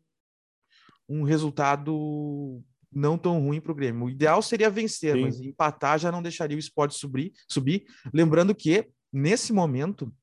um 1.08 1.22
resultado 1.24 2.62
não 2.90 3.18
tão 3.18 3.40
ruim 3.40 3.60
para 3.60 3.72
o 3.72 3.74
Grêmio. 3.74 4.04
O 4.06 4.10
ideal 4.10 4.40
seria 4.40 4.70
vencer, 4.70 5.14
Sim. 5.14 5.22
mas 5.22 5.40
empatar 5.40 5.98
já 5.98 6.10
não 6.12 6.22
deixaria 6.22 6.56
o 6.56 6.60
esporte 6.60 6.94
subir, 6.96 7.32
subir. 7.48 7.84
Lembrando 8.12 8.54
que, 8.54 8.88
nesse 9.12 9.52
momento, 9.52 10.14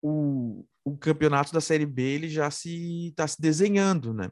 o, 0.00 0.64
o 0.84 0.96
campeonato 0.96 1.52
da 1.52 1.60
Série 1.60 1.86
B 1.86 2.02
ele 2.02 2.28
já 2.28 2.50
se 2.50 3.08
está 3.08 3.26
se 3.26 3.40
desenhando, 3.40 4.14
né? 4.14 4.30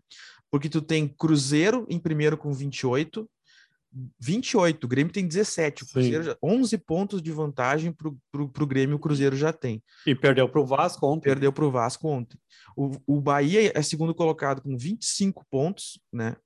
Porque 0.53 0.69
tu 0.69 0.83
tem 0.83 1.09
Cruzeiro 1.09 1.87
em 1.89 1.99
primeiro 1.99 2.37
com 2.37 2.53
28, 2.53 3.27
28, 4.21 4.85
o 4.85 4.89
Grêmio 4.89 5.11
tem 5.11 5.27
17, 5.27 5.83
o 5.83 5.87
Sim. 5.87 5.93
Cruzeiro 5.93 6.25
já, 6.25 6.37
11 6.43 6.77
pontos 6.79 7.23
de 7.23 7.33
vantagem 7.33 7.91
para 7.91 8.43
o 8.43 8.67
Grêmio, 8.67 8.97
o 8.97 8.99
Cruzeiro 8.99 9.35
já 9.35 9.51
tem. 9.51 9.83
E 10.07 10.15
perdeu 10.15 10.47
para 10.47 10.61
o 10.61 10.67
Vasco 10.67 11.07
ontem. 11.07 11.25
Perdeu 11.25 11.51
para 11.55 11.65
o 11.65 11.71
Vasco 11.71 12.07
ontem. 12.07 12.39
O, 12.77 12.93
o 13.07 13.21
Bahia 13.21 13.73
é 13.75 13.83
segundo 13.83 14.15
colocado 14.15 14.61
com 14.61 14.77
25 14.77 15.43
pontos, 15.51 15.99
né? 16.13 16.37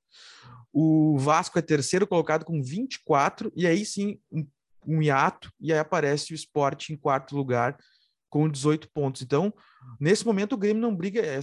O 0.72 1.18
Vasco 1.18 1.58
é 1.58 1.62
terceiro 1.62 2.06
colocado 2.06 2.44
com 2.44 2.62
24, 2.62 3.52
e 3.56 3.66
aí 3.66 3.84
sim 3.84 4.20
um, 4.30 4.46
um 4.86 5.02
hiato, 5.02 5.52
e 5.60 5.72
aí 5.72 5.80
aparece 5.80 6.32
o 6.32 6.34
esporte 6.34 6.92
em 6.92 6.96
quarto 6.96 7.34
lugar 7.34 7.76
com 8.28 8.48
18 8.48 8.88
pontos. 8.90 9.22
Então, 9.22 9.52
nesse 10.00 10.24
momento, 10.26 10.54
o 10.54 10.58
Grêmio 10.58 10.82
não 10.82 10.94
briga, 10.94 11.20
é, 11.20 11.40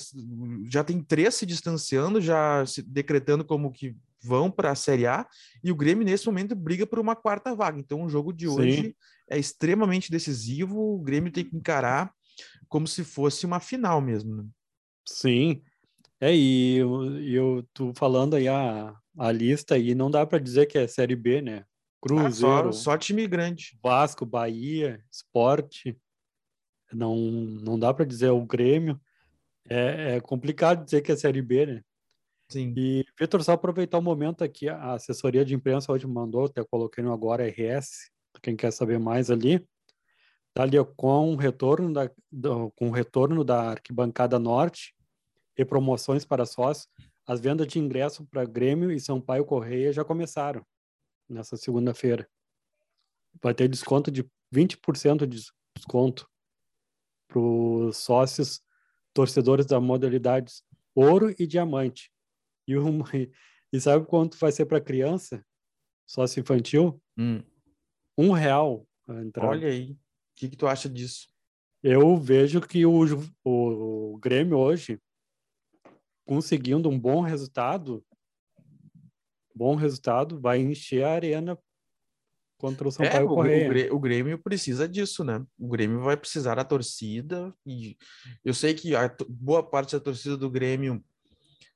já 0.69 0.83
tem 0.83 1.01
três 1.01 1.35
se 1.35 1.45
distanciando, 1.45 2.21
já 2.21 2.65
se 2.65 2.81
decretando 2.81 3.43
como 3.45 3.71
que 3.71 3.95
vão 4.23 4.49
para 4.49 4.71
a 4.71 4.75
Série 4.75 5.05
A, 5.05 5.27
e 5.63 5.71
o 5.71 5.75
Grêmio, 5.75 6.05
nesse 6.05 6.25
momento, 6.25 6.55
briga 6.55 6.87
por 6.87 6.99
uma 6.99 7.15
quarta 7.15 7.53
vaga. 7.53 7.79
Então, 7.79 8.03
o 8.03 8.09
jogo 8.09 8.31
de 8.31 8.47
Sim. 8.47 8.53
hoje 8.53 8.95
é 9.29 9.37
extremamente 9.37 10.09
decisivo, 10.09 10.95
o 10.95 10.99
Grêmio 10.99 11.31
tem 11.31 11.43
que 11.43 11.55
encarar 11.55 12.13
como 12.69 12.87
se 12.87 13.03
fosse 13.03 13.45
uma 13.45 13.59
final 13.59 14.01
mesmo. 14.01 14.35
né? 14.35 14.45
Sim. 15.07 15.61
É, 16.19 16.33
e 16.33 16.77
eu, 16.77 17.19
e 17.19 17.35
eu 17.35 17.67
tô 17.73 17.93
falando 17.93 18.35
aí 18.35 18.47
a, 18.47 18.95
a 19.17 19.31
lista 19.31 19.75
aí, 19.75 19.93
não 19.93 20.09
dá 20.09 20.25
para 20.25 20.39
dizer 20.39 20.65
que 20.67 20.77
é 20.77 20.87
Série 20.87 21.15
B, 21.15 21.41
né? 21.41 21.65
Ah, 21.65 21.65
Cruzeiro, 22.01 22.73
só, 22.73 22.91
só 22.91 22.97
time 22.97 23.27
grande. 23.27 23.77
Vasco, 23.81 24.25
Bahia, 24.25 25.03
Esporte. 25.11 25.97
Não, 26.95 27.15
não 27.15 27.77
dá 27.79 27.93
para 27.93 28.05
dizer 28.05 28.29
o 28.29 28.45
Grêmio. 28.45 28.99
É, 29.69 30.15
é 30.15 30.19
complicado 30.19 30.83
dizer 30.83 31.01
que 31.01 31.11
é 31.11 31.15
Série 31.15 31.41
B, 31.41 31.65
né? 31.65 31.81
Sim. 32.49 32.73
E, 32.77 33.05
Vitor, 33.19 33.43
só 33.43 33.53
aproveitar 33.53 33.97
o 33.97 34.01
momento 34.01 34.43
aqui, 34.43 34.67
a 34.69 34.93
assessoria 34.93 35.43
de 35.45 35.55
imprensa 35.55 35.91
hoje 35.91 36.05
mandou, 36.05 36.45
até 36.45 36.63
coloquei 36.63 37.03
no 37.03 37.13
Agora 37.13 37.47
RS, 37.47 38.11
quem 38.41 38.55
quer 38.55 38.71
saber 38.71 38.99
mais 38.99 39.31
ali, 39.31 39.65
tá 40.53 40.63
ali 40.63 40.77
com 40.97 41.33
o 41.33 41.35
retorno 41.35 41.91
da, 41.91 42.11
do- 42.31 42.71
com 42.75 42.89
o 42.89 42.91
retorno 42.91 43.43
da 43.43 43.71
arquibancada 43.71 44.37
norte 44.37 44.93
e 45.57 45.65
promoções 45.65 46.25
para 46.25 46.45
sócios, 46.45 46.87
as 47.25 47.39
vendas 47.39 47.67
de 47.67 47.79
ingresso 47.79 48.25
para 48.25 48.43
Grêmio 48.45 48.91
e 48.91 48.99
Sampaio 48.99 49.45
Correia 49.45 49.93
já 49.93 50.03
começaram 50.03 50.63
nessa 51.29 51.55
segunda-feira. 51.55 52.27
Vai 53.41 53.53
ter 53.53 53.67
desconto 53.67 54.11
de 54.11 54.29
20% 54.53 55.25
de 55.25 55.41
desconto 55.75 56.29
para 57.33 57.41
os 57.41 57.97
sócios 57.97 58.61
torcedores 59.13 59.65
da 59.65 59.79
modalidades 59.81 60.63
ouro 60.95 61.33
e 61.39 61.47
diamante. 61.47 62.11
E, 62.67 62.75
e 63.73 63.81
sabe 63.81 64.05
quanto 64.05 64.37
vai 64.37 64.51
ser 64.51 64.65
para 64.67 64.79
criança? 64.79 65.43
Sócio 66.05 66.39
infantil? 66.39 67.01
Hum, 67.17 67.41
Um 68.17 68.31
real 68.31 68.87
a 69.07 69.21
entrada. 69.21 69.49
olha 69.49 69.67
aí. 69.67 69.91
O 69.93 69.97
que, 70.35 70.49
que 70.49 70.55
tu 70.57 70.67
acha 70.67 70.87
disso? 70.87 71.27
Eu 71.81 72.15
vejo 72.17 72.61
que 72.61 72.85
o, 72.85 73.05
Ju- 73.05 73.33
o, 73.43 74.17
Grêmio 74.19 74.57
hoje, 74.57 74.99
conseguindo 76.25 76.89
um 76.89 76.99
bom 76.99 77.21
resultado, 77.21 78.05
bom 79.55 79.75
resultado, 79.75 80.39
vai 80.39 80.59
encher 80.59 81.03
a 81.03 81.13
arena 81.13 81.59
contra 82.63 82.87
o 82.87 82.89
É, 82.89 82.91
Sampaio 82.93 83.27
o, 83.27 83.31
o 83.31 83.35
Correia. 83.35 83.67
Grê- 83.67 83.91
o 83.91 83.99
Grêmio 83.99 84.39
precisa 84.39 84.87
disso, 84.87 85.21
né? 85.21 85.45
O 85.59 85.67
Grêmio 85.67 85.99
vai 85.99 86.15
precisar 86.15 86.55
da 86.55 86.63
torcida 86.63 87.53
e 87.65 87.97
eu 88.45 88.53
sei 88.53 88.73
que 88.73 88.95
a 88.95 89.13
boa 89.27 89.61
parte 89.61 89.91
da 89.91 89.99
torcida 89.99 90.37
do 90.37 90.49
Grêmio 90.49 91.03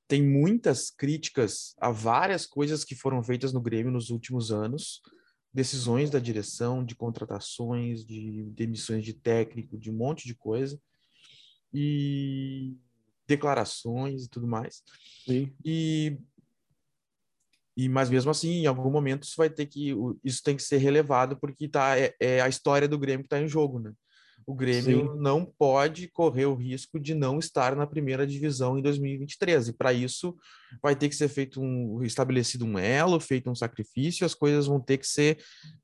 tem 0.08 0.23
muitas 0.23 0.89
críticas 0.89 1.76
a 1.78 1.91
várias 1.91 2.45
coisas 2.45 2.86
que 2.86 2.95
foram 2.95 3.21
feitas 3.21 3.52
no 3.52 3.60
Grêmio 3.60 3.91
nos 3.91 4.10
últimos 4.10 4.50
anos, 4.50 5.02
decisões 5.54 6.10
da 6.10 6.19
direção, 6.19 6.86
de 6.86 6.95
contratações, 6.95 8.06
de 8.06 8.45
demissões 8.56 9.04
de 9.04 9.12
técnico, 9.13 9.78
de 9.78 9.91
um 9.91 9.93
monte 9.93 10.26
de 10.26 10.36
coisa 10.36 10.80
e 11.73 12.78
declarações 13.28 14.23
e 14.23 14.30
tudo 14.30 14.47
mais. 14.47 14.82
Sim, 15.26 15.52
E, 15.65 16.17
e 17.78 17.88
mas 17.88 18.10
mesmo 18.10 18.32
assim, 18.32 18.63
em 18.63 18.66
algum 18.66 18.90
momento 18.90 19.24
isso 19.24 19.36
vai 19.38 19.52
ter 19.52 19.68
que 19.68 19.96
isso 20.24 20.42
tem 20.42 20.56
que 20.56 20.63
ser 20.63 20.78
relevado 20.78 21.38
porque 21.40 21.68
tá 21.68 21.96
é, 21.98 22.12
é 22.20 22.42
a 22.42 22.50
história 22.50 22.88
do 22.88 22.98
Grêmio 22.98 23.20
que 23.20 23.28
está 23.28 23.40
em 23.40 23.48
jogo, 23.48 23.80
né? 23.80 23.94
O 24.48 24.56
Grêmio 24.56 25.12
Sim. 25.12 25.20
não 25.20 25.46
pode 25.46 26.08
correr 26.08 26.46
o 26.46 26.56
risco 26.56 27.00
de 27.00 27.13
não 27.13 27.38
estar 27.38 27.76
na 27.76 27.86
primeira 27.86 28.26
divisão 28.26 28.80
em 28.80 28.82
2023 28.82 29.68
e 29.68 29.74
para 29.74 29.94
isso 29.94 30.36
vai 30.82 30.96
ter 30.96 31.08
que 31.08 31.16
ser 31.16 31.28
feito 31.28 31.62
um 31.62 32.02
estabelecido 32.02 32.66
um 32.66 32.80
elo, 32.80 33.20
feito 33.20 33.50
um 33.50 33.56
sacrifício, 33.56 34.26
as 34.26 34.34
coisas 34.34 34.66
vão 34.66 34.80
ter 34.80 34.98
que 34.98 35.06
ser 35.06 35.38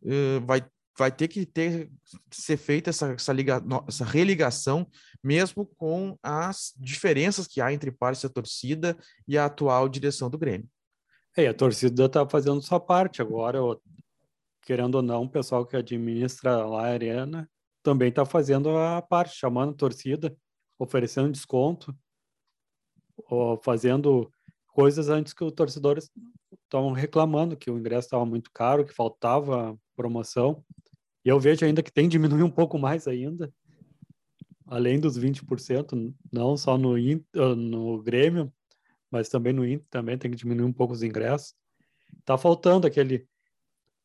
eh, 0.03 0.39
vai 0.47 0.65
vai 0.97 1.11
ter 1.11 1.27
que 1.27 1.45
ter 1.45 1.89
que 2.29 2.41
ser 2.41 2.57
feita 2.57 2.89
essa 2.89 3.11
essa, 3.11 3.33
liga, 3.33 3.61
essa 3.87 4.05
religação 4.05 4.87
mesmo 5.23 5.65
com 5.77 6.17
as 6.23 6.73
diferenças 6.79 7.45
que 7.45 7.61
há 7.61 7.71
entre 7.71 7.91
parte 7.91 8.23
da 8.23 8.29
torcida 8.29 8.97
e 9.27 9.37
a 9.37 9.45
atual 9.45 9.87
direção 9.87 10.27
do 10.29 10.39
Grêmio. 10.39 10.67
É, 11.35 11.47
a 11.47 11.53
torcida 11.53 12.05
está 12.05 12.27
fazendo 12.27 12.61
sua 12.61 12.79
parte 12.79 13.21
agora, 13.21 13.59
querendo 14.61 14.95
ou 14.95 15.01
não, 15.01 15.23
o 15.23 15.29
pessoal 15.29 15.65
que 15.65 15.75
administra 15.75 16.65
lá 16.65 16.87
a 16.87 16.91
arena 16.91 17.49
também 17.81 18.09
está 18.09 18.23
fazendo 18.23 18.69
a 18.77 19.01
parte, 19.01 19.35
chamando 19.35 19.71
a 19.71 19.77
torcida, 19.77 20.35
oferecendo 20.77 21.31
desconto, 21.31 21.95
fazendo 23.63 24.31
coisas 24.67 25.09
antes 25.09 25.33
que 25.33 25.43
os 25.43 25.51
torcedores 25.51 26.09
estavam 26.65 26.91
reclamando 26.91 27.57
que 27.57 27.69
o 27.69 27.77
ingresso 27.77 28.07
estava 28.07 28.25
muito 28.25 28.51
caro, 28.51 28.85
que 28.85 28.93
faltava 28.93 29.77
promoção. 29.95 30.63
E 31.25 31.29
eu 31.29 31.39
vejo 31.39 31.65
ainda 31.65 31.83
que 31.83 31.91
tem 31.91 32.07
diminuir 32.07 32.43
um 32.43 32.49
pouco 32.49 32.77
mais 32.77 33.07
ainda, 33.07 33.53
além 34.67 34.99
dos 34.99 35.17
20%, 35.17 36.13
não 36.31 36.55
só 36.57 36.77
no, 36.77 36.95
no 37.55 38.01
Grêmio, 38.01 38.51
mas 39.13 39.29
também 39.29 39.53
no 39.53 39.63
Inter 39.63 39.85
também 39.91 40.17
tem 40.17 40.31
que 40.31 40.37
diminuir 40.37 40.65
um 40.65 40.73
pouco 40.73 40.91
os 40.91 41.03
ingressos. 41.03 41.53
Tá 42.25 42.35
faltando 42.35 42.87
aquele 42.87 43.27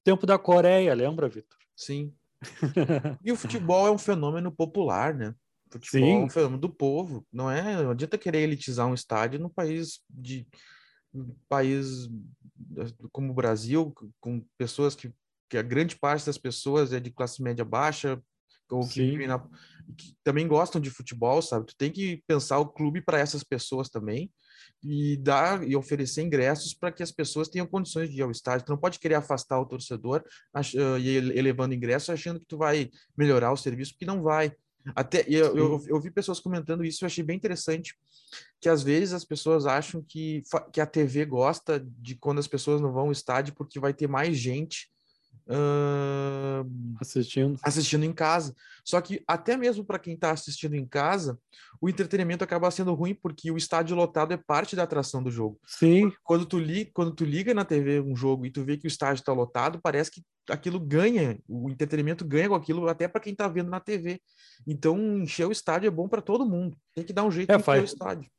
tempo 0.04 0.26
da 0.26 0.38
Coreia, 0.38 0.92
lembra, 0.92 1.30
Vitor? 1.30 1.56
Sim. 1.74 2.14
E 3.24 3.32
o 3.32 3.36
futebol 3.36 3.86
é 3.86 3.90
um 3.90 3.96
fenômeno 3.96 4.52
popular, 4.52 5.14
né? 5.14 5.34
Futebol 5.72 6.08
é 6.08 6.16
um 6.18 6.28
Sim. 6.28 6.28
fenômeno 6.28 6.60
do 6.60 6.68
povo. 6.68 7.26
Não 7.32 7.50
é, 7.50 7.82
não 7.82 7.90
adianta 7.90 8.18
querer 8.18 8.42
elitizar 8.42 8.86
um 8.86 8.92
estádio 8.92 9.40
no 9.40 9.48
país 9.48 10.00
de 10.10 10.46
um 11.14 11.34
país 11.48 12.06
como 13.10 13.32
o 13.32 13.34
Brasil, 13.34 13.94
com 14.20 14.44
pessoas 14.58 14.94
que, 14.94 15.10
que 15.48 15.56
a 15.56 15.62
grande 15.62 15.96
parte 15.96 16.26
das 16.26 16.36
pessoas 16.36 16.92
é 16.92 17.00
de 17.00 17.10
classe 17.10 17.42
média 17.42 17.64
baixa, 17.64 18.22
ou 18.70 18.86
que, 18.86 19.26
na, 19.26 19.38
que 19.96 20.14
também 20.22 20.46
gostam 20.46 20.78
de 20.78 20.90
futebol, 20.90 21.40
sabe? 21.40 21.66
Tu 21.66 21.76
tem 21.78 21.90
que 21.90 22.22
pensar 22.26 22.58
o 22.58 22.68
clube 22.68 23.00
para 23.00 23.18
essas 23.18 23.42
pessoas 23.42 23.88
também 23.88 24.30
e 24.82 25.16
dar 25.16 25.66
e 25.66 25.74
oferecer 25.74 26.22
ingressos 26.22 26.72
para 26.72 26.92
que 26.92 27.02
as 27.02 27.10
pessoas 27.10 27.48
tenham 27.48 27.66
condições 27.66 28.10
de 28.10 28.18
ir 28.18 28.22
ao 28.22 28.30
estádio. 28.30 28.66
Tu 28.66 28.70
não 28.70 28.78
pode 28.78 28.98
querer 28.98 29.16
afastar 29.16 29.60
o 29.60 29.66
torcedor 29.66 30.24
ach, 30.52 30.74
uh, 30.74 30.98
e 30.98 31.16
elevando 31.16 31.74
ingresso 31.74 32.12
achando 32.12 32.40
que 32.40 32.46
tu 32.46 32.56
vai 32.56 32.90
melhorar 33.16 33.52
o 33.52 33.56
serviço, 33.56 33.92
porque 33.92 34.06
não 34.06 34.22
vai. 34.22 34.52
Até 34.94 35.24
eu, 35.28 35.56
eu, 35.56 35.84
eu, 35.86 36.00
vi 36.00 36.10
pessoas 36.10 36.40
comentando 36.40 36.84
isso, 36.84 37.04
eu 37.04 37.06
achei 37.06 37.22
bem 37.22 37.36
interessante, 37.36 37.94
que 38.60 38.68
às 38.68 38.82
vezes 38.82 39.12
as 39.12 39.24
pessoas 39.24 39.66
acham 39.66 40.02
que, 40.02 40.42
que 40.72 40.80
a 40.80 40.86
TV 40.86 41.24
gosta 41.26 41.84
de 41.98 42.14
quando 42.14 42.38
as 42.38 42.46
pessoas 42.46 42.80
não 42.80 42.92
vão 42.92 43.06
ao 43.06 43.12
estádio 43.12 43.54
porque 43.54 43.80
vai 43.80 43.92
ter 43.92 44.08
mais 44.08 44.36
gente 44.36 44.90
uh, 45.48 46.96
assistindo. 47.00 47.58
assistindo 47.62 48.04
em 48.04 48.12
casa. 48.12 48.54
Só 48.84 49.00
que 49.00 49.22
até 49.26 49.56
mesmo 49.56 49.84
para 49.84 49.98
quem 49.98 50.14
está 50.14 50.30
assistindo 50.30 50.74
em 50.74 50.86
casa, 50.86 51.38
o 51.80 51.88
entretenimento 51.88 52.44
acaba 52.44 52.70
sendo 52.70 52.94
ruim 52.94 53.14
porque 53.14 53.50
o 53.50 53.56
estádio 53.56 53.96
lotado 53.96 54.32
é 54.32 54.36
parte 54.36 54.76
da 54.76 54.82
atração 54.82 55.22
do 55.22 55.30
jogo. 55.30 55.58
Sim. 55.66 56.12
Quando 56.22 56.46
tu, 56.46 56.58
li, 56.58 56.86
quando 56.86 57.14
tu 57.14 57.24
liga 57.24 57.54
na 57.54 57.64
TV 57.64 58.00
um 58.00 58.14
jogo 58.14 58.46
e 58.46 58.50
tu 58.50 58.64
vê 58.64 58.76
que 58.76 58.86
o 58.86 58.88
estádio 58.88 59.20
está 59.20 59.32
lotado, 59.32 59.80
parece 59.82 60.10
que 60.10 60.22
aquilo 60.48 60.80
ganha, 60.80 61.38
o 61.46 61.68
entretenimento 61.68 62.24
ganha 62.24 62.48
com 62.48 62.54
aquilo 62.54 62.88
até 62.88 63.06
para 63.06 63.20
quem 63.20 63.32
está 63.32 63.48
vendo 63.48 63.70
na 63.70 63.80
TV. 63.80 64.20
Então, 64.66 65.18
encher 65.18 65.46
o 65.46 65.52
estádio 65.52 65.88
é 65.88 65.90
bom 65.90 66.08
para 66.08 66.22
todo 66.22 66.48
mundo. 66.48 66.76
Tem 66.94 67.04
que 67.04 67.12
dar 67.12 67.24
um 67.24 67.30
jeito 67.30 67.50
é, 67.50 67.56
de 67.56 67.62
faz, 67.62 67.82
encher 67.82 67.90
o 67.90 67.92
estádio. 67.92 68.30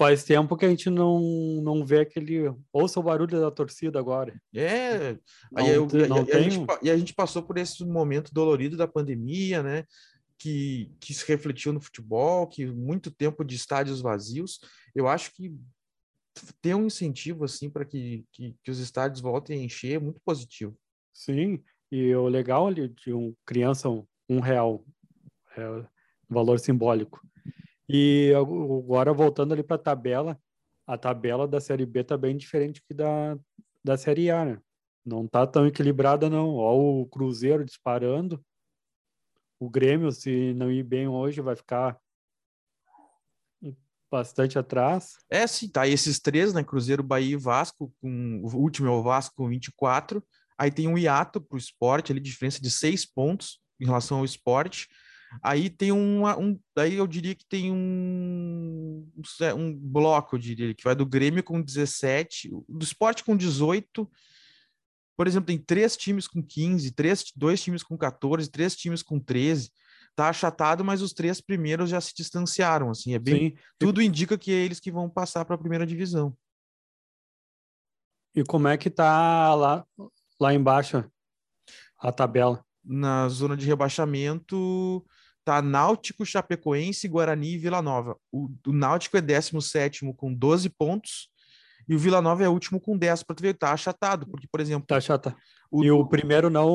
Faz 0.00 0.24
tempo 0.24 0.56
que 0.56 0.64
a 0.64 0.68
gente 0.70 0.88
não, 0.88 1.20
não 1.62 1.84
vê 1.84 2.00
aquele. 2.00 2.50
Ouça 2.72 2.98
o 2.98 3.02
barulho 3.02 3.38
da 3.38 3.50
torcida 3.50 3.98
agora. 3.98 4.40
É. 4.54 5.12
Não, 5.52 5.62
aí 5.62 5.68
eu, 5.68 5.86
não 6.08 6.24
e, 6.24 6.32
a, 6.32 6.40
gente, 6.40 6.66
e 6.84 6.90
a 6.90 6.96
gente 6.96 7.12
passou 7.12 7.42
por 7.42 7.58
esse 7.58 7.84
momento 7.84 8.32
dolorido 8.32 8.78
da 8.78 8.88
pandemia, 8.88 9.62
né? 9.62 9.84
Que, 10.38 10.90
que 10.98 11.12
se 11.12 11.28
refletiu 11.28 11.70
no 11.70 11.82
futebol, 11.82 12.46
que 12.46 12.64
muito 12.64 13.10
tempo 13.10 13.44
de 13.44 13.56
estádios 13.56 14.00
vazios. 14.00 14.58
Eu 14.94 15.06
acho 15.06 15.34
que 15.34 15.54
ter 16.62 16.74
um 16.74 16.86
incentivo 16.86 17.44
assim 17.44 17.68
para 17.68 17.84
que, 17.84 18.24
que, 18.32 18.56
que, 18.64 18.70
os 18.70 18.78
estádios 18.78 19.20
voltem 19.20 19.60
a 19.60 19.64
encher 19.64 19.96
é 19.96 19.98
muito 19.98 20.18
positivo. 20.24 20.74
Sim, 21.12 21.62
e 21.92 22.14
o 22.14 22.26
legal 22.26 22.68
ali 22.68 22.88
de 22.88 23.12
um 23.12 23.34
criança 23.44 23.90
um, 23.90 24.06
um 24.30 24.40
real, 24.40 24.82
é, 25.58 25.84
valor 26.26 26.58
simbólico. 26.58 27.20
E 27.92 28.32
agora, 28.34 29.12
voltando 29.12 29.52
ali 29.52 29.64
para 29.64 29.74
a 29.74 29.78
tabela, 29.78 30.40
a 30.86 30.96
tabela 30.96 31.48
da 31.48 31.60
Série 31.60 31.84
B 31.84 32.00
está 32.00 32.16
bem 32.16 32.36
diferente 32.36 32.80
que 32.86 32.94
da, 32.94 33.36
da 33.84 33.96
Série 33.96 34.30
A, 34.30 34.44
né? 34.44 34.60
Não 35.04 35.24
está 35.24 35.44
tão 35.44 35.66
equilibrada, 35.66 36.30
não. 36.30 36.54
O 36.54 37.06
Cruzeiro 37.06 37.64
disparando. 37.64 38.40
O 39.58 39.68
Grêmio, 39.68 40.12
se 40.12 40.54
não 40.54 40.70
ir 40.70 40.84
bem 40.84 41.08
hoje, 41.08 41.40
vai 41.40 41.56
ficar 41.56 41.98
bastante 44.08 44.56
atrás. 44.56 45.16
É, 45.28 45.44
sim, 45.46 45.68
tá. 45.68 45.86
E 45.86 45.92
esses 45.92 46.20
três, 46.20 46.54
né? 46.54 46.62
Cruzeiro, 46.62 47.02
Bahia 47.02 47.32
e 47.32 47.36
Vasco, 47.36 47.92
com 48.00 48.40
o 48.44 48.56
último 48.56 48.86
é 48.86 48.90
o 48.90 49.02
Vasco 49.02 49.34
com 49.34 49.48
24. 49.48 50.22
Aí 50.56 50.70
tem 50.70 50.86
um 50.86 50.96
hiato 50.96 51.40
para 51.40 51.56
o 51.56 51.58
esporte, 51.58 52.12
ali, 52.12 52.20
diferença 52.20 52.60
de 52.60 52.70
seis 52.70 53.04
pontos 53.04 53.60
em 53.80 53.86
relação 53.86 54.18
ao 54.18 54.24
esporte. 54.24 54.88
Aí 55.42 55.70
tem 55.70 55.92
um, 55.92 56.26
um 56.26 56.58
daí 56.74 56.94
eu 56.94 57.06
diria 57.06 57.34
que 57.34 57.46
tem 57.46 57.70
um, 57.70 59.08
um 59.56 59.74
bloco, 59.74 60.34
eu 60.34 60.40
diria, 60.40 60.74
que 60.74 60.84
vai 60.84 60.94
do 60.94 61.06
Grêmio 61.06 61.42
com 61.42 61.62
17, 61.62 62.50
do 62.68 62.84
esporte 62.84 63.24
com 63.24 63.36
18. 63.36 64.10
Por 65.16 65.26
exemplo, 65.26 65.46
tem 65.46 65.58
três 65.58 65.96
times 65.96 66.26
com 66.26 66.42
15, 66.42 66.92
três, 66.92 67.24
dois 67.36 67.62
times 67.62 67.82
com 67.82 67.96
14, 67.96 68.50
três 68.50 68.74
times 68.74 69.02
com 69.02 69.20
13. 69.20 69.70
Tá 70.16 70.28
achatado, 70.28 70.84
mas 70.84 71.02
os 71.02 71.12
três 71.12 71.40
primeiros 71.40 71.90
já 71.90 72.00
se 72.00 72.12
distanciaram, 72.14 72.90
assim, 72.90 73.14
é 73.14 73.18
bem, 73.18 73.50
Sim. 73.50 73.56
tudo 73.78 74.02
indica 74.02 74.36
que 74.36 74.50
é 74.50 74.56
eles 74.56 74.80
que 74.80 74.90
vão 74.90 75.08
passar 75.08 75.44
para 75.44 75.54
a 75.54 75.58
primeira 75.58 75.86
divisão. 75.86 76.36
E 78.34 78.44
como 78.44 78.68
é 78.68 78.76
que 78.76 78.90
tá 78.90 79.54
lá 79.54 79.84
lá 80.40 80.54
embaixo 80.54 81.04
a 81.98 82.10
tabela? 82.10 82.64
Na 82.82 83.28
zona 83.28 83.56
de 83.56 83.66
rebaixamento, 83.66 85.04
tá 85.50 85.60
Náutico, 85.60 86.24
Chapecoense, 86.24 87.08
Guarani 87.08 87.54
e 87.54 87.58
Vila 87.58 87.82
Nova. 87.82 88.16
O, 88.30 88.48
o 88.66 88.72
Náutico 88.72 89.16
é 89.16 89.20
17 89.20 90.12
com 90.16 90.32
12 90.32 90.68
pontos 90.70 91.28
e 91.88 91.94
o 91.94 91.98
Vila 91.98 92.22
Nova 92.22 92.44
é 92.44 92.48
último 92.48 92.80
com 92.80 92.96
10 92.96 93.24
para 93.24 93.34
tu 93.34 93.42
ver, 93.42 93.54
tá 93.54 93.72
achatado, 93.72 94.28
porque 94.28 94.46
por 94.46 94.60
exemplo, 94.60 94.86
tá 94.86 94.98
achatado. 94.98 95.34
O, 95.68 95.82
e 95.82 95.90
o 95.90 96.06
primeiro 96.06 96.48
não 96.48 96.68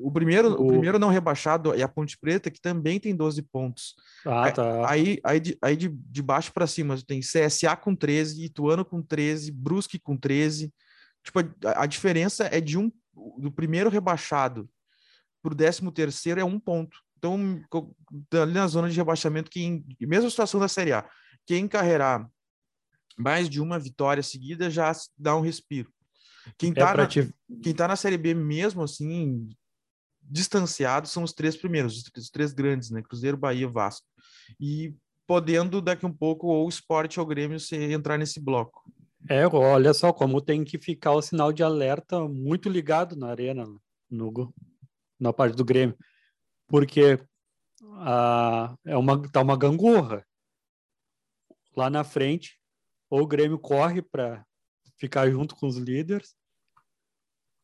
o 0.00 0.10
primeiro 0.12 0.50
o... 0.50 0.66
o... 0.66 0.68
primeiro 0.68 0.98
não 0.98 1.08
rebaixado 1.08 1.74
é 1.74 1.82
a 1.82 1.88
Ponte 1.88 2.16
Preta, 2.16 2.52
que 2.52 2.60
também 2.60 3.00
tem 3.00 3.16
12 3.16 3.42
pontos. 3.42 3.96
Ah, 4.24 4.50
tá. 4.52 4.88
Aí 4.88 5.18
aí 5.24 5.40
de, 5.40 5.58
aí 5.60 5.76
de, 5.76 5.88
de 5.88 6.22
baixo 6.22 6.52
para 6.52 6.68
cima 6.68 6.96
tem 7.04 7.18
CSA 7.18 7.74
com 7.74 7.96
13, 7.96 8.44
Ituano 8.44 8.84
com 8.84 9.02
13, 9.02 9.50
Brusque 9.50 9.98
com 9.98 10.16
13. 10.16 10.72
Tipo, 11.24 11.40
a, 11.40 11.82
a 11.82 11.86
diferença 11.86 12.44
é 12.44 12.60
de 12.60 12.78
um 12.78 12.92
do 13.38 13.50
primeiro 13.50 13.90
rebaixado 13.90 14.68
para 15.42 15.52
o 15.52 15.56
décimo 15.56 15.90
terceiro 15.90 16.40
é 16.40 16.44
um 16.44 16.60
ponto. 16.60 16.96
Então, 17.24 17.94
ali 18.42 18.52
na 18.52 18.66
zona 18.66 18.90
de 18.90 18.96
rebaixamento, 18.96 19.50
quem, 19.50 19.84
mesma 20.00 20.28
situação 20.28 20.60
da 20.60 20.68
Série 20.68 20.92
A, 20.92 21.08
quem 21.46 21.64
encarregar 21.64 22.28
mais 23.16 23.48
de 23.48 23.60
uma 23.62 23.78
vitória 23.78 24.22
seguida 24.22 24.70
já 24.70 24.92
dá 25.16 25.34
um 25.34 25.40
respiro. 25.40 25.90
Quem 26.58 26.70
está 26.70 26.90
é 26.90 26.96
na, 26.96 27.06
te... 27.06 27.34
quem 27.62 27.74
tá 27.74 27.88
na 27.88 27.96
Série 27.96 28.18
B 28.18 28.34
mesmo, 28.34 28.82
assim, 28.82 29.48
distanciado, 30.22 31.08
são 31.08 31.22
os 31.22 31.32
três 31.32 31.56
primeiros, 31.56 32.04
os 32.14 32.30
três 32.30 32.52
grandes, 32.52 32.90
né? 32.90 33.02
Cruzeiro, 33.02 33.38
Bahia, 33.38 33.68
Vasco. 33.68 34.06
E 34.60 34.94
podendo, 35.26 35.80
daqui 35.80 36.04
um 36.04 36.12
pouco, 36.12 36.48
ou 36.48 36.66
o 36.66 36.68
Sport 36.68 37.16
ou 37.16 37.24
o 37.24 37.26
Grêmio 37.26 37.58
se 37.58 37.76
entrar 37.76 38.18
nesse 38.18 38.38
bloco. 38.38 38.82
É, 39.30 39.46
olha 39.46 39.94
só 39.94 40.12
como 40.12 40.42
tem 40.42 40.62
que 40.62 40.78
ficar 40.78 41.12
o 41.12 41.22
sinal 41.22 41.50
de 41.50 41.62
alerta 41.62 42.28
muito 42.28 42.68
ligado 42.68 43.16
na 43.16 43.28
arena, 43.28 43.64
no, 44.10 44.52
na 45.18 45.32
parte 45.32 45.56
do 45.56 45.64
Grêmio 45.64 45.96
porque 46.74 47.24
ah, 47.98 48.76
é 48.84 48.96
uma, 48.96 49.30
tá 49.30 49.40
uma 49.40 49.56
gangorra. 49.56 50.26
Lá 51.76 51.88
na 51.88 52.02
frente, 52.02 52.58
ou 53.08 53.22
o 53.22 53.26
Grêmio 53.28 53.60
corre 53.60 54.02
para 54.02 54.44
ficar 54.98 55.30
junto 55.30 55.54
com 55.54 55.68
os 55.68 55.76
líderes, 55.76 56.34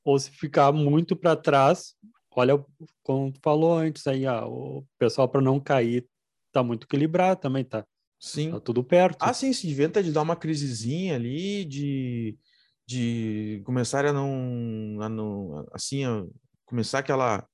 ou 0.04 0.16
se 0.16 0.30
ficar 0.30 0.70
muito 0.70 1.16
para 1.16 1.34
trás, 1.34 1.96
olha, 2.30 2.64
como 3.02 3.32
tu 3.32 3.40
falou 3.42 3.78
antes 3.78 4.06
aí, 4.06 4.24
ah, 4.26 4.46
o 4.46 4.86
pessoal 4.96 5.28
para 5.28 5.40
não 5.40 5.58
cair 5.58 6.08
tá 6.52 6.62
muito 6.62 6.84
equilibrado 6.84 7.40
também, 7.40 7.64
tá? 7.64 7.84
Sim. 8.16 8.52
Tá 8.52 8.60
tudo 8.60 8.84
perto. 8.84 9.24
Ah, 9.24 9.34
sim, 9.34 9.52
se 9.52 9.68
inventa 9.68 10.04
de 10.04 10.12
dar 10.12 10.22
uma 10.22 10.36
crisezinha 10.36 11.16
ali, 11.16 11.64
de, 11.64 12.38
de 12.86 13.60
começar 13.64 14.06
a 14.06 14.12
não, 14.12 15.02
a 15.02 15.08
não 15.08 15.66
assim, 15.72 16.04
a 16.04 16.24
começar 16.64 17.00
aquela 17.00 17.49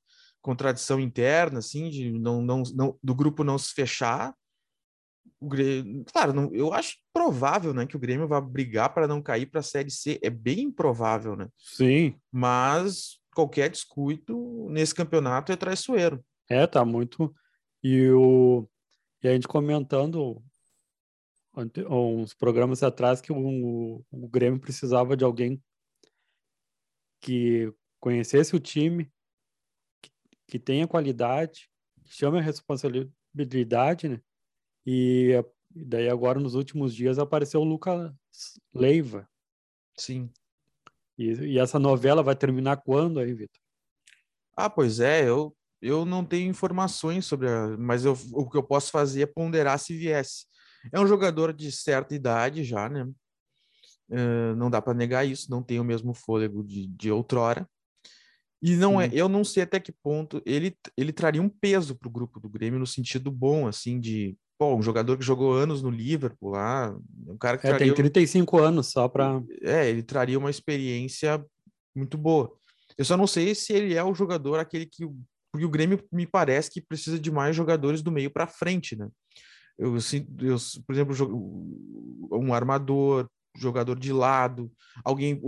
contradição 0.47 1.01
interna, 1.01 1.59
assim, 1.59 1.91
de 1.91 2.13
não, 2.13 2.41
não, 2.41 2.63
não 2.73 2.97
do 3.03 3.17
grupo 3.17 3.43
não 3.43 3.59
se 3.59 3.75
fechar. 3.75 4.33
O 5.41 5.49
Grêmio, 5.49 6.05
claro, 6.05 6.33
não, 6.33 6.55
eu 6.55 6.73
acho 6.73 6.99
provável, 7.13 7.75
né, 7.75 7.85
que 7.85 7.97
o 7.97 7.99
Grêmio 7.99 8.29
vá 8.29 8.41
brigar 8.41 8.95
para 8.95 9.09
não 9.09 9.21
cair 9.21 9.47
para 9.47 9.59
a 9.59 9.65
Série 9.65 9.91
C. 9.91 10.21
É 10.23 10.31
bem 10.31 10.61
improvável, 10.61 11.35
né? 11.35 11.49
Sim. 11.57 12.15
Mas 12.31 13.19
qualquer 13.35 13.69
descuido 13.69 14.69
nesse 14.71 14.95
campeonato 14.95 15.51
é 15.51 15.57
traiçoeiro. 15.57 16.25
É, 16.49 16.65
tá 16.65 16.85
muito. 16.85 17.35
E 17.83 18.09
o 18.11 18.69
e 19.23 19.29
a 19.29 19.33
gente 19.33 19.49
comentando 19.49 20.41
uns 21.91 22.35
programas 22.35 22.85
atrás 22.85 23.21
que 23.21 23.33
o, 23.33 24.05
o 24.11 24.29
Grêmio 24.29 24.61
precisava 24.61 25.17
de 25.17 25.25
alguém 25.25 25.61
que 27.21 27.73
conhecesse 27.99 28.55
o 28.55 28.61
time, 28.61 29.11
que 30.47 30.59
tenha 30.59 30.87
qualidade, 30.87 31.69
que 32.05 32.15
chame 32.15 32.39
a 32.39 32.43
responsabilidade, 32.43 34.09
né? 34.09 34.21
E 34.87 35.33
daí 35.71 36.09
agora 36.09 36.39
nos 36.39 36.55
últimos 36.55 36.95
dias 36.95 37.19
apareceu 37.19 37.61
o 37.61 37.65
Lucas 37.65 38.13
Leiva. 38.73 39.29
Sim. 39.99 40.31
E, 41.19 41.33
e, 41.33 41.59
essa 41.59 41.79
novela 41.79 42.23
vai 42.23 42.37
terminar 42.37 42.77
quando 42.77 43.19
aí, 43.19 43.33
Vitor? 43.33 43.61
Ah, 44.57 44.71
pois 44.71 45.01
é, 45.01 45.29
eu, 45.29 45.57
eu 45.81 46.05
não 46.05 46.25
tenho 46.25 46.49
informações 46.49 47.25
sobre 47.25 47.49
a, 47.49 47.77
mas 47.79 48.05
eu, 48.05 48.17
o 48.33 48.49
que 48.49 48.57
eu 48.57 48.63
posso 48.63 48.91
fazer 48.91 49.23
é 49.23 49.27
ponderar 49.27 49.79
se 49.79 49.97
viesse. 49.97 50.47
É 50.93 51.01
um 51.01 51.07
jogador 51.07 51.53
de 51.53 51.73
certa 51.73 52.15
idade 52.15 52.63
já, 52.63 52.89
né? 52.89 53.05
Uh, 54.09 54.55
não 54.57 54.71
dá 54.71 54.81
para 54.81 54.95
negar 54.95 55.27
isso, 55.27 55.51
não 55.51 55.63
tem 55.63 55.81
o 55.81 55.85
mesmo 55.85 56.15
fôlego 56.15 56.63
de, 56.63 56.87
de 56.87 57.11
outrora. 57.11 57.69
E 58.63 58.75
não 58.75 59.01
é, 59.01 59.11
eu 59.13 59.29
não 59.29 59.45
sei 59.45 59.63
até 59.63 59.79
que 59.79 59.93
ponto 59.93 60.43
ele, 60.47 60.75
ele 60.97 61.13
traria 61.13 61.43
um 61.43 61.49
peso 61.49 61.95
para 61.95 62.09
o 62.09 62.13
grupo 62.13 62.41
do 62.41 62.49
Grêmio 62.49 62.79
no 62.79 62.87
sentido 62.87 63.31
bom, 63.31 63.67
assim, 63.67 64.01
de 64.01 64.37
pô, 64.59 64.75
um 64.75 64.83
jogador 64.83 65.19
que 65.19 65.25
jogou 65.25 65.53
anos 65.53 65.83
no 65.83 65.91
Liverpool 65.91 66.51
lá, 66.51 66.97
um 67.29 67.37
cara 67.37 67.59
que 67.59 67.67
é, 67.67 67.71
traria, 67.71 67.87
tem 67.87 67.95
35 67.95 68.59
anos 68.59 68.91
só 68.91 69.09
para. 69.09 69.43
É, 69.63 69.89
ele 69.89 70.03
traria 70.03 70.39
uma 70.39 70.51
experiência 70.51 71.45
muito 71.95 72.17
boa. 72.17 72.51
Eu 72.97 73.05
só 73.05 73.17
não 73.17 73.27
sei 73.27 73.55
se 73.55 73.73
ele 73.75 73.95
é 73.95 74.03
o 74.03 74.15
jogador 74.15 74.59
aquele 74.59 74.87
que 74.87 75.07
porque 75.57 75.65
o 75.65 75.71
Grêmio 75.71 76.05
me 76.13 76.27
parece 76.27 76.71
que 76.71 76.83
precisa 76.83 77.19
de 77.19 77.31
mais 77.31 77.57
jogadores 77.57 78.03
do 78.03 78.13
meio 78.13 78.31
para 78.31 78.47
frente, 78.47 78.95
né? 78.95 79.09
Eu, 79.79 79.97
eu, 79.97 80.57
por 80.87 80.93
exemplo, 80.93 81.15
um 82.31 82.53
armador, 82.53 83.27
jogador 83.57 83.99
de 83.99 84.13
lado, 84.13 84.71
alguém. 85.03 85.41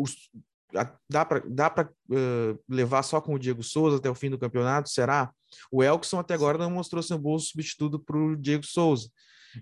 Dá 1.08 1.24
para 1.24 1.42
dá 1.46 1.72
uh, 2.10 2.60
levar 2.68 3.02
só 3.02 3.20
com 3.20 3.34
o 3.34 3.38
Diego 3.38 3.62
Souza 3.62 3.96
até 3.96 4.10
o 4.10 4.14
fim 4.14 4.28
do 4.28 4.38
campeonato? 4.38 4.90
Será? 4.90 5.32
O 5.72 5.82
Elkson 5.82 6.18
até 6.18 6.34
agora 6.34 6.58
não 6.58 6.70
mostrou 6.70 7.02
ser 7.02 7.14
um 7.14 7.18
bom 7.18 7.38
substituto 7.38 7.98
para 7.98 8.16
o 8.16 8.36
Diego 8.36 8.66
Souza. 8.66 9.08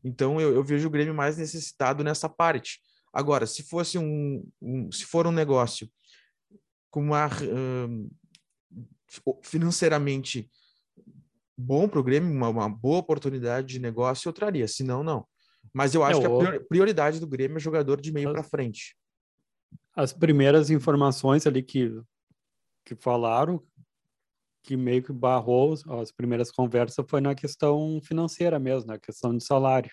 Então 0.03 0.41
eu, 0.41 0.53
eu, 0.53 0.65
vejo 0.65 0.89
o 0.89 0.91
Grêmio 0.91 1.15
mais 1.15 1.37
necessitado 1.37 2.03
nessa 2.03 2.29
parte. 2.29 2.81
Agora, 3.13 3.47
se 3.47 3.63
fosse 3.63 3.99
um, 3.99 4.45
um 4.61 4.91
se 4.91 5.05
for 5.05 5.27
um 5.29 5.33
negócio 5.33 5.89
com 6.91 7.01
uma 7.01 7.29
uh, 7.29 8.11
financeiramente 9.43 10.51
bom 11.57 11.89
para 11.89 12.01
o 12.01 12.03
Grêmio, 12.03 12.31
uma, 12.31 12.49
uma, 12.49 12.69
boa 12.69 12.99
oportunidade 12.99 13.69
de 13.69 13.79
negócio, 13.79 14.29
eu 14.29 14.33
traria. 14.33 14.67
Se 14.67 14.83
não, 14.83 15.05
não. 15.05 15.25
Mas 15.73 15.95
eu 15.95 16.03
acho 16.03 16.21
é, 16.21 16.23
que 16.23 16.57
a 16.57 16.61
prioridade 16.69 17.21
do 17.21 17.27
Grêmio 17.27 17.57
é 17.57 17.61
jogador 17.61 18.01
de 18.01 18.13
meio 18.13 18.33
para 18.33 18.43
frente. 18.43 18.97
As 19.95 20.13
primeiras 20.13 20.71
informações 20.71 21.47
ali 21.47 21.63
que, 21.63 21.91
que 22.85 22.95
falaram, 22.95 23.63
que 24.63 24.77
meio 24.77 25.03
que 25.03 25.13
barrou 25.13 25.75
as 26.01 26.11
primeiras 26.11 26.51
conversas, 26.51 27.05
foi 27.09 27.21
na 27.21 27.35
questão 27.35 28.01
financeira 28.03 28.59
mesmo, 28.59 28.89
na 28.89 28.99
questão 28.99 29.37
de 29.37 29.45
salário. 29.45 29.91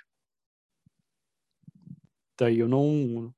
Daí 2.38 2.60
eu 2.60 2.68
não, 2.68 3.34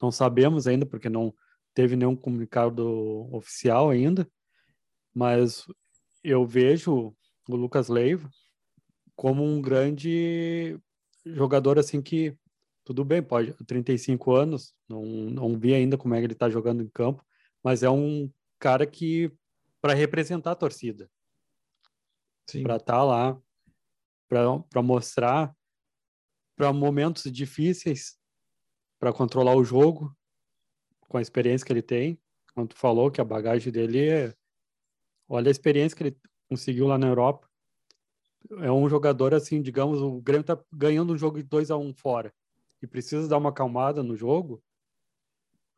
não 0.00 0.10
sabemos 0.10 0.66
ainda, 0.66 0.84
porque 0.84 1.08
não 1.08 1.32
teve 1.72 1.96
nenhum 1.96 2.16
comunicado 2.16 3.32
oficial 3.34 3.90
ainda, 3.90 4.28
mas 5.14 5.64
eu 6.22 6.44
vejo 6.46 7.14
o 7.48 7.56
Lucas 7.56 7.88
Leiva 7.88 8.28
como 9.14 9.44
um 9.44 9.60
grande 9.60 10.78
jogador 11.24 11.78
assim 11.78 12.02
que 12.02 12.36
tudo 12.84 13.04
bem, 13.04 13.22
pode 13.22 13.52
35 13.64 14.32
anos, 14.32 14.74
não 14.88 15.04
não 15.04 15.58
vi 15.58 15.74
ainda 15.74 15.96
como 15.96 16.14
é 16.14 16.18
que 16.18 16.26
ele 16.26 16.32
está 16.32 16.50
jogando 16.50 16.82
em 16.82 16.88
campo, 16.88 17.24
mas 17.62 17.82
é 17.82 17.90
um 17.90 18.30
cara 18.58 18.86
que 18.86 19.32
para 19.80 19.94
representar 19.94 20.52
a 20.52 20.56
torcida. 20.56 21.10
Para 22.62 22.76
estar 22.76 22.94
tá 22.94 23.04
lá, 23.04 23.40
para 24.28 24.82
mostrar 24.82 25.54
para 26.56 26.72
momentos 26.72 27.24
difíceis, 27.32 28.18
para 28.98 29.12
controlar 29.12 29.56
o 29.56 29.64
jogo 29.64 30.14
com 31.08 31.16
a 31.16 31.22
experiência 31.22 31.66
que 31.66 31.72
ele 31.72 31.82
tem. 31.82 32.20
Quando 32.54 32.68
tu 32.70 32.76
falou 32.76 33.10
que 33.10 33.20
a 33.20 33.24
bagagem 33.24 33.72
dele 33.72 34.08
é 34.08 34.34
olha 35.28 35.48
a 35.48 35.50
experiência 35.50 35.96
que 35.96 36.02
ele 36.02 36.18
conseguiu 36.48 36.86
lá 36.86 36.98
na 36.98 37.06
Europa. 37.06 37.48
É 38.58 38.70
um 38.70 38.88
jogador 38.88 39.32
assim, 39.34 39.62
digamos, 39.62 40.00
o 40.02 40.20
Grêmio 40.20 40.44
tá 40.44 40.62
ganhando 40.70 41.12
um 41.12 41.18
jogo 41.18 41.38
de 41.38 41.44
2 41.44 41.70
a 41.70 41.76
1 41.76 41.88
um 41.88 41.94
fora 41.94 42.34
e 42.82 42.86
precisa 42.86 43.28
dar 43.28 43.38
uma 43.38 43.50
acalmada 43.50 44.02
no 44.02 44.16
jogo, 44.16 44.62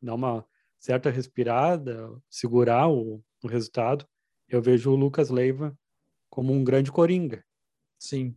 dar 0.01 0.15
uma 0.15 0.45
certa 0.79 1.09
respirada, 1.09 2.09
segurar 2.29 2.89
o, 2.89 3.23
o 3.43 3.47
resultado. 3.47 4.07
Eu 4.49 4.61
vejo 4.61 4.91
o 4.91 4.95
Lucas 4.95 5.29
Leiva 5.29 5.77
como 6.29 6.51
um 6.51 6.63
grande 6.63 6.91
coringa. 6.91 7.45
Sim. 7.99 8.35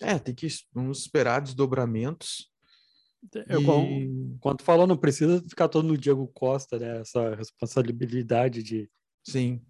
É, 0.00 0.18
tem 0.18 0.34
que 0.34 0.46
vamos 0.72 1.00
esperar 1.00 1.40
desdobramentos. 1.40 2.50
Eu, 3.48 3.60
e... 3.82 4.36
Quando 4.40 4.62
falou, 4.62 4.86
não 4.86 4.96
precisa 4.96 5.42
ficar 5.42 5.68
todo 5.68 5.88
no 5.88 5.98
Diego 5.98 6.26
Costa, 6.28 6.78
né? 6.78 7.00
Essa 7.00 7.34
responsabilidade 7.34 8.62
de. 8.62 8.88
Sim 9.24 9.60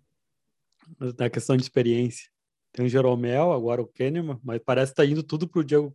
na 1.19 1.29
questão 1.29 1.57
de 1.57 1.63
experiência. 1.63 2.29
Tem 2.73 2.87
o 2.87 2.89
Jeromel, 2.89 3.53
agora 3.53 3.83
o 3.83 3.87
Kahneman, 3.87 4.39
mas 4.43 4.61
parece 4.65 4.93
que 4.93 4.97
tá 4.97 5.05
indo 5.05 5.23
tudo 5.23 5.49
pro 5.49 5.65
Diego. 5.65 5.93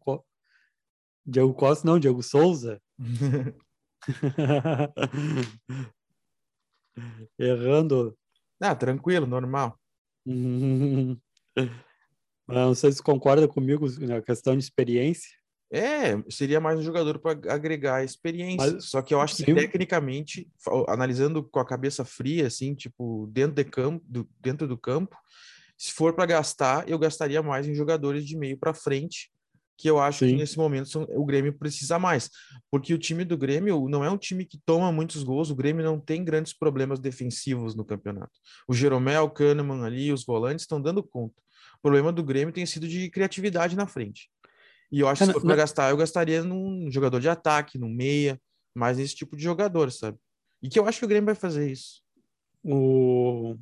Diego 1.25 1.53
Costa, 1.53 1.87
não, 1.87 1.99
Diego 1.99 2.21
Souza. 2.21 2.81
Errando. 7.39 8.17
Ah, 8.61 8.75
tranquilo, 8.75 9.25
normal. 9.25 9.79
não 12.47 12.75
sei 12.75 12.91
se 12.91 13.01
concorda 13.01 13.47
comigo 13.47 13.87
na 14.01 14.21
questão 14.21 14.55
de 14.55 14.63
experiência. 14.63 15.29
É, 15.71 16.21
seria 16.29 16.59
mais 16.59 16.77
um 16.79 16.83
jogador 16.83 17.17
para 17.17 17.31
agregar 17.51 18.03
experiência. 18.03 18.73
Mas, 18.73 18.85
Só 18.85 19.01
que 19.01 19.11
eu 19.11 19.19
acho 19.19 19.35
sim. 19.35 19.43
que 19.43 19.55
tecnicamente, 19.55 20.47
analisando 20.87 21.43
com 21.43 21.59
a 21.59 21.65
cabeça 21.65 22.05
fria, 22.05 22.45
assim, 22.45 22.75
tipo, 22.75 23.27
dentro 23.31 23.55
de 23.55 23.63
campo, 23.63 24.05
do, 24.07 24.29
dentro 24.39 24.67
do 24.67 24.77
campo, 24.77 25.17
se 25.75 25.91
for 25.91 26.13
para 26.13 26.27
gastar, 26.27 26.87
eu 26.87 26.99
gastaria 26.99 27.41
mais 27.41 27.67
em 27.67 27.73
jogadores 27.73 28.23
de 28.23 28.37
meio 28.37 28.55
para 28.55 28.73
frente, 28.73 29.31
que 29.77 29.89
eu 29.89 29.99
acho 29.99 30.19
sim. 30.19 30.31
que 30.31 30.35
nesse 30.35 30.57
momento 30.57 30.89
são, 30.89 31.07
o 31.09 31.25
Grêmio 31.25 31.53
precisa 31.53 31.97
mais. 31.97 32.29
Porque 32.69 32.93
o 32.93 32.97
time 32.97 33.25
do 33.25 33.37
Grêmio 33.37 33.87
não 33.89 34.03
é 34.03 34.09
um 34.09 34.17
time 34.17 34.45
que 34.45 34.59
toma 34.65 34.91
muitos 34.91 35.23
gols, 35.23 35.49
o 35.49 35.55
Grêmio 35.55 35.83
não 35.83 35.99
tem 35.99 36.23
grandes 36.23 36.53
problemas 36.53 36.99
defensivos 36.99 37.75
no 37.75 37.83
campeonato. 37.83 38.31
O 38.67 38.73
Jeromel, 38.73 39.23
o 39.23 39.29
Kahneman 39.29 39.83
ali, 39.83 40.11
os 40.11 40.25
volantes 40.25 40.63
estão 40.63 40.81
dando 40.81 41.03
conta. 41.03 41.41
O 41.77 41.81
problema 41.81 42.11
do 42.11 42.23
Grêmio 42.23 42.53
tem 42.53 42.65
sido 42.65 42.87
de 42.87 43.09
criatividade 43.09 43.75
na 43.75 43.87
frente. 43.87 44.29
E 44.91 44.99
eu 44.99 45.07
acho 45.07 45.19
que 45.19 45.25
se 45.25 45.33
for 45.33 45.41
para 45.41 45.55
gastar, 45.55 45.89
eu 45.89 45.97
gastaria 45.97 46.43
num 46.43 46.89
jogador 46.91 47.19
de 47.19 47.27
ataque, 47.27 47.79
num 47.79 47.89
meia, 47.89 48.39
mais 48.75 48.97
nesse 48.97 49.15
tipo 49.15 49.35
de 49.35 49.43
jogador, 49.43 49.91
sabe? 49.91 50.17
E 50.61 50.69
que 50.69 50.79
eu 50.79 50.87
acho 50.87 50.99
que 50.99 51.05
o 51.05 51.07
Grêmio 51.07 51.25
vai 51.25 51.35
fazer 51.35 51.71
isso. 51.71 52.01
O, 52.63 53.57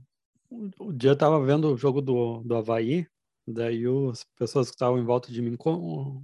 o 0.78 0.92
dia 0.94 1.12
eu 1.12 1.16
tava 1.16 1.44
vendo 1.44 1.74
o 1.74 1.78
jogo 1.78 2.02
do, 2.02 2.44
do 2.44 2.56
Havaí, 2.56 3.08
daí 3.48 3.84
as 4.12 4.24
pessoas 4.38 4.70
que 4.70 4.76
estavam 4.76 5.00
em 5.00 5.06
volta 5.06 5.32
de 5.32 5.42
mim 5.42 5.56
com, 5.56 6.24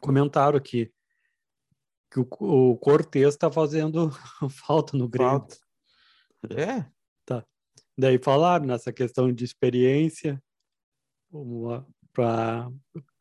comentaram 0.00 0.60
que, 0.60 0.92
que 2.10 2.20
o, 2.20 2.26
o 2.40 2.76
Cortez 2.76 3.34
está 3.34 3.50
fazendo 3.50 4.10
falta 4.50 4.96
no 4.96 5.08
Grêmio. 5.08 5.30
Falta. 5.30 5.56
É? 6.50 6.84
Tá. 7.24 7.46
Daí 7.96 8.18
falaram 8.18 8.66
nessa 8.66 8.92
questão 8.92 9.32
de 9.32 9.44
experiência 9.44 10.42
para 12.12 12.70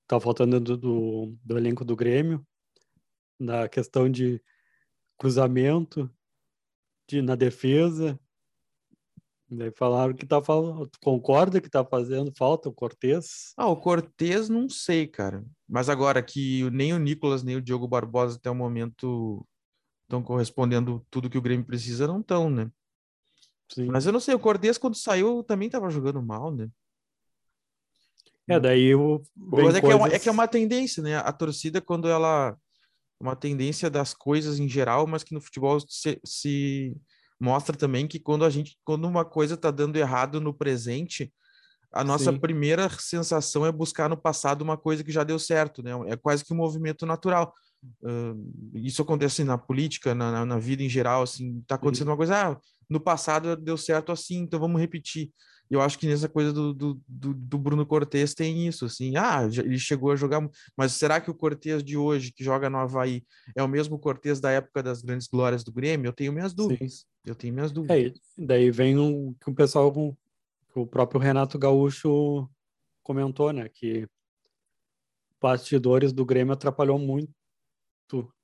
tá 0.08 0.20
faltando 0.20 0.60
do, 0.60 0.78
do, 0.78 1.38
do, 1.44 1.58
elenco 1.58 1.86
do 1.86 1.96
Grêmio, 1.96 2.46
na 3.40 3.70
questão 3.70 4.10
de 4.10 4.44
cruzamento, 5.18 6.12
de, 7.08 7.22
na 7.22 7.36
defesa. 7.36 8.20
Daí 9.54 9.70
falaram 9.76 10.14
que 10.14 10.26
tá 10.26 10.41
falando. 10.41 10.89
Concorda 11.04 11.60
que 11.60 11.70
tá 11.70 11.84
fazendo 11.84 12.32
falta 12.34 12.70
o 12.70 12.74
Cortez? 12.74 13.54
Ah, 13.58 13.68
o 13.68 13.76
Cortez 13.76 14.47
não 14.47 14.70
sei, 14.70 15.06
cara. 15.06 15.43
Mas 15.68 15.89
agora 15.89 16.24
que 16.24 16.70
nem 16.72 16.93
o 16.93 16.97
Nicolas 16.97 17.43
nem 17.43 17.58
o 17.58 17.62
Diogo 17.62 17.86
Barbosa 17.86 18.38
até 18.38 18.49
o 18.49 18.56
momento 18.56 19.45
estão 20.04 20.24
correspondendo 20.24 21.06
tudo 21.12 21.30
que 21.30 21.38
o 21.38 21.41
Grêmio 21.41 21.66
precisa, 21.66 22.08
não 22.08 22.22
estão, 22.22 22.49
né? 22.49 22.72
Sim. 23.74 23.88
Mas 23.88 24.06
eu 24.06 24.14
não 24.14 24.22
sei, 24.22 24.34
o 24.34 24.39
Cortez 24.39 24.78
quando 24.78 24.95
saiu 24.95 25.43
também 25.43 25.66
estava 25.66 25.89
jogando 25.89 26.22
mal, 26.22 26.49
né? 26.49 26.70
É, 28.47 28.58
daí 28.58 28.95
o. 28.95 29.22
Mas 29.36 29.76
é, 29.76 29.82
coisas... 29.82 29.82
que 29.82 29.91
é, 29.91 29.95
uma, 29.95 30.08
é 30.08 30.20
que 30.20 30.30
é 30.30 30.32
uma 30.32 30.47
tendência, 30.47 31.04
né? 31.04 31.18
A 31.18 31.32
torcida, 31.34 31.82
quando 31.82 32.08
ela. 32.08 32.58
Uma 33.20 33.36
tendência 33.36 33.89
das 33.89 34.16
coisas 34.16 34.60
em 34.60 34.68
geral, 34.68 35.06
mas 35.06 35.24
que 35.24 35.34
no 35.34 35.41
futebol 35.41 35.80
se, 35.82 36.20
se 36.26 36.97
mostra 37.42 37.76
também 37.76 38.08
que 38.08 38.20
quando 38.20 38.46
a 38.46 38.50
gente. 38.50 38.78
Quando 38.86 39.06
uma 39.06 39.26
coisa 39.26 39.58
tá 39.58 39.72
dando 39.72 39.96
errado 39.96 40.39
no 40.39 40.54
presente, 40.54 41.34
a 41.92 42.04
nossa 42.04 42.32
Sim. 42.32 42.39
primeira 42.39 42.88
sensação 42.89 43.66
é 43.66 43.72
buscar 43.72 44.08
no 44.08 44.16
passado 44.16 44.62
uma 44.62 44.78
coisa 44.78 45.04
que 45.04 45.12
já 45.12 45.24
deu 45.24 45.39
certo, 45.39 45.82
né? 45.82 45.92
É 46.06 46.16
quase 46.16 46.46
que 46.46 46.54
um 46.54 46.58
movimento 46.58 47.04
natural. 47.06 47.52
Uh, 48.04 48.72
isso 48.76 49.02
acontece 49.02 49.44
na 49.44 49.58
política, 49.58 50.14
na, 50.14 50.46
na, 50.46 50.60
vida 50.60 50.84
em 50.84 50.89
geral, 50.89 51.24
assim, 51.24 51.64
tá 51.66 51.76
acontecendo 51.76 52.06
Sim. 52.06 52.12
uma 52.12 52.18
coisa, 52.18 52.50
ah, 52.50 52.58
no 52.88 53.00
passado 53.00 53.56
deu 53.56 53.76
certo 53.76 54.12
assim, 54.12 54.38
então 54.42 54.60
vamos 54.60 54.80
repetir 54.80 55.32
eu 55.72 55.82
acho 55.82 55.98
que 55.98 56.06
nessa 56.06 56.28
coisa 56.28 56.52
do, 56.52 56.74
do, 56.74 57.02
do, 57.08 57.34
do 57.34 57.58
Bruno 57.58 57.86
Cortes 57.86 58.34
tem 58.34 58.68
isso, 58.68 58.84
assim, 58.84 59.16
ah, 59.16 59.48
ele 59.58 59.80
chegou 59.80 60.12
a 60.12 60.18
jogar, 60.18 60.46
mas 60.76 60.92
será 60.92 61.22
que 61.22 61.32
o 61.32 61.34
Cortes 61.34 61.82
de 61.82 61.96
hoje, 61.96 62.34
que 62.34 62.44
joga 62.44 62.70
no 62.70 62.78
Havaí, 62.78 63.24
é 63.56 63.64
o 63.64 63.70
mesmo 63.70 63.98
Cortes 63.98 64.42
da 64.42 64.52
época 64.52 64.84
das 64.84 65.02
grandes 65.02 65.28
glórias 65.28 65.64
do 65.64 65.72
Grêmio? 65.72 66.10
Eu 66.10 66.14
tenho 66.14 66.34
minhas 66.34 66.54
dúvidas. 66.54 66.94
Sim. 66.94 67.06
Eu 67.24 67.36
tenho 67.36 67.54
minhas 67.54 67.72
dúvidas. 67.72 67.98
É, 67.98 68.14
daí 68.38 68.70
vem 68.70 68.98
o 68.98 69.34
que 69.40 69.50
o 69.50 69.56
pessoal, 69.56 69.94
o 70.76 70.86
próprio 70.86 71.22
Renato 71.22 71.58
Gaúcho 71.58 72.50
comentou, 73.02 73.54
né, 73.54 73.70
que 73.70 74.06
bastidores 75.42 76.12
do 76.12 76.26
Grêmio 76.26 76.54
atrapalhou 76.54 77.00
muito, 77.00 77.32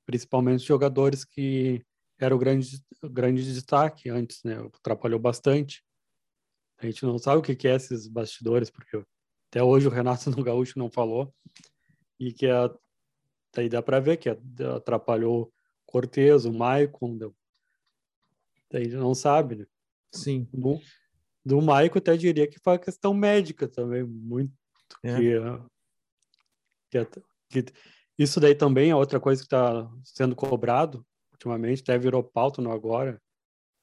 principalmente 0.06 0.64
jogadores 0.64 1.26
que 1.26 1.84
eram 2.18 2.36
o 2.36 2.40
grande, 2.40 2.82
grande 3.04 3.44
destaque 3.44 4.08
antes, 4.08 4.42
né, 4.42 4.58
atrapalhou 4.74 5.20
bastante. 5.20 5.86
A 6.78 6.86
gente 6.86 7.04
não 7.04 7.18
sabe 7.18 7.38
o 7.38 7.42
que 7.42 7.66
é 7.66 7.74
esses 7.74 8.06
bastidores, 8.06 8.70
porque 8.70 9.02
até 9.50 9.62
hoje 9.62 9.86
o 9.86 9.90
Renato 9.90 10.30
no 10.30 10.42
Gaúcho 10.42 10.78
não 10.78 10.90
falou. 10.90 11.34
E 12.18 12.32
que 12.32 12.46
a, 12.46 12.72
daí 13.54 13.68
dá 13.68 13.82
para 13.82 14.00
ver 14.00 14.16
que 14.16 14.28
atrapalhou 14.28 15.52
Cortez, 15.86 16.44
o 16.44 16.52
Maicon. 16.52 17.32
Daí 18.70 18.88
não 18.88 19.14
sabe, 19.14 19.56
né? 19.56 19.66
Sim. 20.12 20.48
No, 20.52 20.80
do 21.44 21.62
Maico 21.62 21.98
até 21.98 22.16
diria 22.16 22.46
que 22.46 22.58
foi 22.60 22.74
a 22.74 22.78
questão 22.78 23.14
médica 23.14 23.66
também, 23.66 24.02
muito 24.04 24.52
é. 25.02 25.16
que, 26.90 27.04
que, 27.48 27.62
que, 27.62 27.72
isso 28.18 28.40
daí 28.40 28.54
também 28.54 28.90
é 28.90 28.96
outra 28.96 29.20
coisa 29.20 29.40
que 29.40 29.46
está 29.46 29.90
sendo 30.04 30.34
cobrado 30.34 31.06
ultimamente, 31.32 31.82
até 31.82 31.96
virou 31.96 32.22
pauta 32.22 32.60
no 32.60 32.72
agora, 32.72 33.20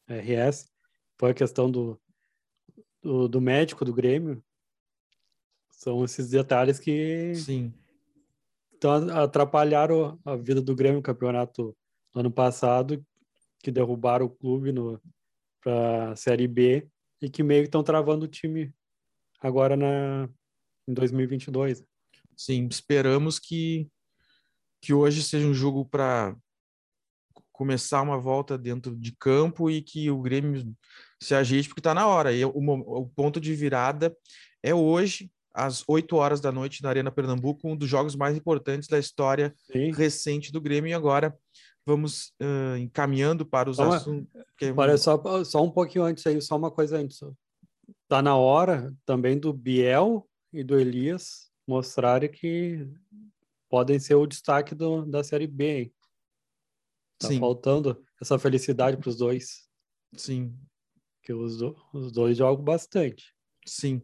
RS, 0.08 0.70
foi 1.18 1.32
a 1.32 1.34
questão 1.34 1.72
do, 1.72 2.00
do, 3.06 3.28
do 3.28 3.40
médico 3.40 3.86
do 3.86 3.94
Grêmio. 3.94 4.44
São 5.70 6.04
esses 6.04 6.28
detalhes 6.32 6.80
que 6.80 7.36
Sim. 7.36 7.72
Então, 8.74 8.94
atrapalharam 9.16 10.20
a 10.26 10.36
vida 10.36 10.60
do 10.60 10.76
Grêmio 10.76 10.98
no 10.98 11.04
campeonato 11.04 11.78
no 12.14 12.22
ano 12.22 12.32
passado, 12.32 13.06
que 13.64 13.70
derrubaram 13.72 14.26
o 14.26 14.30
clube 14.30 14.74
para 15.62 16.12
a 16.12 16.16
Série 16.16 16.48
B 16.48 16.90
e 17.22 17.30
que 17.30 17.44
meio 17.44 17.62
que 17.62 17.68
estão 17.68 17.84
travando 17.84 18.26
o 18.26 18.28
time 18.28 18.74
agora 19.40 19.78
na, 19.78 20.28
em 20.88 20.94
2022. 20.94 21.86
Sim, 22.36 22.68
esperamos 22.70 23.38
que, 23.38 23.88
que 24.82 24.94
hoje 24.94 25.22
seja 25.22 25.48
um 25.48 25.54
jogo 25.54 25.86
para 25.86 26.36
começar 27.52 28.02
uma 28.02 28.18
volta 28.18 28.58
dentro 28.58 28.96
de 28.96 29.16
campo 29.16 29.70
e 29.70 29.82
que 29.82 30.10
o 30.10 30.22
Grêmio 30.22 30.76
se 31.22 31.34
ajeite, 31.34 31.68
porque 31.68 31.80
está 31.80 31.94
na 31.94 32.08
hora. 32.08 32.34
E 32.34 32.44
o, 32.44 32.52
o 32.56 33.08
ponto 33.10 33.40
de 33.40 33.54
virada 33.56 34.16
é 34.62 34.74
hoje, 34.74 35.32
às 35.54 35.84
8 35.88 36.16
horas 36.16 36.42
da 36.42 36.52
noite, 36.52 36.84
na 36.84 36.90
Arena 36.90 37.12
Pernambuco, 37.12 37.68
um 37.68 37.76
dos 37.76 37.90
jogos 37.90 38.16
mais 38.16 38.36
importantes 38.36 38.88
da 38.88 39.00
história 39.00 39.54
Sim. 39.72 39.92
recente 39.92 40.52
do 40.52 40.62
Grêmio. 40.62 40.90
E 40.90 40.94
agora 40.94 41.36
vamos 41.86 42.34
uh, 42.42 42.78
encaminhando 42.78 43.46
para 43.46 43.70
os 43.70 43.80
assuntos. 43.80 44.28
Que... 44.58 44.74
Para 44.74 44.98
só, 44.98 45.44
só 45.44 45.64
um 45.64 45.72
pouquinho 45.72 46.04
antes 46.04 46.26
aí, 46.26 46.42
só 46.42 46.58
uma 46.58 46.72
coisa 46.72 46.98
antes. 46.98 47.20
Está 48.04 48.22
na 48.22 48.36
hora 48.36 48.94
também 49.06 49.38
do 49.38 49.54
Biel 49.54 50.28
e 50.52 50.64
do 50.64 50.80
Elias 50.80 51.50
mostrarem 51.68 52.30
que 52.30 52.88
podem 53.70 54.00
ser 54.00 54.16
o 54.16 54.28
destaque 54.28 54.76
do, 54.76 55.06
da 55.06 55.24
Série 55.24 55.48
B. 55.48 55.80
Hein? 55.80 55.94
Tá 57.20 57.28
Sim. 57.28 57.40
faltando 57.40 58.04
essa 58.22 58.38
felicidade 58.38 58.98
para 58.98 59.10
os 59.10 59.18
dois. 59.18 59.68
Sim. 60.16 60.54
Que 61.26 61.34
os, 61.34 61.60
os 61.92 62.12
dois 62.12 62.38
jogam 62.38 62.64
bastante. 62.64 63.34
Sim. 63.66 64.02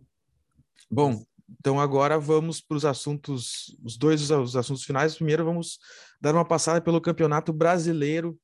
Bom, 0.89 1.23
então 1.59 1.79
agora 1.79 2.19
vamos 2.19 2.59
para 2.59 2.75
os 2.75 2.83
assuntos, 2.83 3.77
os 3.83 3.95
dois 3.95 4.29
os 4.29 4.55
assuntos 4.55 4.83
finais. 4.83 5.15
Primeiro 5.15 5.45
vamos 5.45 5.79
dar 6.19 6.33
uma 6.33 6.43
passada 6.43 6.81
pelo 6.81 6.99
Campeonato 6.99 7.53
Brasileiro 7.53 8.37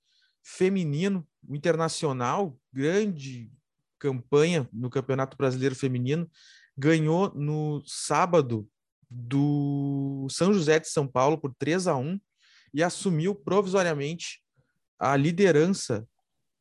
Feminino, 0.44 1.28
o 1.46 1.56
Internacional, 1.56 2.58
grande 2.72 3.52
campanha 4.00 4.70
no 4.72 4.90
Campeonato 4.90 5.36
Brasileiro 5.36 5.76
Feminino, 5.76 6.30
ganhou 6.78 7.34
no 7.34 7.82
sábado 7.86 8.70
do 9.10 10.28
São 10.30 10.54
José 10.54 10.80
de 10.80 10.88
São 10.88 11.08
Paulo 11.08 11.38
por 11.38 11.54
3 11.56 11.88
a 11.88 11.96
1 11.96 12.20
e 12.74 12.84
assumiu 12.84 13.34
provisoriamente 13.34 14.42
a 15.00 15.16
liderança 15.16 16.08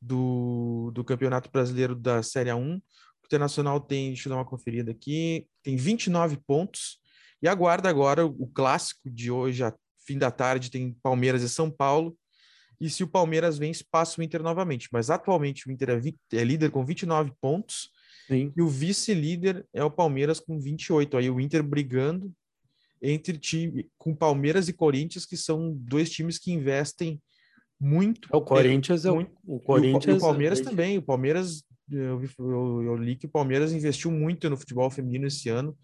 do, 0.07 0.91
do 0.95 1.05
Campeonato 1.05 1.51
Brasileiro 1.51 1.95
da 1.95 2.23
Série 2.23 2.51
A1 2.51 2.77
o 2.77 3.27
Internacional 3.27 3.81
tem, 3.81 4.09
deixa 4.09 4.29
eu 4.29 4.31
dar 4.31 4.37
uma 4.37 4.45
conferida 4.45 4.93
aqui, 4.93 5.49
tem 5.63 5.77
29 5.77 6.37
pontos 6.47 7.01
e 7.43 7.49
aguarda 7.49 7.89
agora 7.89 8.25
o 8.25 8.47
clássico 8.47 9.11
de 9.11 9.31
hoje, 9.31 9.65
a 9.65 9.75
fim 10.07 10.17
da 10.17 10.31
tarde, 10.31 10.71
tem 10.71 10.97
Palmeiras 11.03 11.43
e 11.43 11.49
São 11.49 11.71
Paulo. 11.71 12.17
E 12.81 12.89
se 12.89 13.03
o 13.03 13.09
Palmeiras 13.09 13.59
vence, 13.59 13.85
passa 13.91 14.21
o 14.21 14.25
Inter 14.25 14.43
novamente. 14.43 14.89
Mas 14.93 15.11
atualmente 15.11 15.69
o 15.69 15.73
Inter 15.73 15.91
é, 15.91 16.37
é 16.37 16.45
líder 16.45 16.71
com 16.71 16.85
29 16.85 17.33
pontos 17.41 17.91
Sim. 18.29 18.53
e 18.57 18.63
o 18.63 18.69
vice-líder 18.69 19.67
é 19.73 19.83
o 19.83 19.91
Palmeiras 19.91 20.39
com 20.39 20.61
28. 20.61 21.17
Aí 21.17 21.29
o 21.29 21.41
Inter 21.41 21.63
brigando 21.63 22.33
entre 23.03 23.37
time 23.39 23.91
com 23.99 24.15
Palmeiras 24.15 24.69
e 24.69 24.73
Corinthians, 24.73 25.27
que 25.27 25.37
são 25.37 25.75
dois 25.75 26.11
times 26.11 26.39
que 26.39 26.53
investem 26.53 27.21
muito. 27.81 28.29
É 28.33 28.37
o 28.37 28.41
Corinthians 28.41 29.05
é, 29.05 29.11
muito, 29.11 29.33
o, 29.45 29.57
o 29.57 29.61
Corinthians 29.61 30.05
e 30.07 30.11
o, 30.11 30.15
e 30.15 30.19
o 30.19 30.21
Palmeiras 30.21 30.61
é... 30.61 30.65
também. 30.65 30.99
O 30.99 31.03
Palmeiras 31.03 31.65
eu, 31.91 32.23
eu, 32.39 32.83
eu, 32.83 32.97
li 32.97 33.17
que 33.17 33.27
o 33.27 33.31
Palmeiras 33.31 33.73
investiu 33.73 34.11
muito 34.11 34.51
no 34.51 34.57
futebol 34.57 34.91
feminino 34.91 35.27
esse 35.27 35.49
ano. 35.49 35.77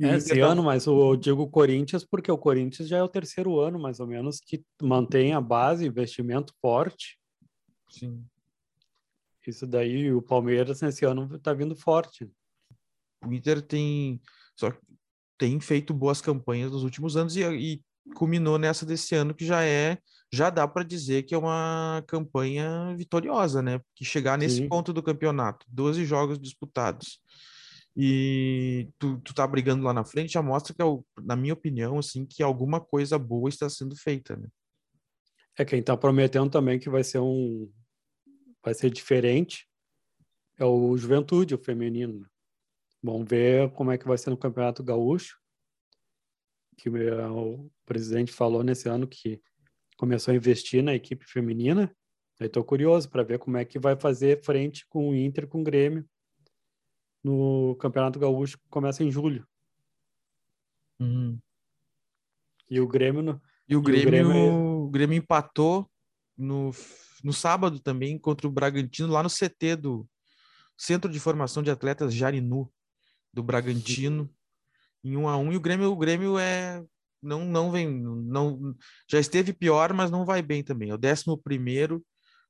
É, 0.00 0.14
esse 0.16 0.38
ano, 0.38 0.62
mas 0.62 0.86
eu 0.86 1.16
digo 1.16 1.50
Corinthians 1.50 2.04
porque 2.04 2.30
o 2.30 2.38
Corinthians 2.38 2.88
já 2.88 2.98
é 2.98 3.02
o 3.02 3.08
terceiro 3.08 3.58
ano, 3.58 3.80
mais 3.80 3.98
ou 3.98 4.06
menos, 4.06 4.38
que 4.40 4.62
mantém 4.80 5.32
a 5.32 5.40
base, 5.40 5.86
investimento 5.86 6.54
forte. 6.60 7.18
Sim. 7.90 8.24
Isso 9.46 9.66
daí, 9.66 10.12
o 10.12 10.20
Palmeiras 10.20 10.82
nesse 10.82 11.06
ano 11.06 11.34
está 11.34 11.54
vindo 11.54 11.74
forte. 11.74 12.30
O 13.26 13.32
Inter 13.32 13.62
tem, 13.62 14.20
só 14.54 14.70
tem 15.38 15.58
feito 15.58 15.94
boas 15.94 16.20
campanhas 16.20 16.70
nos 16.70 16.84
últimos 16.84 17.16
anos 17.16 17.34
e, 17.34 17.42
e 17.42 17.82
culminou 18.14 18.58
nessa 18.58 18.84
desse 18.84 19.14
ano 19.14 19.34
que 19.34 19.44
já 19.44 19.64
é 19.64 19.98
já 20.30 20.50
dá 20.50 20.68
para 20.68 20.82
dizer 20.82 21.22
que 21.22 21.34
é 21.34 21.38
uma 21.38 22.04
campanha 22.06 22.94
vitoriosa, 22.94 23.62
né? 23.62 23.80
Que 23.94 24.04
chegar 24.04 24.36
nesse 24.36 24.56
Sim. 24.56 24.68
ponto 24.68 24.92
do 24.92 25.02
campeonato, 25.02 25.64
12 25.70 26.04
jogos 26.04 26.38
disputados, 26.38 27.18
e 27.96 28.88
tu, 28.98 29.18
tu 29.24 29.34
tá 29.34 29.46
brigando 29.46 29.82
lá 29.82 29.92
na 29.92 30.04
frente, 30.04 30.34
já 30.34 30.42
mostra 30.42 30.74
que, 30.74 30.82
é 30.82 30.84
na 31.22 31.34
minha 31.34 31.54
opinião, 31.54 31.98
assim, 31.98 32.26
que 32.26 32.42
alguma 32.42 32.80
coisa 32.80 33.18
boa 33.18 33.48
está 33.48 33.68
sendo 33.70 33.96
feita, 33.96 34.36
né? 34.36 34.48
É 35.58 35.64
quem 35.64 35.82
tá 35.82 35.96
prometendo 35.96 36.50
também 36.50 36.78
que 36.78 36.90
vai 36.90 37.02
ser 37.02 37.18
um 37.18 37.68
vai 38.62 38.74
ser 38.74 38.90
diferente 38.90 39.66
é 40.58 40.64
o 40.64 40.96
Juventude, 40.96 41.54
o 41.54 41.58
feminino. 41.58 42.26
Vamos 43.02 43.28
ver 43.28 43.70
como 43.72 43.92
é 43.92 43.98
que 43.98 44.06
vai 44.06 44.18
ser 44.18 44.30
no 44.30 44.36
Campeonato 44.36 44.82
Gaúcho. 44.82 45.38
Que 46.78 46.88
o 46.88 47.70
presidente 47.84 48.32
falou 48.32 48.62
nesse 48.62 48.88
ano 48.88 49.06
que 49.06 49.42
começou 49.96 50.32
a 50.32 50.36
investir 50.36 50.82
na 50.82 50.94
equipe 50.94 51.26
feminina. 51.26 51.94
Estou 52.40 52.62
curioso 52.62 53.10
para 53.10 53.24
ver 53.24 53.40
como 53.40 53.56
é 53.56 53.64
que 53.64 53.80
vai 53.80 53.96
fazer 53.96 54.42
frente 54.44 54.86
com 54.88 55.10
o 55.10 55.14
Inter, 55.14 55.48
com 55.48 55.60
o 55.60 55.64
Grêmio, 55.64 56.08
no 57.22 57.74
Campeonato 57.80 58.20
Gaúcho, 58.20 58.56
que 58.58 58.68
começa 58.70 59.02
em 59.02 59.10
julho. 59.10 59.44
Uhum. 61.00 61.36
E 62.70 62.80
o 62.80 62.86
Grêmio... 62.86 63.22
No... 63.22 63.42
E 63.68 63.74
o 63.74 63.82
Grêmio, 63.82 64.02
e 64.02 64.06
o 64.06 64.10
Grêmio... 64.10 64.54
o 64.84 64.88
Grêmio 64.88 65.18
empatou 65.18 65.90
no, 66.36 66.70
no 67.24 67.32
sábado 67.32 67.80
também 67.80 68.16
contra 68.16 68.46
o 68.46 68.52
Bragantino, 68.52 69.12
lá 69.12 69.22
no 69.22 69.28
CT 69.28 69.74
do 69.76 70.08
Centro 70.76 71.10
de 71.10 71.18
Formação 71.18 71.60
de 71.60 71.72
Atletas 71.72 72.14
Jarinu, 72.14 72.72
do 73.34 73.42
Bragantino, 73.42 74.32
em 75.08 75.16
um 75.16 75.28
a 75.28 75.36
um. 75.36 75.52
E 75.52 75.56
o 75.56 75.60
Grêmio, 75.60 75.90
o 75.90 75.96
Grêmio 75.96 76.38
é 76.38 76.84
não, 77.22 77.44
não 77.44 77.70
vem, 77.70 77.88
não, 77.88 78.74
já 79.08 79.18
esteve 79.18 79.52
pior, 79.52 79.92
mas 79.92 80.10
não 80.10 80.24
vai 80.24 80.40
bem 80.40 80.62
também. 80.62 80.90
É 80.90 80.94
o 80.94 80.98
11 80.98 81.42
primeiro 81.42 82.04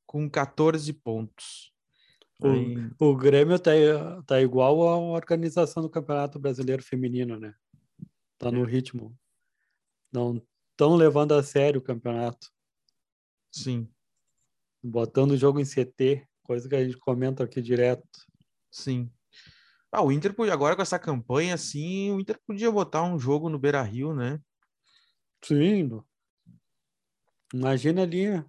com 0.07 0.29
14 0.29 0.93
pontos. 0.93 1.73
O, 2.41 2.49
Aí... 2.49 2.91
o 2.99 3.17
Grêmio 3.17 3.59
tá, 3.59 3.71
tá 4.27 4.41
igual 4.41 4.87
a 4.89 4.97
organização 4.97 5.83
do 5.83 5.91
Campeonato 5.91 6.39
Brasileiro 6.39 6.83
Feminino, 6.83 7.39
né? 7.39 7.55
Tá 8.39 8.51
no 8.53 8.65
é. 8.65 8.71
ritmo. 8.71 9.17
Não 10.13 10.43
estão 10.71 10.95
levando 10.95 11.33
a 11.33 11.43
sério 11.43 11.81
o 11.81 11.85
campeonato. 11.85 12.51
Sim. 13.51 13.89
Botando 14.83 15.33
o 15.33 15.37
jogo 15.37 15.59
em 15.59 15.65
CT, 15.65 16.27
coisa 16.45 16.69
que 16.69 16.77
a 16.77 16.85
gente 16.85 16.97
comenta 16.99 17.43
aqui 17.43 17.61
direto. 17.61 18.07
Sim. 18.71 19.11
Ah, 19.91 20.03
o 20.03 20.13
Inter 20.13 20.35
agora 20.53 20.77
com 20.77 20.83
essa 20.83 20.99
campanha 20.99 21.55
assim, 21.55 22.11
o 22.11 22.21
Inter 22.21 22.39
podia 22.47 22.71
botar 22.71 23.03
um 23.03 23.19
jogo 23.19 23.49
no 23.49 23.59
Beira 23.59 23.83
Rio, 23.83 24.15
né? 24.15 24.41
Sim. 25.43 26.03
Imagina 27.55 28.03
ali, 28.03 28.45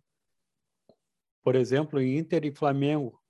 por 1.41 1.55
exemplo, 1.55 2.01
Inter 2.01 2.43
e 2.45 2.53
Flamengo, 2.53 3.21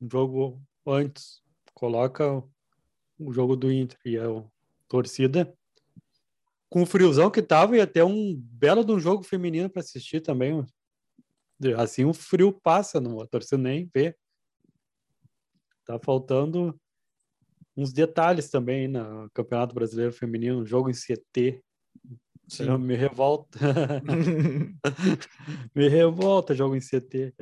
um 0.00 0.10
jogo 0.10 0.62
antes, 0.86 1.42
coloca 1.72 2.42
o 3.18 3.32
jogo 3.32 3.56
do 3.56 3.72
Inter 3.72 3.98
e 4.04 4.18
a 4.18 4.26
torcida 4.86 5.52
com 6.68 6.82
o 6.82 6.86
friozão 6.86 7.30
que 7.30 7.40
tava 7.40 7.76
e 7.76 7.80
até 7.80 8.04
um 8.04 8.36
belo 8.36 8.84
de 8.84 8.92
um 8.92 9.00
jogo 9.00 9.22
feminino 9.22 9.70
para 9.70 9.80
assistir 9.80 10.20
também. 10.20 10.64
Assim 11.76 12.04
o 12.04 12.12
frio 12.12 12.52
passa, 12.52 13.00
não, 13.00 13.20
a 13.20 13.26
torcida 13.26 13.56
nem 13.56 13.90
vê. 13.92 14.14
Tá 15.86 15.98
faltando 15.98 16.78
uns 17.78 17.92
detalhes 17.92 18.50
também 18.50 18.88
no 18.88 19.30
Campeonato 19.30 19.72
Brasileiro 19.72 20.12
Feminino, 20.12 20.66
jogo 20.66 20.90
em 20.90 20.92
CT, 20.92 21.62
Sim. 22.48 22.76
me 22.78 22.96
revolta. 22.96 23.56
me 25.72 25.88
revolta 25.88 26.56
jogo 26.56 26.74
em 26.74 26.80
CT. 26.80 27.32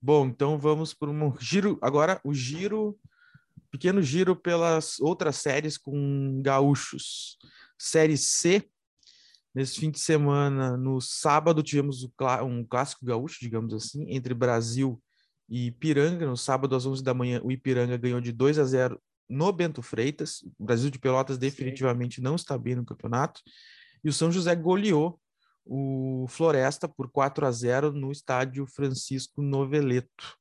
Bom, 0.00 0.26
então 0.28 0.58
vamos 0.58 0.94
para 0.94 1.10
um 1.10 1.38
giro. 1.38 1.78
Agora, 1.82 2.18
o 2.24 2.32
giro, 2.32 2.98
pequeno 3.70 4.00
giro 4.00 4.34
pelas 4.34 4.98
outras 5.00 5.36
séries 5.36 5.76
com 5.76 6.40
gaúchos. 6.42 7.36
Série 7.78 8.16
C, 8.16 8.66
nesse 9.54 9.78
fim 9.78 9.90
de 9.90 9.98
semana, 9.98 10.78
no 10.78 10.98
sábado, 10.98 11.62
tivemos 11.62 12.08
um 12.42 12.64
clássico 12.64 13.04
gaúcho, 13.04 13.38
digamos 13.38 13.74
assim, 13.74 14.06
entre 14.08 14.32
Brasil 14.32 14.98
e 15.46 15.66
Ipiranga. 15.66 16.24
No 16.24 16.38
sábado, 16.38 16.74
às 16.74 16.86
11 16.86 17.04
da 17.04 17.12
manhã, 17.12 17.38
o 17.44 17.52
Ipiranga 17.52 17.98
ganhou 17.98 18.20
de 18.22 18.32
2 18.32 18.58
a 18.58 18.64
0 18.64 18.98
no 19.28 19.52
Bento 19.52 19.82
Freitas. 19.82 20.42
O 20.58 20.64
Brasil 20.64 20.90
de 20.90 20.98
Pelotas 20.98 21.38
definitivamente 21.38 22.16
Sim. 22.16 22.22
não 22.22 22.34
está 22.34 22.56
bem 22.56 22.74
no 22.74 22.84
campeonato. 22.84 23.40
E 24.02 24.08
o 24.08 24.12
São 24.12 24.30
José 24.30 24.54
goleou 24.54 25.20
o 25.64 26.26
Floresta 26.28 26.88
por 26.88 27.10
4 27.10 27.44
a 27.44 27.50
0 27.50 27.92
no 27.92 28.12
estádio 28.12 28.66
Francisco 28.66 29.42
Noveleto. 29.42 30.36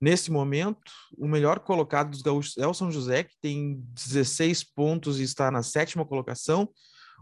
Nesse 0.00 0.30
momento, 0.30 0.92
o 1.16 1.26
melhor 1.26 1.60
colocado 1.60 2.10
dos 2.10 2.22
gaúchos 2.22 2.56
é 2.56 2.66
o 2.66 2.74
São 2.74 2.90
José, 2.90 3.24
que 3.24 3.34
tem 3.40 3.82
16 3.94 4.64
pontos 4.64 5.18
e 5.18 5.24
está 5.24 5.50
na 5.50 5.62
sétima 5.62 6.04
colocação. 6.04 6.68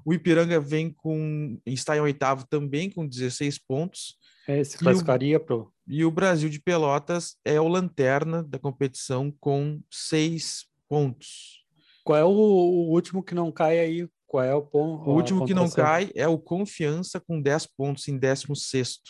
O 0.05 0.13
Ipiranga 0.13 0.61
vem 0.61 0.93
com 0.93 1.59
está 1.65 1.97
em 1.97 2.01
oitavo 2.01 2.47
também 2.49 2.91
com 2.91 3.07
16 3.07 3.59
pontos. 3.59 4.19
É, 4.47 4.63
se 4.63 4.79
classificaria 4.79 5.41
pro. 5.41 5.73
E 5.89 6.05
o 6.05 6.11
Brasil 6.11 6.49
de 6.49 6.61
Pelotas 6.61 7.37
é 7.45 7.61
o 7.61 7.67
lanterna 7.67 8.43
da 8.43 8.59
competição 8.59 9.35
com 9.41 9.81
seis 9.91 10.67
pontos. 10.89 11.65
Qual 12.05 12.19
é 12.19 12.25
o, 12.25 12.29
o 12.29 12.91
último 12.91 13.23
que 13.23 13.35
não 13.35 13.51
cai 13.51 13.79
aí? 13.79 14.09
Qual 14.27 14.43
é 14.43 14.55
o 14.55 14.63
ponto? 14.63 15.09
O 15.09 15.15
último 15.15 15.45
que 15.47 15.55
não 15.55 15.71
cai 15.71 16.11
é 16.15 16.27
o 16.27 16.39
Confiança 16.39 17.21
com 17.21 17.41
10 17.41 17.67
pontos 17.67 18.09
em 18.09 18.19
16 18.19 19.01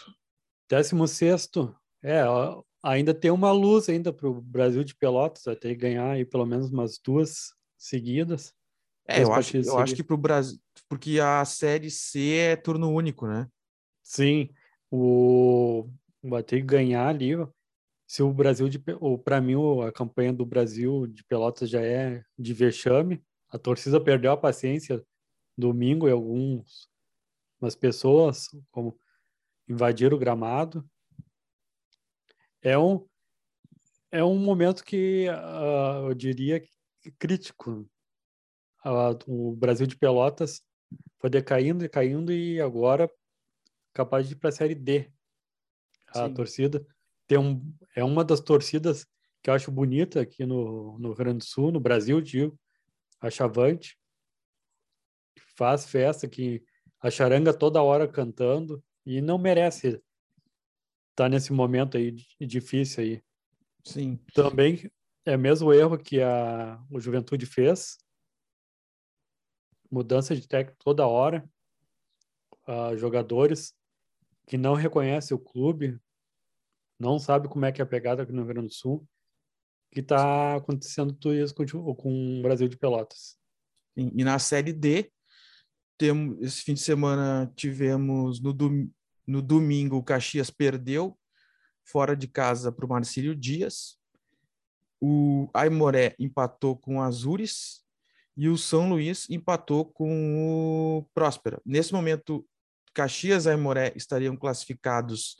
16 0.69 1.49
É, 2.03 2.23
ainda 2.83 3.15
tem 3.15 3.31
uma 3.31 3.53
luz 3.53 3.89
ainda 3.89 4.13
para 4.13 4.29
o 4.29 4.41
Brasil 4.41 4.85
de 4.85 4.95
Pelotas, 4.95 5.45
vai 5.45 5.57
ter 5.57 5.71
que 5.71 5.81
ganhar 5.81 6.11
aí 6.11 6.25
pelo 6.25 6.47
menos 6.47 6.71
umas 6.71 6.99
duas 6.99 7.53
seguidas. 7.77 8.53
É, 9.09 9.23
eu 9.23 9.33
acho, 9.33 9.57
eu 9.57 9.79
acho 9.79 9.95
que 9.95 10.03
para 10.03 10.15
o 10.15 10.19
Brasil, 10.19 10.59
porque 10.89 11.21
a 11.21 11.45
Série 11.45 11.91
C 11.91 12.35
é 12.35 12.57
turno 12.57 12.91
único, 12.91 13.27
né? 13.27 13.49
Sim, 14.03 14.51
o 14.91 15.89
vai 16.23 16.43
ter 16.43 16.61
que 16.61 16.67
ganhar 16.67 17.09
ali. 17.09 17.35
Se 18.07 18.23
o 18.23 18.33
Brasil 18.33 18.69
de, 18.69 18.79
para 19.25 19.41
mim 19.41 19.55
a 19.87 19.91
campanha 19.91 20.33
do 20.33 20.47
Brasil 20.47 21.07
de 21.09 21.25
Pelotas 21.25 21.69
já 21.69 21.83
é 21.83 22.25
de 22.39 22.55
vexame. 22.55 23.23
A 23.49 23.59
torcida 23.59 24.01
perdeu 24.01 24.31
a 24.33 24.37
paciência 24.37 25.05
domingo 25.59 26.09
e 26.09 26.13
alguns 26.13 26.89
umas 27.61 27.75
pessoas 27.75 28.49
como 28.71 28.99
invadiram 29.69 30.17
o 30.17 30.21
gramado. 30.21 30.89
É 32.63 32.79
um 32.79 33.07
é 34.13 34.23
um 34.23 34.39
momento 34.39 34.85
que 34.85 35.27
uh, 35.29 36.09
eu 36.09 36.15
diria 36.15 36.63
crítico. 37.19 37.89
Uh, 38.85 39.19
o 39.27 39.57
Brasil 39.57 39.87
de 39.87 39.97
Pelotas 39.97 40.63
foi 41.19 41.29
decaindo, 41.29 41.81
decaindo 41.81 42.33
e 42.33 42.61
agora 42.61 43.11
capaz 43.93 44.29
de 44.29 44.35
ir 44.35 44.37
para 44.37 44.51
a 44.51 44.53
Série 44.53 44.77
D. 44.77 45.11
A 46.09 46.29
Sim. 46.29 46.35
torcida 46.35 46.87
tem 47.27 47.39
um, 47.39 47.75
é 47.95 48.05
uma 48.05 48.25
das 48.25 48.41
torcidas 48.41 49.07
que 49.43 49.51
eu 49.51 49.55
acho 49.55 49.71
bonita 49.71 50.21
aqui 50.21 50.45
no, 50.45 50.99
no 50.99 51.09
Rio 51.09 51.17
Grande 51.17 51.39
do 51.39 51.45
Sul, 51.45 51.71
no 51.71 51.81
Brasil, 51.81 52.21
digo, 52.21 52.59
a 53.21 53.31
Chavante. 53.31 53.99
Faz 55.57 55.87
festa 55.87 56.29
que 56.29 56.65
a 57.01 57.11
charanga 57.11 57.55
toda 57.55 57.83
hora 57.83 58.09
cantando 58.09 58.83
e 59.05 59.21
não 59.21 59.39
merece 59.39 59.89
estar 59.89 60.03
tá 61.15 61.29
nesse 61.29 61.53
momento 61.53 61.97
aí 61.97 62.17
difícil 62.41 63.05
aí. 63.05 63.23
Sim. 63.85 64.19
Também 64.35 64.91
é 65.25 65.37
o 65.37 65.39
mesmo 65.39 65.73
erro 65.73 65.97
que 65.97 66.21
a 66.21 66.83
o 66.91 67.01
Juventude 67.01 67.47
fez. 67.47 67.97
Mudança 69.91 70.35
de 70.35 70.47
técnico 70.47 70.83
toda 70.83 71.07
hora. 71.07 71.49
Uh, 72.67 72.97
jogadores 72.97 73.73
que 74.47 74.59
não 74.59 74.75
reconhece 74.75 75.33
o 75.33 75.39
clube, 75.39 76.01
não 76.99 77.19
sabe 77.19 77.49
como 77.49 77.65
é 77.65 77.73
que 77.73 77.81
é 77.81 77.85
a 77.85 77.87
pegada 77.87 78.23
aqui 78.23 78.33
no 78.33 78.43
Rio 78.43 78.55
Grande 78.55 78.69
do 78.69 78.75
Sul, 78.75 79.07
que 79.93 80.01
está 80.01 80.57
acontecendo 80.57 81.13
tudo 81.13 81.35
isso 81.35 81.55
com, 81.55 81.95
com 81.95 82.39
o 82.39 82.43
Brasil 82.43 82.69
de 82.69 82.77
Pelotas. 82.77 83.37
E 83.97 84.23
na 84.25 84.39
Série 84.39 84.73
D, 84.73 85.11
temos, 85.97 86.39
esse 86.43 86.63
fim 86.63 86.75
de 86.75 86.81
semana 86.81 87.51
tivemos 87.57 88.41
no, 88.41 88.53
dom, 88.53 88.89
no 89.27 89.41
domingo 89.41 89.97
o 89.97 90.03
Caxias 90.03 90.51
perdeu 90.51 91.19
fora 91.85 92.15
de 92.15 92.29
casa 92.29 92.71
para 92.71 92.85
o 92.85 92.89
Marcílio 92.89 93.35
Dias. 93.35 93.99
O 95.01 95.49
Aimoré 95.55 96.15
empatou 96.19 96.77
com 96.77 96.97
o 96.97 97.03
Azures 97.03 97.83
e 98.37 98.49
o 98.49 98.59
São 98.59 98.89
Luís 98.89 99.29
empatou 99.31 99.87
com 99.87 100.99
o 100.99 101.07
Próspera. 101.15 101.61
Nesse 101.65 101.93
momento, 101.93 102.47
Caxias 102.93 103.47
e 103.47 103.51
Aimoré 103.51 103.93
estariam 103.97 104.37
classificados 104.37 105.37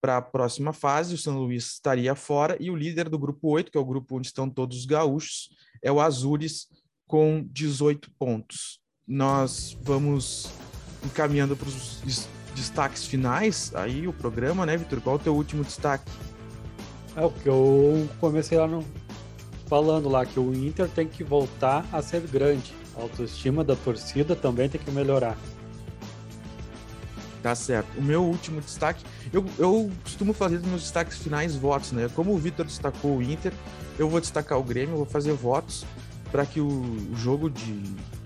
para 0.00 0.16
a 0.16 0.22
próxima 0.22 0.72
fase, 0.72 1.14
o 1.14 1.18
São 1.18 1.38
Luís 1.38 1.72
estaria 1.72 2.14
fora, 2.14 2.56
e 2.58 2.70
o 2.70 2.76
líder 2.76 3.08
do 3.08 3.18
grupo 3.18 3.48
8, 3.48 3.70
que 3.70 3.78
é 3.78 3.80
o 3.80 3.84
grupo 3.84 4.16
onde 4.16 4.28
estão 4.28 4.48
todos 4.48 4.78
os 4.78 4.86
gaúchos, 4.86 5.50
é 5.82 5.92
o 5.92 6.00
Azures, 6.00 6.66
com 7.06 7.44
18 7.50 8.10
pontos. 8.18 8.80
Nós 9.06 9.76
vamos 9.82 10.52
encaminhando 11.04 11.56
para 11.56 11.68
os 11.68 12.28
destaques 12.54 13.04
finais, 13.04 13.74
aí 13.74 14.06
o 14.06 14.12
programa, 14.12 14.64
né, 14.64 14.76
Vitor? 14.76 15.00
Qual 15.00 15.16
é 15.16 15.18
o 15.18 15.22
teu 15.22 15.34
último 15.34 15.64
destaque? 15.64 16.10
É 17.16 17.24
o 17.24 17.30
que 17.30 17.48
eu 17.48 18.08
comecei 18.20 18.56
lá 18.56 18.68
no... 18.68 18.84
falando 19.66 20.08
lá, 20.08 20.24
que 20.24 20.38
o 20.38 20.54
Inter 20.54 20.88
tem 20.88 21.08
que 21.08 21.24
voltar 21.24 21.84
a 21.92 22.00
ser 22.00 22.20
grande. 22.20 22.72
A 22.96 23.02
autoestima 23.02 23.64
da 23.64 23.74
torcida 23.74 24.36
também 24.36 24.68
tem 24.68 24.80
que 24.80 24.90
melhorar. 24.90 25.36
Tá 27.42 27.54
certo. 27.54 27.88
O 27.96 28.02
meu 28.02 28.22
último 28.22 28.60
destaque, 28.60 29.04
eu, 29.32 29.44
eu 29.58 29.90
costumo 30.02 30.34
fazer 30.34 30.58
nos 30.58 30.66
meus 30.66 30.82
destaques 30.82 31.16
finais 31.16 31.56
votos, 31.56 31.92
né? 31.92 32.10
Como 32.14 32.34
o 32.34 32.38
Vitor 32.38 32.66
destacou 32.66 33.16
o 33.16 33.22
Inter, 33.22 33.52
eu 33.98 34.08
vou 34.08 34.20
destacar 34.20 34.58
o 34.58 34.62
Grêmio, 34.62 34.96
vou 34.96 35.06
fazer 35.06 35.32
votos 35.32 35.86
para 36.30 36.44
que 36.44 36.60
o 36.60 37.10
jogo 37.14 37.48
de, 37.48 37.82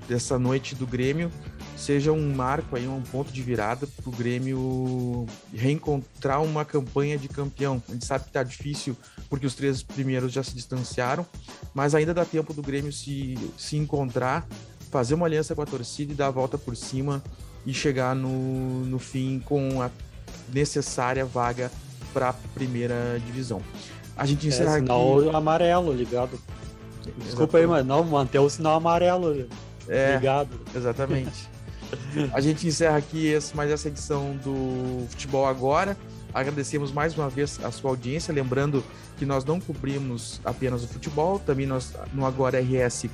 dessa 0.09 0.39
noite 0.39 0.75
do 0.75 0.87
Grêmio 0.87 1.31
seja 1.77 2.13
um 2.13 2.35
marco 2.35 2.77
aí, 2.77 2.87
um 2.87 3.03
ponto 3.03 3.33
de 3.33 3.43
virada 3.43 3.87
para 3.87 4.09
o 4.09 4.13
Grêmio 4.13 5.27
reencontrar 5.53 6.43
uma 6.43 6.65
campanha 6.65 7.17
de 7.17 7.29
campeão. 7.29 7.83
A 7.89 7.93
gente 7.93 8.05
sabe 8.05 8.25
que 8.25 8.33
tá 8.33 8.43
difícil 8.43 8.97
porque 9.29 9.47
os 9.47 9.55
três 9.55 9.83
primeiros 9.83 10.33
já 10.33 10.43
se 10.43 10.55
distanciaram, 10.55 11.27
mas 11.73 11.95
ainda 11.95 12.13
dá 12.13 12.25
tempo 12.25 12.53
do 12.53 12.63
Grêmio 12.63 12.93
se, 12.93 13.37
se 13.57 13.77
encontrar, 13.77 14.47
fazer 14.91 15.15
uma 15.15 15.27
aliança 15.27 15.55
com 15.55 15.63
a 15.63 15.67
torcida 15.67 16.13
e 16.13 16.17
dar 16.17 16.29
a 16.29 16.31
volta 16.31 16.59
por 16.59 16.77
cima 16.77 17.23
e 17.67 17.73
chegar 17.73 18.15
no, 18.15 18.85
no 18.85 18.99
fim 18.99 19.41
com 19.45 19.81
a 19.81 19.91
necessária 20.53 21.25
vaga 21.25 21.71
para 22.13 22.31
a 22.31 22.33
primeira 22.33 23.21
divisão. 23.27 23.63
A 24.17 24.27
gente 24.27 24.47
encerra 24.47 24.77
é, 24.77 24.81
sinal 24.81 25.19
aqui... 25.21 25.37
amarelo 25.37 25.93
ligado. 25.93 26.39
Desculpa 27.19 27.59
aí, 27.59 27.67
mas 27.67 27.85
não, 27.85 28.05
manter 28.05 28.39
o 28.39 28.49
sinal 28.49 28.77
amarelo 28.77 29.47
é, 29.89 30.15
ligado. 30.15 30.61
Exatamente. 30.75 31.49
a 32.33 32.41
gente 32.41 32.67
encerra 32.67 32.97
aqui 32.97 33.27
esse, 33.27 33.57
mais 33.57 33.71
essa 33.71 33.89
edição 33.89 34.37
do 34.37 35.07
Futebol 35.11 35.47
Agora. 35.47 35.97
Agradecemos 36.33 36.91
mais 36.91 37.17
uma 37.17 37.29
vez 37.29 37.61
a 37.63 37.71
sua 37.71 37.91
audiência, 37.91 38.35
lembrando 38.35 38.83
que 39.17 39.25
nós 39.25 39.45
não 39.45 39.61
cobrimos 39.61 40.41
apenas 40.45 40.83
o 40.83 40.89
futebol, 40.89 41.39
também 41.39 41.65
nós 41.65 41.93
no 42.13 42.27
Agora 42.27 42.61
RS 42.61 43.07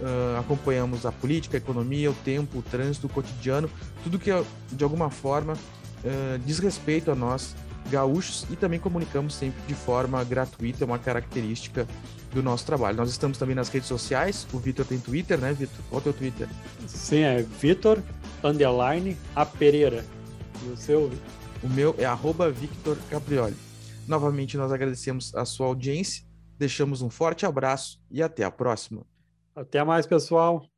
uh, 0.00 0.38
acompanhamos 0.38 1.06
a 1.06 1.12
política, 1.12 1.56
a 1.56 1.58
economia, 1.58 2.10
o 2.10 2.14
tempo, 2.14 2.58
o 2.58 2.62
trânsito, 2.62 3.06
o 3.06 3.10
cotidiano, 3.10 3.70
tudo 4.02 4.18
que 4.18 4.30
de 4.72 4.84
alguma 4.84 5.10
forma 5.10 5.54
uh, 5.54 6.38
diz 6.44 6.58
respeito 6.58 7.10
a 7.10 7.14
nós 7.14 7.54
gaúchos 7.90 8.46
e 8.50 8.56
também 8.56 8.78
comunicamos 8.78 9.34
sempre 9.34 9.60
de 9.66 9.74
forma 9.74 10.22
gratuita, 10.24 10.84
é 10.84 10.86
uma 10.86 10.98
característica 10.98 11.86
do 12.32 12.42
nosso 12.42 12.66
trabalho. 12.66 12.96
Nós 12.96 13.10
estamos 13.10 13.38
também 13.38 13.54
nas 13.54 13.68
redes 13.68 13.88
sociais, 13.88 14.46
o 14.52 14.58
Vitor 14.58 14.84
tem 14.84 14.98
Twitter, 14.98 15.38
né, 15.38 15.52
Vitor? 15.52 15.78
Qual 15.88 15.98
é 15.98 16.00
o 16.00 16.02
teu 16.04 16.12
Twitter? 16.12 16.48
Sim, 16.86 17.20
é 17.20 17.42
Vitor, 17.42 18.02
underline, 18.42 19.16
a 19.34 19.46
Pereira. 19.46 20.04
E 20.64 20.68
o 20.68 20.76
seu, 20.76 21.10
o 21.62 21.68
meu 21.68 21.94
é 21.98 22.04
arroba 22.04 22.50
Victor 22.50 22.98
Caprioli. 23.08 23.56
Novamente, 24.06 24.56
nós 24.56 24.72
agradecemos 24.72 25.34
a 25.34 25.44
sua 25.44 25.66
audiência, 25.66 26.24
deixamos 26.58 27.02
um 27.02 27.10
forte 27.10 27.46
abraço 27.46 28.00
e 28.10 28.22
até 28.22 28.44
a 28.44 28.50
próxima. 28.50 29.02
Até 29.56 29.82
mais, 29.84 30.06
pessoal. 30.06 30.70